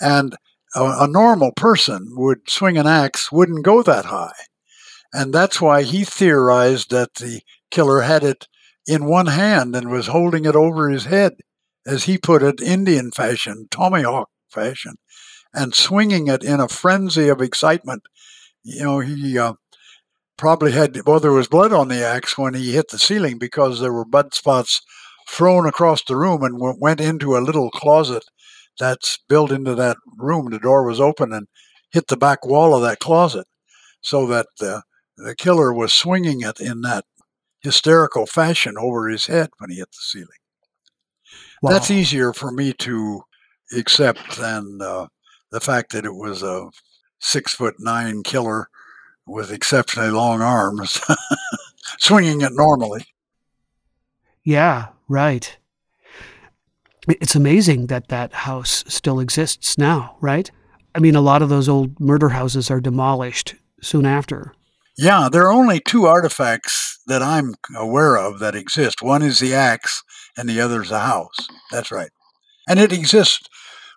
and 0.00 0.34
a, 0.74 0.82
a 1.00 1.06
normal 1.06 1.52
person 1.52 2.14
would 2.16 2.50
swing 2.50 2.78
an 2.78 2.86
axe 2.86 3.30
wouldn't 3.30 3.64
go 3.64 3.82
that 3.82 4.06
high, 4.06 4.32
and 5.12 5.32
that's 5.32 5.60
why 5.60 5.82
he 5.82 6.04
theorized 6.04 6.90
that 6.90 7.14
the 7.16 7.42
killer 7.70 8.00
had 8.00 8.24
it 8.24 8.48
in 8.86 9.04
one 9.04 9.26
hand 9.26 9.76
and 9.76 9.90
was 9.90 10.06
holding 10.06 10.46
it 10.46 10.56
over 10.56 10.88
his 10.88 11.04
head, 11.04 11.34
as 11.86 12.04
he 12.04 12.16
put 12.16 12.42
it, 12.42 12.62
Indian 12.62 13.10
fashion, 13.10 13.68
tomahawk 13.70 14.30
fashion, 14.48 14.94
and 15.52 15.74
swinging 15.74 16.28
it 16.28 16.42
in 16.42 16.60
a 16.60 16.68
frenzy 16.68 17.28
of 17.28 17.42
excitement. 17.42 18.04
You 18.64 18.84
know, 18.84 19.00
he 19.00 19.38
uh, 19.38 19.54
probably 20.36 20.72
had, 20.72 20.98
well, 21.06 21.20
there 21.20 21.32
was 21.32 21.48
blood 21.48 21.72
on 21.72 21.88
the 21.88 22.04
axe 22.04 22.36
when 22.36 22.54
he 22.54 22.72
hit 22.72 22.88
the 22.88 22.98
ceiling 22.98 23.38
because 23.38 23.80
there 23.80 23.92
were 23.92 24.04
blood 24.04 24.34
spots 24.34 24.80
thrown 25.28 25.66
across 25.66 26.02
the 26.04 26.16
room 26.16 26.42
and 26.42 26.58
went 26.80 27.00
into 27.00 27.36
a 27.36 27.40
little 27.40 27.70
closet 27.70 28.24
that's 28.78 29.18
built 29.28 29.52
into 29.52 29.74
that 29.74 29.96
room. 30.16 30.50
The 30.50 30.58
door 30.58 30.84
was 30.84 31.00
open 31.00 31.32
and 31.32 31.46
hit 31.90 32.08
the 32.08 32.16
back 32.16 32.44
wall 32.44 32.74
of 32.74 32.82
that 32.82 32.98
closet 32.98 33.46
so 34.00 34.26
that 34.26 34.46
the, 34.58 34.82
the 35.16 35.34
killer 35.36 35.72
was 35.72 35.92
swinging 35.92 36.40
it 36.40 36.60
in 36.60 36.80
that 36.82 37.04
hysterical 37.60 38.26
fashion 38.26 38.74
over 38.78 39.08
his 39.08 39.26
head 39.26 39.50
when 39.58 39.70
he 39.70 39.76
hit 39.76 39.90
the 39.90 39.98
ceiling. 40.00 40.28
Wow. 41.62 41.70
That's 41.70 41.90
easier 41.90 42.32
for 42.32 42.50
me 42.50 42.72
to 42.74 43.22
accept 43.76 44.36
than 44.36 44.80
uh, 44.82 45.06
the 45.52 45.60
fact 45.60 45.92
that 45.92 46.04
it 46.04 46.14
was 46.14 46.42
a 46.42 46.68
six 47.20 47.54
foot 47.54 47.76
nine 47.78 48.22
killer 48.24 48.68
with 49.26 49.52
exceptionally 49.52 50.10
long 50.10 50.40
arms 50.40 51.00
swinging 51.98 52.40
it 52.40 52.52
normally. 52.52 53.06
Yeah, 54.44 54.88
right. 55.08 55.56
It's 57.08 57.34
amazing 57.34 57.86
that 57.88 58.08
that 58.08 58.32
house 58.32 58.84
still 58.86 59.20
exists 59.20 59.76
now, 59.76 60.16
right? 60.20 60.50
I 60.94 61.00
mean, 61.00 61.16
a 61.16 61.20
lot 61.20 61.42
of 61.42 61.48
those 61.48 61.68
old 61.68 61.98
murder 61.98 62.30
houses 62.30 62.70
are 62.70 62.80
demolished 62.80 63.54
soon 63.80 64.06
after. 64.06 64.54
Yeah, 64.96 65.28
there 65.30 65.46
are 65.46 65.52
only 65.52 65.80
two 65.80 66.06
artifacts 66.06 67.00
that 67.06 67.22
I'm 67.22 67.54
aware 67.76 68.16
of 68.16 68.38
that 68.40 68.54
exist. 68.54 69.02
One 69.02 69.22
is 69.22 69.38
the 69.38 69.54
axe, 69.54 70.02
and 70.36 70.48
the 70.48 70.60
other 70.60 70.82
is 70.82 70.90
the 70.90 71.00
house. 71.00 71.36
That's 71.70 71.90
right. 71.90 72.10
And 72.68 72.78
it 72.78 72.92
exists 72.92 73.48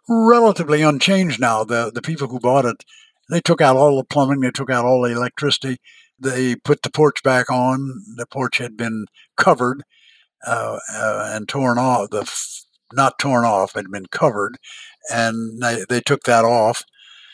relatively 0.07 0.81
unchanged 0.81 1.39
now. 1.39 1.63
The 1.63 1.91
the 1.93 2.01
people 2.01 2.27
who 2.27 2.39
bought 2.39 2.65
it, 2.65 2.83
they 3.29 3.41
took 3.41 3.61
out 3.61 3.75
all 3.75 3.97
the 3.97 4.03
plumbing, 4.03 4.41
they 4.41 4.51
took 4.51 4.69
out 4.69 4.85
all 4.85 5.01
the 5.01 5.11
electricity, 5.11 5.77
they 6.19 6.55
put 6.55 6.81
the 6.81 6.91
porch 6.91 7.23
back 7.23 7.49
on. 7.49 8.03
The 8.15 8.25
porch 8.25 8.57
had 8.57 8.77
been 8.77 9.05
covered 9.37 9.83
uh, 10.45 10.79
uh, 10.93 11.31
and 11.33 11.47
torn 11.47 11.77
off. 11.77 12.09
The 12.09 12.31
not 12.93 13.19
torn 13.19 13.45
off 13.45 13.73
had 13.73 13.91
been 13.91 14.05
covered, 14.07 14.57
and 15.11 15.61
they, 15.61 15.85
they 15.89 16.01
took 16.01 16.23
that 16.23 16.45
off 16.45 16.83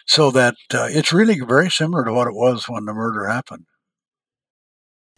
so 0.06 0.32
that 0.32 0.56
uh, 0.74 0.88
it's 0.89 1.14
really 1.14 1.39
very 1.39 1.70
similar 1.70 2.04
to 2.06 2.14
what 2.14 2.28
it 2.28 2.34
was 2.34 2.68
when 2.68 2.86
the 2.86 2.94
murder 2.94 3.28
happened. 3.28 3.66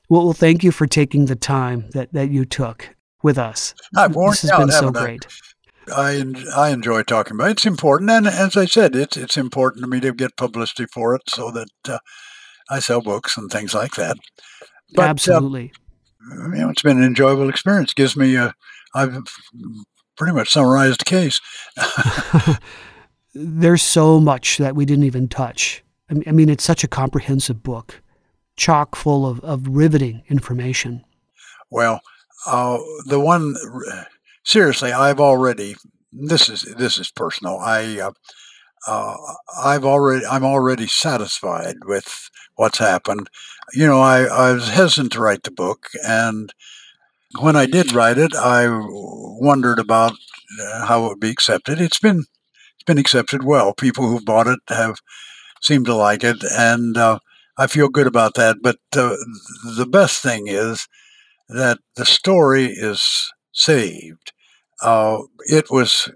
Well, 0.10 0.26
well, 0.26 0.34
thank 0.34 0.64
you 0.64 0.72
for 0.72 0.86
taking 0.86 1.26
the 1.26 1.36
time 1.36 1.90
that, 1.94 2.12
that 2.14 2.30
you 2.30 2.46
took 2.46 2.96
with 3.24 3.38
us. 3.38 3.74
this 4.32 4.42
has 4.42 4.52
been 4.60 4.72
so 4.72 4.92
great. 4.92 5.26
I 5.26 5.53
I 5.92 6.24
I 6.56 6.70
enjoy 6.70 7.04
talking 7.04 7.36
about 7.36 7.50
it. 7.50 7.52
It's 7.52 7.66
important, 7.66 8.10
and 8.10 8.28
as 8.28 8.56
I 8.56 8.66
said, 8.66 8.96
it's 8.96 9.18
it's 9.18 9.38
important 9.38 9.84
to 9.84 9.90
me 9.90 10.00
to 10.02 10.14
get 10.14 10.38
publicity 10.38 10.86
for 10.86 11.16
it, 11.16 11.22
so 11.30 11.52
that 11.52 11.70
uh, 11.88 12.00
I 12.70 12.80
sell 12.80 13.02
books 13.02 13.38
and 13.38 13.52
things 13.52 13.74
like 13.74 13.96
that. 13.96 14.18
But, 14.96 15.10
Absolutely. 15.10 15.74
Uh, 16.32 16.50
you 16.52 16.62
know, 16.62 16.70
it's 16.70 16.82
been 16.82 16.98
an 16.98 17.04
enjoyable 17.04 17.50
experience. 17.50 17.94
Gives 17.94 18.16
me 18.16 18.36
a 18.36 18.54
I've 18.96 19.18
pretty 20.18 20.34
much 20.34 20.52
summarized 20.52 21.02
the 21.02 21.06
case. 21.06 21.40
There's 23.34 23.82
so 23.82 24.20
much 24.20 24.58
that 24.58 24.76
we 24.76 24.86
didn't 24.86 25.06
even 25.06 25.28
touch. 25.28 25.84
I 26.28 26.32
mean, 26.32 26.50
it's 26.50 26.64
such 26.64 26.84
a 26.84 26.88
comprehensive 26.88 27.64
book, 27.64 28.02
chock 28.56 28.96
full 28.96 29.26
of, 29.26 29.40
of 29.40 29.68
riveting 29.68 30.24
information. 30.30 31.04
Well, 31.72 32.02
uh, 32.46 32.78
the 33.06 33.20
one 33.20 33.56
seriously, 34.44 34.91
I've 34.91 35.20
already 35.20 35.76
this 36.12 36.50
is 36.50 36.62
this 36.78 36.98
is 36.98 37.12
personal. 37.12 37.58
I 37.58 38.00
uh, 38.00 38.12
uh, 38.88 39.16
I've 39.64 39.86
already 39.86 40.26
I'm 40.26 40.44
already 40.44 40.88
satisfied 40.88 41.78
with 41.86 42.30
what's 42.56 42.78
happened. 42.78 43.30
You 43.74 43.88
know, 43.88 44.02
I, 44.02 44.24
I 44.24 44.54
was 44.54 44.70
hesitant 44.70 45.14
to 45.14 45.22
write 45.22 45.44
the 45.44 45.52
book, 45.52 45.88
and 46.06 46.54
when 47.39 47.56
I 47.56 47.66
did 47.66 47.94
write 47.94 48.18
it, 48.18 48.36
I 48.36 48.68
wondered 48.70 49.80
about 49.80 50.14
uh, 50.62 50.86
how 50.86 51.06
it 51.06 51.10
would 51.10 51.20
be 51.20 51.32
accepted. 51.32 51.82
It's 51.82 52.00
been 52.00 52.20
it's 52.76 52.84
been 52.86 52.98
accepted 52.98 53.44
well. 53.44 53.74
People 53.74 54.08
who've 54.08 54.26
bought 54.26 54.48
it 54.48 54.60
have 54.70 54.98
seemed 55.62 55.86
to 55.88 55.96
like 55.96 56.24
it, 56.24 56.44
and 56.52 56.98
uh, 56.98 57.20
I 57.58 57.68
feel 57.68 57.89
good 57.89 58.08
about 58.08 58.36
that. 58.36 58.58
But 58.62 58.78
the 58.91 59.88
best 59.89 60.22
thing 60.22 60.48
is 60.48 60.88
that 61.50 61.80
the 61.96 62.06
story 62.06 62.66
is 62.68 63.32
saved. 63.54 64.33
Uh, 64.84 65.24
it 65.46 65.72
was 65.72 66.12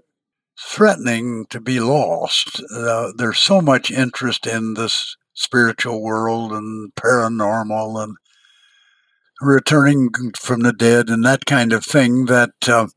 threatening 0.60 1.46
to 1.50 1.60
be 1.60 1.80
lost. 1.80 2.62
Uh, 2.74 3.12
there's 3.16 3.40
so 3.40 3.60
much 3.62 3.90
interest 3.90 4.46
in 4.46 4.74
this 4.74 5.16
spiritual 5.32 6.02
world 6.02 6.52
and 6.52 6.94
paranormal 6.94 8.02
and 8.02 8.16
returning 9.40 10.10
from 10.36 10.60
the 10.60 10.72
dead 10.72 11.08
and 11.08 11.24
that 11.24 11.46
kind 11.46 11.72
of 11.72 11.84
thing 11.84 12.26
that 12.26 12.50
uh, 12.68 12.88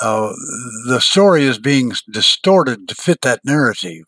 uh, 0.00 0.32
the 0.86 1.00
story 1.00 1.44
is 1.44 1.58
being 1.58 1.92
distorted 2.12 2.86
to 2.88 2.94
fit 2.94 3.22
that 3.22 3.44
narrative. 3.44 4.04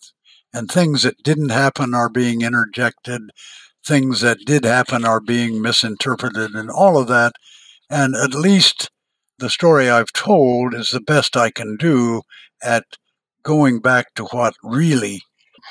And 0.54 0.70
things 0.70 1.02
that 1.02 1.22
didn't 1.22 1.48
happen 1.48 1.94
are 1.94 2.10
being 2.10 2.42
interjected. 2.42 3.22
Things 3.84 4.20
that 4.20 4.38
did 4.44 4.64
happen 4.64 5.04
are 5.04 5.20
being 5.20 5.62
misinterpreted, 5.62 6.54
and 6.54 6.70
all 6.70 6.98
of 6.98 7.08
that. 7.08 7.32
And 7.88 8.14
at 8.14 8.34
least 8.34 8.90
the 9.42 9.50
story 9.50 9.90
I've 9.90 10.12
told 10.12 10.72
is 10.72 10.90
the 10.90 11.00
best 11.00 11.36
I 11.36 11.50
can 11.50 11.76
do 11.76 12.22
at 12.62 12.84
going 13.42 13.80
back 13.80 14.14
to 14.14 14.24
what 14.26 14.54
really 14.62 15.20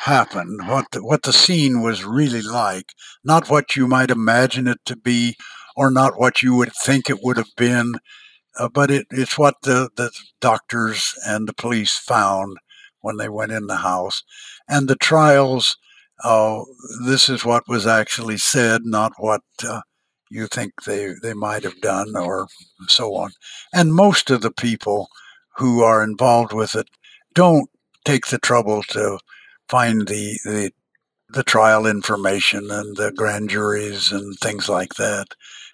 happened, 0.01 0.67
what 0.67 0.87
the, 0.91 1.01
what 1.01 1.23
the 1.23 1.31
scene 1.31 1.81
was 1.81 2.03
really 2.03 2.41
like, 2.41 2.87
not 3.23 3.49
what 3.49 3.77
you 3.77 3.87
might 3.87 4.11
imagine 4.11 4.67
it 4.67 4.79
to 4.87 4.97
be, 4.97 5.37
or 5.77 5.89
not 5.89 6.19
what 6.19 6.41
you 6.41 6.53
would 6.53 6.73
think 6.83 7.09
it 7.09 7.19
would 7.23 7.37
have 7.37 7.55
been, 7.55 7.95
uh, 8.59 8.67
but 8.67 8.91
it, 8.91 9.07
it's 9.09 9.37
what 9.37 9.55
the, 9.63 9.89
the 9.95 10.11
doctors 10.41 11.13
and 11.25 11.47
the 11.47 11.53
police 11.53 11.97
found 11.97 12.57
when 12.99 13.15
they 13.15 13.29
went 13.29 13.53
in 13.53 13.67
the 13.67 13.77
house. 13.77 14.21
And 14.67 14.89
the 14.89 14.97
trials, 14.97 15.77
uh, 16.25 16.59
this 17.05 17.29
is 17.29 17.45
what 17.45 17.69
was 17.69 17.87
actually 17.87 18.37
said, 18.37 18.81
not 18.83 19.13
what 19.17 19.43
uh, 19.65 19.79
you 20.31 20.47
think 20.47 20.83
they, 20.83 21.13
they 21.21 21.33
might 21.33 21.63
have 21.63 21.79
done, 21.81 22.15
or 22.15 22.47
so 22.87 23.15
on. 23.15 23.31
And 23.73 23.93
most 23.93 24.29
of 24.29 24.41
the 24.41 24.51
people 24.51 25.09
who 25.57 25.83
are 25.83 26.03
involved 26.03 26.53
with 26.53 26.75
it 26.75 26.87
don't 27.33 27.69
take 28.05 28.27
the 28.27 28.39
trouble 28.39 28.83
to 28.83 29.19
find 29.69 30.07
the, 30.07 30.39
the 30.43 30.71
the 31.33 31.43
trial 31.43 31.85
information 31.85 32.69
and 32.69 32.97
the 32.97 33.09
grand 33.13 33.49
juries 33.49 34.11
and 34.11 34.37
things 34.39 34.67
like 34.67 34.95
that. 34.95 35.27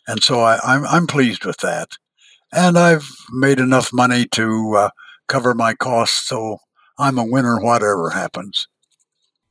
And 0.08 0.22
so 0.22 0.42
I, 0.42 0.60
I'm 0.64 0.86
I'm 0.86 1.08
pleased 1.08 1.46
with 1.46 1.58
that 1.58 1.98
and 2.52 2.78
I've 2.78 3.10
made 3.32 3.60
enough 3.60 3.92
money 3.94 4.26
to 4.32 4.76
uh, 4.76 4.90
cover 5.28 5.54
my 5.54 5.74
costs, 5.74 6.28
so 6.28 6.60
I'm 6.98 7.18
a 7.18 7.26
winner 7.26 7.60
whatever 7.60 8.12
happens. 8.12 8.68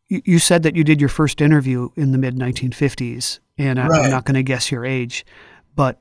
You 0.09 0.39
said 0.39 0.63
that 0.63 0.77
you 0.77 0.85
did 0.85 1.01
your 1.01 1.09
first 1.09 1.41
interview 1.41 1.89
in 1.97 2.13
the 2.13 2.19
mid 2.19 2.37
1950s, 2.37 3.41
and 3.59 3.79
right. 3.79 4.05
I'm 4.05 4.11
not 4.11 4.25
going 4.25 4.35
to 4.35 4.43
guess 4.43 4.71
your 4.71 4.85
age, 4.85 5.25
but 5.75 6.01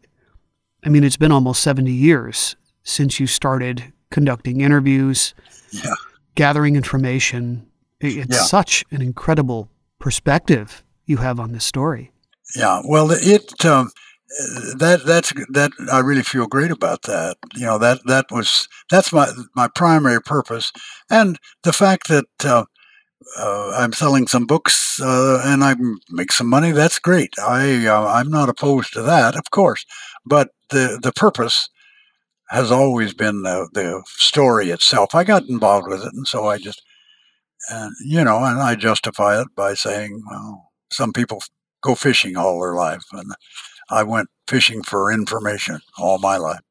I 0.86 0.90
mean, 0.90 1.04
it's 1.04 1.18
been 1.18 1.32
almost 1.32 1.62
70 1.64 1.92
years 1.92 2.56
since 2.84 3.20
you 3.20 3.28
started 3.28 3.92
conducting 4.12 4.62
interviews, 4.62 5.34
Yeah. 5.72 5.94
gathering 6.36 6.76
information. 6.76 7.68
It's 8.00 8.36
Yeah. 8.38 8.44
such 8.44 8.86
an 8.92 9.02
incredible 9.02 9.70
perspective 10.00 10.84
you 11.06 11.18
have 11.18 11.40
on 11.40 11.52
this 11.54 11.66
story. 11.66 12.12
Yeah, 12.56 12.82
well, 12.86 13.10
it 13.12 13.66
um, 13.66 13.90
that 14.78 15.02
that's 15.06 15.34
that 15.50 15.72
I 15.92 16.00
really 16.00 16.22
feel 16.24 16.46
great 16.46 16.72
about 16.72 17.04
that. 17.04 17.38
You 17.56 17.66
know 17.66 17.78
that 17.80 18.00
that 18.06 18.26
was 18.32 18.68
that's 18.92 19.12
my 19.12 19.28
my 19.56 19.68
primary 19.68 20.22
purpose, 20.22 20.72
and 21.10 21.40
the 21.64 21.74
fact 21.74 22.08
that 22.10 22.26
uh, 22.44 22.66
uh, 23.38 23.72
I'm 23.76 23.94
selling 23.94 24.28
some 24.28 24.46
books 24.46 25.00
uh, 25.02 25.42
and 25.44 25.64
I 25.64 25.76
make 26.10 26.32
some 26.32 26.48
money. 26.48 26.72
That's 26.72 27.00
great. 27.00 27.34
I 27.40 27.88
uh, 27.88 28.08
I'm 28.08 28.30
not 28.30 28.50
opposed 28.50 28.94
to 28.94 29.02
that, 29.04 29.36
of 29.36 29.50
course, 29.52 29.86
but 30.26 30.50
the 30.70 31.00
the 31.02 31.12
purpose 31.14 31.70
has 32.50 32.72
always 32.72 33.14
been 33.14 33.42
the, 33.42 33.68
the 33.74 34.04
story 34.06 34.70
itself. 34.70 35.16
I 35.16 35.24
got 35.24 35.50
involved 35.50 35.88
with 35.88 36.02
it, 36.04 36.14
and 36.14 36.28
so 36.28 36.48
I 36.48 36.58
just 36.58 36.82
and 37.70 37.94
you 38.06 38.24
know, 38.24 38.44
and 38.44 38.60
I 38.60 38.76
justify 38.76 39.42
it 39.42 39.48
by 39.56 39.74
saying, 39.74 40.22
well, 40.30 40.72
some 40.92 41.14
people 41.14 41.42
go 41.82 41.96
fishing 41.96 42.38
all 42.38 42.60
their 42.62 42.76
life, 42.76 43.04
and 43.12 43.32
I 43.90 44.04
went 44.04 44.30
fishing 44.48 44.84
for 44.84 45.12
information 45.12 45.80
all 45.98 46.20
my 46.20 46.38
life. 46.38 46.62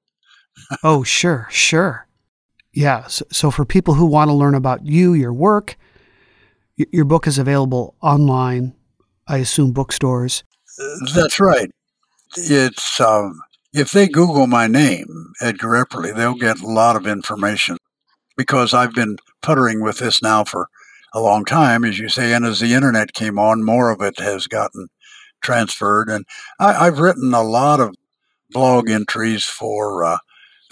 oh, 0.82 1.02
sure, 1.02 1.48
sure. 1.50 2.06
Yeah. 2.72 3.06
So, 3.06 3.24
so 3.30 3.50
for 3.50 3.64
people 3.64 3.94
who 3.94 4.06
want 4.06 4.28
to 4.28 4.34
learn 4.34 4.54
about 4.54 4.84
you, 4.84 5.14
your 5.14 5.32
work, 5.32 5.76
your 6.76 7.04
book 7.04 7.26
is 7.26 7.38
available 7.38 7.94
online, 8.00 8.74
I 9.28 9.38
assume 9.38 9.72
bookstores. 9.72 10.44
That's 11.14 11.38
right. 11.38 11.70
It's 12.36 13.00
um, 13.00 13.40
if 13.72 13.92
they 13.92 14.08
Google 14.08 14.46
my 14.46 14.66
name, 14.66 15.32
Edgar 15.40 15.84
Epperly, 15.84 16.14
they'll 16.14 16.34
get 16.34 16.60
a 16.60 16.66
lot 16.66 16.96
of 16.96 17.06
information 17.06 17.76
because 18.36 18.74
I've 18.74 18.92
been 18.92 19.16
puttering 19.42 19.82
with 19.82 19.98
this 19.98 20.22
now 20.22 20.44
for 20.44 20.68
a 21.12 21.20
long 21.20 21.44
time, 21.44 21.84
as 21.84 21.98
you 21.98 22.08
say, 22.08 22.32
and 22.32 22.44
as 22.44 22.58
the 22.58 22.74
internet 22.74 23.14
came 23.14 23.38
on, 23.38 23.64
more 23.64 23.90
of 23.90 24.02
it 24.02 24.18
has 24.18 24.48
gotten 24.48 24.88
transferred. 25.42 26.08
And 26.08 26.24
I, 26.58 26.86
I've 26.86 26.98
written 26.98 27.32
a 27.32 27.42
lot 27.42 27.78
of 27.78 27.94
blog 28.50 28.90
entries 28.90 29.44
for 29.44 30.04
uh, 30.04 30.18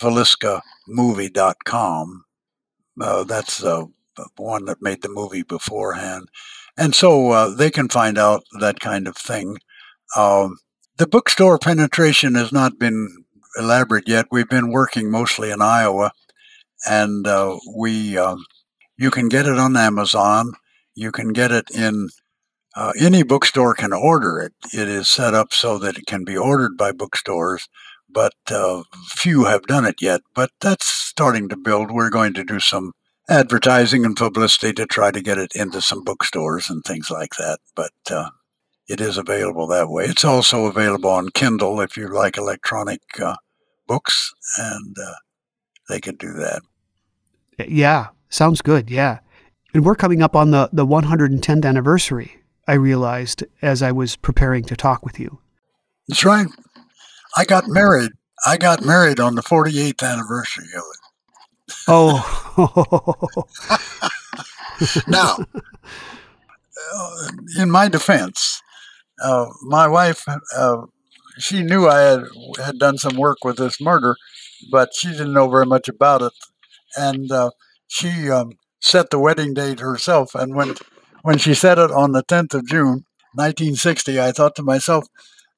VilliscaMovie.com. 0.01 2.25
Uh, 3.01 3.25
that's 3.25 3.59
the 3.59 3.89
one 4.37 4.65
that 4.67 4.83
made 4.83 5.03
the 5.03 5.09
movie 5.09 5.43
beforehand. 5.43 6.29
And 6.77 6.95
so 6.95 7.31
uh, 7.31 7.55
they 7.55 7.71
can 7.71 7.89
find 7.89 8.19
out 8.19 8.45
that 8.61 8.81
kind 8.81 9.07
of 9.07 9.17
thing. 9.17 9.59
Um, 10.17 10.59
the 10.97 11.07
bookstore 11.07 11.59
penetration 11.59 12.35
has 12.35 12.53
not 12.53 12.79
been 12.79 13.25
elaborate 13.57 14.09
yet. 14.09 14.27
We've 14.31 14.49
been 14.49 14.71
working 14.71 15.11
mostly 15.11 15.51
in 15.51 15.61
Iowa, 15.61 16.13
and 16.87 17.27
uh, 17.27 17.59
we 17.75 18.17
um, 18.17 18.45
you 18.97 19.11
can 19.11 19.29
get 19.29 19.47
it 19.47 19.59
on 19.59 19.77
Amazon. 19.77 20.53
You 20.95 21.13
can 21.13 21.33
get 21.33 21.51
it 21.51 21.71
in 21.71 22.09
uh, 22.75 22.93
any 22.99 23.23
bookstore 23.23 23.75
can 23.75 23.93
order 23.93 24.41
it. 24.41 24.55
It 24.73 24.89
is 24.89 25.11
set 25.11 25.35
up 25.35 25.53
so 25.53 25.79
that 25.79 25.99
it 25.99 26.07
can 26.07 26.25
be 26.25 26.37
ordered 26.37 26.77
by 26.77 26.93
bookstores, 26.93 27.69
but 28.09 28.33
uh, 28.51 28.83
few 29.09 29.45
have 29.45 29.65
done 29.65 29.85
it 29.85 30.01
yet. 30.01 30.23
But 30.35 30.51
that's 30.61 30.87
starting 30.87 31.49
to 31.51 31.57
build. 31.57 31.91
We're 31.91 32.11
going 32.11 32.33
to 32.35 32.45
do 32.45 32.61
some 32.61 32.93
advertising 33.29 34.05
and 34.05 34.17
publicity 34.17 34.73
to 34.75 34.87
try 34.87 35.11
to 35.11 35.23
get 35.23 35.39
it 35.39 35.53
into 35.55 35.81
some 35.81 36.05
bookstores 36.05 36.69
and 36.69 36.83
things 36.85 37.11
like 37.11 37.35
that. 37.39 37.59
But 37.75 37.93
uh, 38.11 38.31
it 38.89 39.01
is 39.01 39.17
available 39.17 39.67
that 39.69 39.89
way. 39.89 40.05
It's 40.05 40.25
also 40.25 40.67
available 40.67 41.11
on 41.11 41.31
Kindle 41.31 41.81
if 41.81 41.97
you 41.97 42.09
like 42.09 42.37
electronic 42.37 43.01
uh, 43.21 43.37
books, 43.87 44.33
and 44.59 44.97
uh, 45.03 45.15
they 45.89 46.01
can 46.01 46.17
do 46.17 46.33
that. 46.35 46.63
Yeah, 47.69 48.09
sounds 48.29 48.63
good. 48.63 48.91
Yeah. 48.91 49.21
And 49.75 49.85
we're 49.85 49.95
coming 49.95 50.23
up 50.23 50.37
on 50.37 50.51
the, 50.51 50.69
the 50.73 50.87
110th 50.87 51.65
anniversary, 51.65 52.37
I 52.67 52.75
realized 52.75 53.45
as 53.63 53.83
I 53.83 53.93
was 53.93 54.17
preparing 54.17 54.65
to 54.65 54.77
talk 54.77 55.05
with 55.05 55.19
you. 55.19 55.41
That's 56.09 56.25
right. 56.25 56.47
I 57.37 57.45
got 57.45 57.65
married. 57.67 58.11
I 58.47 58.57
got 58.57 58.85
married 58.85 59.21
on 59.21 59.35
the 59.35 59.43
48th 59.43 60.03
anniversary 60.03 60.67
of 60.75 60.83
it. 60.83 61.02
Oh. 61.89 62.23
now, 65.09 65.37
uh, 66.95 67.29
in 67.59 67.71
my 67.71 67.89
defense, 67.89 68.63
uh, 69.23 69.47
my 69.63 69.89
wife, 69.89 70.25
uh, 70.57 70.83
she 71.39 71.63
knew 71.63 71.89
I 71.89 72.01
had 72.01 72.25
had 72.63 72.79
done 72.79 72.99
some 72.99 73.17
work 73.17 73.39
with 73.45 73.57
this 73.57 73.81
murder, 73.81 74.17
but 74.71 74.91
she 74.95 75.09
didn't 75.09 75.33
know 75.33 75.49
very 75.49 75.67
much 75.67 75.89
about 75.89 76.23
it, 76.23 76.33
and 76.97 77.31
uh, 77.33 77.51
she 77.89 78.31
um, 78.31 78.53
set 78.81 79.11
the 79.11 79.19
wedding 79.19 79.55
date 79.55 79.81
herself. 79.81 80.35
And 80.35 80.55
when 80.55 80.75
when 81.23 81.39
she 81.39 81.55
set 81.55 81.79
it 81.79 81.91
on 81.91 82.13
the 82.13 82.23
10th 82.25 82.55
of 82.55 82.67
June, 82.67 83.05
1960, 83.35 84.21
I 84.21 84.33
thought 84.33 84.55
to 84.57 84.63
myself, 84.63 85.07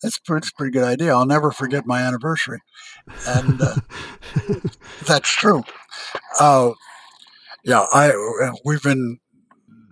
"That's 0.02 0.18
pretty, 0.18 0.48
a 0.48 0.56
pretty 0.56 0.72
good 0.72 0.84
idea. 0.84 1.14
I'll 1.14 1.26
never 1.26 1.50
forget 1.50 1.86
my 1.86 2.02
anniversary," 2.02 2.60
and 3.26 3.60
uh, 3.60 3.76
that's 5.06 5.30
true. 5.30 5.62
Uh, 6.40 6.72
yeah, 7.64 7.86
I 7.92 8.12
we've 8.64 8.82
been, 8.82 9.18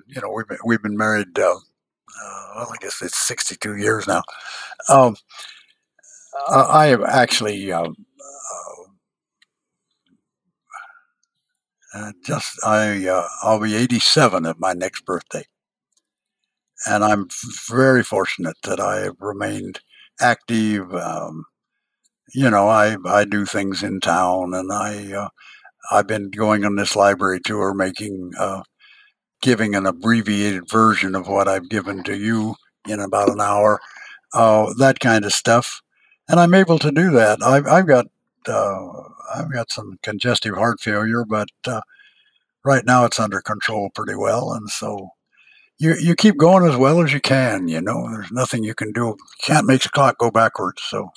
you 0.09 0.21
know, 0.21 0.31
we've 0.31 0.49
been, 0.49 0.59
we've 0.65 0.83
been 0.83 0.97
married. 0.97 1.39
Uh, 1.39 1.55
uh, 2.23 2.47
well, 2.57 2.71
I 2.73 2.77
guess 2.81 3.03
it's 3.03 3.19
62 3.27 3.77
years 3.77 4.07
now. 4.07 4.23
Um, 4.89 5.17
I 6.49 6.87
have 6.87 7.03
actually 7.03 7.71
uh, 7.73 7.89
uh, 11.95 12.13
just 12.25 12.59
I 12.65 13.07
uh, 13.07 13.27
I'll 13.43 13.61
be 13.61 13.75
87 13.77 14.47
at 14.47 14.59
my 14.61 14.73
next 14.73 15.05
birthday, 15.05 15.45
and 16.87 17.05
I'm 17.05 17.29
very 17.69 18.03
fortunate 18.03 18.57
that 18.65 18.81
I 18.81 19.01
have 19.01 19.17
remained 19.21 19.81
active. 20.21 20.95
Um, 20.95 21.45
you 22.35 22.51
know, 22.51 22.69
I 22.69 22.97
I 23.07 23.25
do 23.25 23.47
things 23.47 23.83
in 23.83 24.01
town, 24.01 24.55
and 24.55 24.73
I 24.73 25.13
uh, 25.13 25.29
I've 25.91 26.07
been 26.07 26.31
going 26.31 26.65
on 26.65 26.77
this 26.77 26.97
library 26.97 27.41
tour, 27.45 27.75
making 27.75 28.33
uh, 28.39 28.63
giving 29.41 29.75
an 29.75 29.87
abbreviated 29.87 30.69
version 30.69 31.15
of 31.15 31.29
what 31.29 31.49
I've 31.49 31.69
given 31.69 32.03
to 32.05 32.17
you 32.17 32.55
in 32.89 33.01
about 33.01 33.31
an 33.31 33.41
hour, 33.41 33.81
uh, 34.35 34.73
that 34.79 35.01
kind 35.01 35.25
of 35.25 35.33
stuff, 35.33 35.83
and 36.29 36.39
I'm 36.39 36.55
able 36.55 36.79
to 36.79 36.91
do 36.91 37.11
that. 37.13 37.43
I've 37.43 37.67
I've 37.67 37.87
got 37.87 38.07
uh, 38.47 38.89
I've 39.35 39.53
got 39.53 39.73
some 39.73 39.99
congestive 40.03 40.55
heart 40.55 40.81
failure, 40.81 41.25
but 41.25 41.49
uh, 41.67 41.81
right 42.65 42.85
now 42.85 43.05
it's 43.05 43.21
under 43.21 43.41
control 43.41 43.91
pretty 43.95 44.15
well, 44.15 44.53
and 44.53 44.69
so. 44.69 45.11
You, 45.79 45.97
you 46.01 46.15
keep 46.15 46.37
going 46.37 46.65
as 46.71 46.77
well 46.77 47.03
as 47.03 47.13
you 47.13 47.19
can, 47.19 47.67
you 47.67 47.81
know. 47.81 48.09
There's 48.09 48.31
nothing 48.31 48.63
you 48.63 48.73
can 48.73 48.93
do. 48.93 49.07
You 49.07 49.17
can't 49.43 49.67
make 49.67 49.83
the 49.83 49.89
clock 49.89 50.17
go 50.17 50.31
backwards. 50.31 50.81
So 50.81 51.11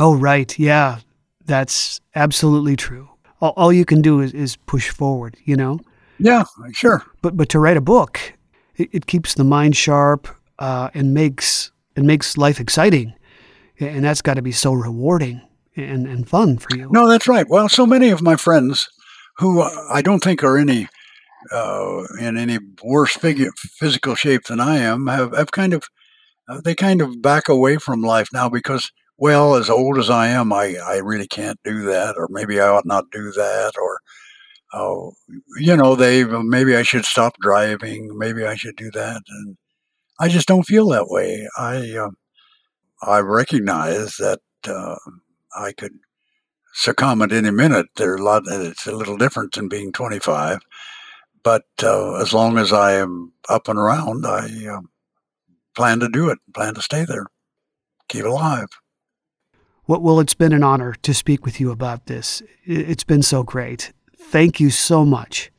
Oh, 0.00 0.16
right. 0.16 0.58
Yeah, 0.58 1.00
that's 1.44 2.00
absolutely 2.14 2.74
true. 2.74 3.09
All, 3.40 3.52
all 3.56 3.72
you 3.72 3.84
can 3.84 4.02
do 4.02 4.20
is, 4.20 4.32
is 4.32 4.56
push 4.56 4.90
forward, 4.90 5.36
you 5.44 5.56
know? 5.56 5.80
Yeah, 6.18 6.44
sure. 6.72 7.04
But 7.22 7.36
but 7.36 7.48
to 7.50 7.58
write 7.58 7.76
a 7.76 7.80
book, 7.80 8.34
it, 8.76 8.88
it 8.92 9.06
keeps 9.06 9.34
the 9.34 9.44
mind 9.44 9.76
sharp 9.76 10.28
uh, 10.58 10.90
and 10.92 11.14
makes 11.14 11.72
and 11.96 12.06
makes 12.06 12.36
life 12.36 12.60
exciting, 12.60 13.14
and 13.78 14.04
that's 14.04 14.22
got 14.22 14.34
to 14.34 14.42
be 14.42 14.52
so 14.52 14.72
rewarding 14.72 15.40
and, 15.76 16.06
and 16.06 16.28
fun 16.28 16.58
for 16.58 16.76
you. 16.76 16.88
No, 16.92 17.08
that's 17.08 17.26
right. 17.26 17.48
Well, 17.48 17.68
so 17.68 17.86
many 17.86 18.10
of 18.10 18.20
my 18.20 18.36
friends 18.36 18.88
who 19.38 19.62
I 19.62 20.02
don't 20.02 20.22
think 20.22 20.44
are 20.44 20.58
any 20.58 20.88
uh, 21.50 22.02
in 22.20 22.36
any 22.36 22.58
worse 22.82 23.16
figure, 23.16 23.50
physical 23.56 24.14
shape 24.14 24.44
than 24.44 24.60
I 24.60 24.76
am 24.78 25.06
have, 25.06 25.34
have 25.34 25.52
kind 25.52 25.72
of 25.72 25.84
uh, 26.48 26.60
they 26.62 26.74
kind 26.74 27.00
of 27.00 27.22
back 27.22 27.48
away 27.48 27.78
from 27.78 28.02
life 28.02 28.28
now 28.32 28.48
because 28.48 28.90
well, 29.20 29.54
as 29.54 29.68
old 29.70 29.98
as 29.98 30.08
I 30.10 30.28
am, 30.28 30.52
I, 30.52 30.76
I 30.78 30.96
really 30.96 31.28
can't 31.28 31.60
do 31.62 31.82
that, 31.82 32.16
or 32.16 32.26
maybe 32.30 32.58
I 32.60 32.68
ought 32.68 32.86
not 32.86 33.10
do 33.12 33.30
that, 33.32 33.72
or 33.80 34.00
oh, 34.74 35.12
you 35.58 35.76
know, 35.76 35.94
they 35.94 36.24
maybe 36.24 36.74
I 36.76 36.82
should 36.82 37.04
stop 37.04 37.34
driving, 37.42 38.16
maybe 38.18 38.46
I 38.46 38.56
should 38.56 38.76
do 38.76 38.90
that, 38.92 39.22
and 39.28 39.58
I 40.20 40.28
just 40.28 40.48
don't 40.48 40.64
feel 40.66 40.88
that 40.88 41.08
way. 41.08 41.46
I 41.58 41.96
uh, 41.98 42.10
I 43.02 43.20
recognize 43.20 44.16
that 44.16 44.40
uh, 44.66 44.96
I 45.56 45.72
could 45.72 45.98
succumb 46.72 47.22
at 47.22 47.32
any 47.32 47.50
minute. 47.50 47.86
There 47.96 48.12
are 48.12 48.16
a 48.16 48.22
lot. 48.22 48.44
It's 48.46 48.86
a 48.86 48.92
little 48.92 49.18
different 49.18 49.54
than 49.54 49.68
being 49.68 49.92
25, 49.92 50.60
but 51.42 51.64
uh, 51.82 52.14
as 52.14 52.32
long 52.32 52.58
as 52.58 52.72
I 52.72 52.94
am 52.94 53.34
up 53.50 53.68
and 53.68 53.78
around, 53.78 54.26
I 54.26 54.48
uh, 54.66 54.80
plan 55.76 56.00
to 56.00 56.08
do 56.08 56.30
it. 56.30 56.38
Plan 56.54 56.74
to 56.74 56.82
stay 56.82 57.04
there, 57.04 57.26
keep 58.08 58.24
alive. 58.24 58.68
Well, 59.90 60.00
well, 60.02 60.20
it's 60.20 60.34
been 60.34 60.52
an 60.52 60.62
honor 60.62 60.94
to 61.02 61.12
speak 61.12 61.44
with 61.44 61.58
you 61.58 61.72
about 61.72 62.06
this. 62.06 62.44
It's 62.64 63.02
been 63.02 63.22
so 63.22 63.42
great. 63.42 63.92
Thank 64.16 64.60
you 64.60 64.70
so 64.70 65.04
much. 65.04 65.50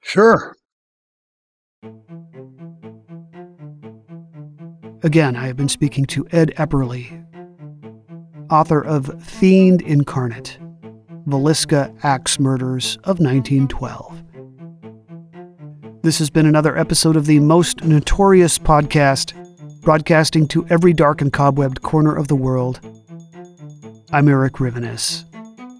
Sure. 0.00 0.54
Again, 5.02 5.34
I 5.34 5.48
have 5.48 5.56
been 5.56 5.68
speaking 5.68 6.04
to 6.04 6.24
Ed 6.30 6.54
Epperly, 6.56 7.20
author 8.48 8.80
of 8.80 9.20
Fiend 9.20 9.82
Incarnate 9.82 10.56
Villisca 11.26 11.92
axe 12.04 12.38
murders 12.38 12.94
of 12.98 13.18
1912. 13.18 14.22
This 16.02 16.20
has 16.20 16.30
been 16.30 16.46
another 16.46 16.78
episode 16.78 17.16
of 17.16 17.26
the 17.26 17.40
Most 17.40 17.82
Notorious 17.82 18.56
podcast, 18.56 19.32
broadcasting 19.80 20.46
to 20.46 20.64
every 20.68 20.92
dark 20.92 21.20
and 21.20 21.32
cobwebbed 21.32 21.82
corner 21.82 22.14
of 22.14 22.28
the 22.28 22.36
world. 22.36 22.78
I'm 24.12 24.28
Erik 24.28 24.54
Rivenes, 24.54 25.24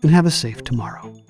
and 0.03 0.11
have 0.11 0.27
a 0.27 0.31
safe 0.31 0.65
tomorrow. 0.65 1.24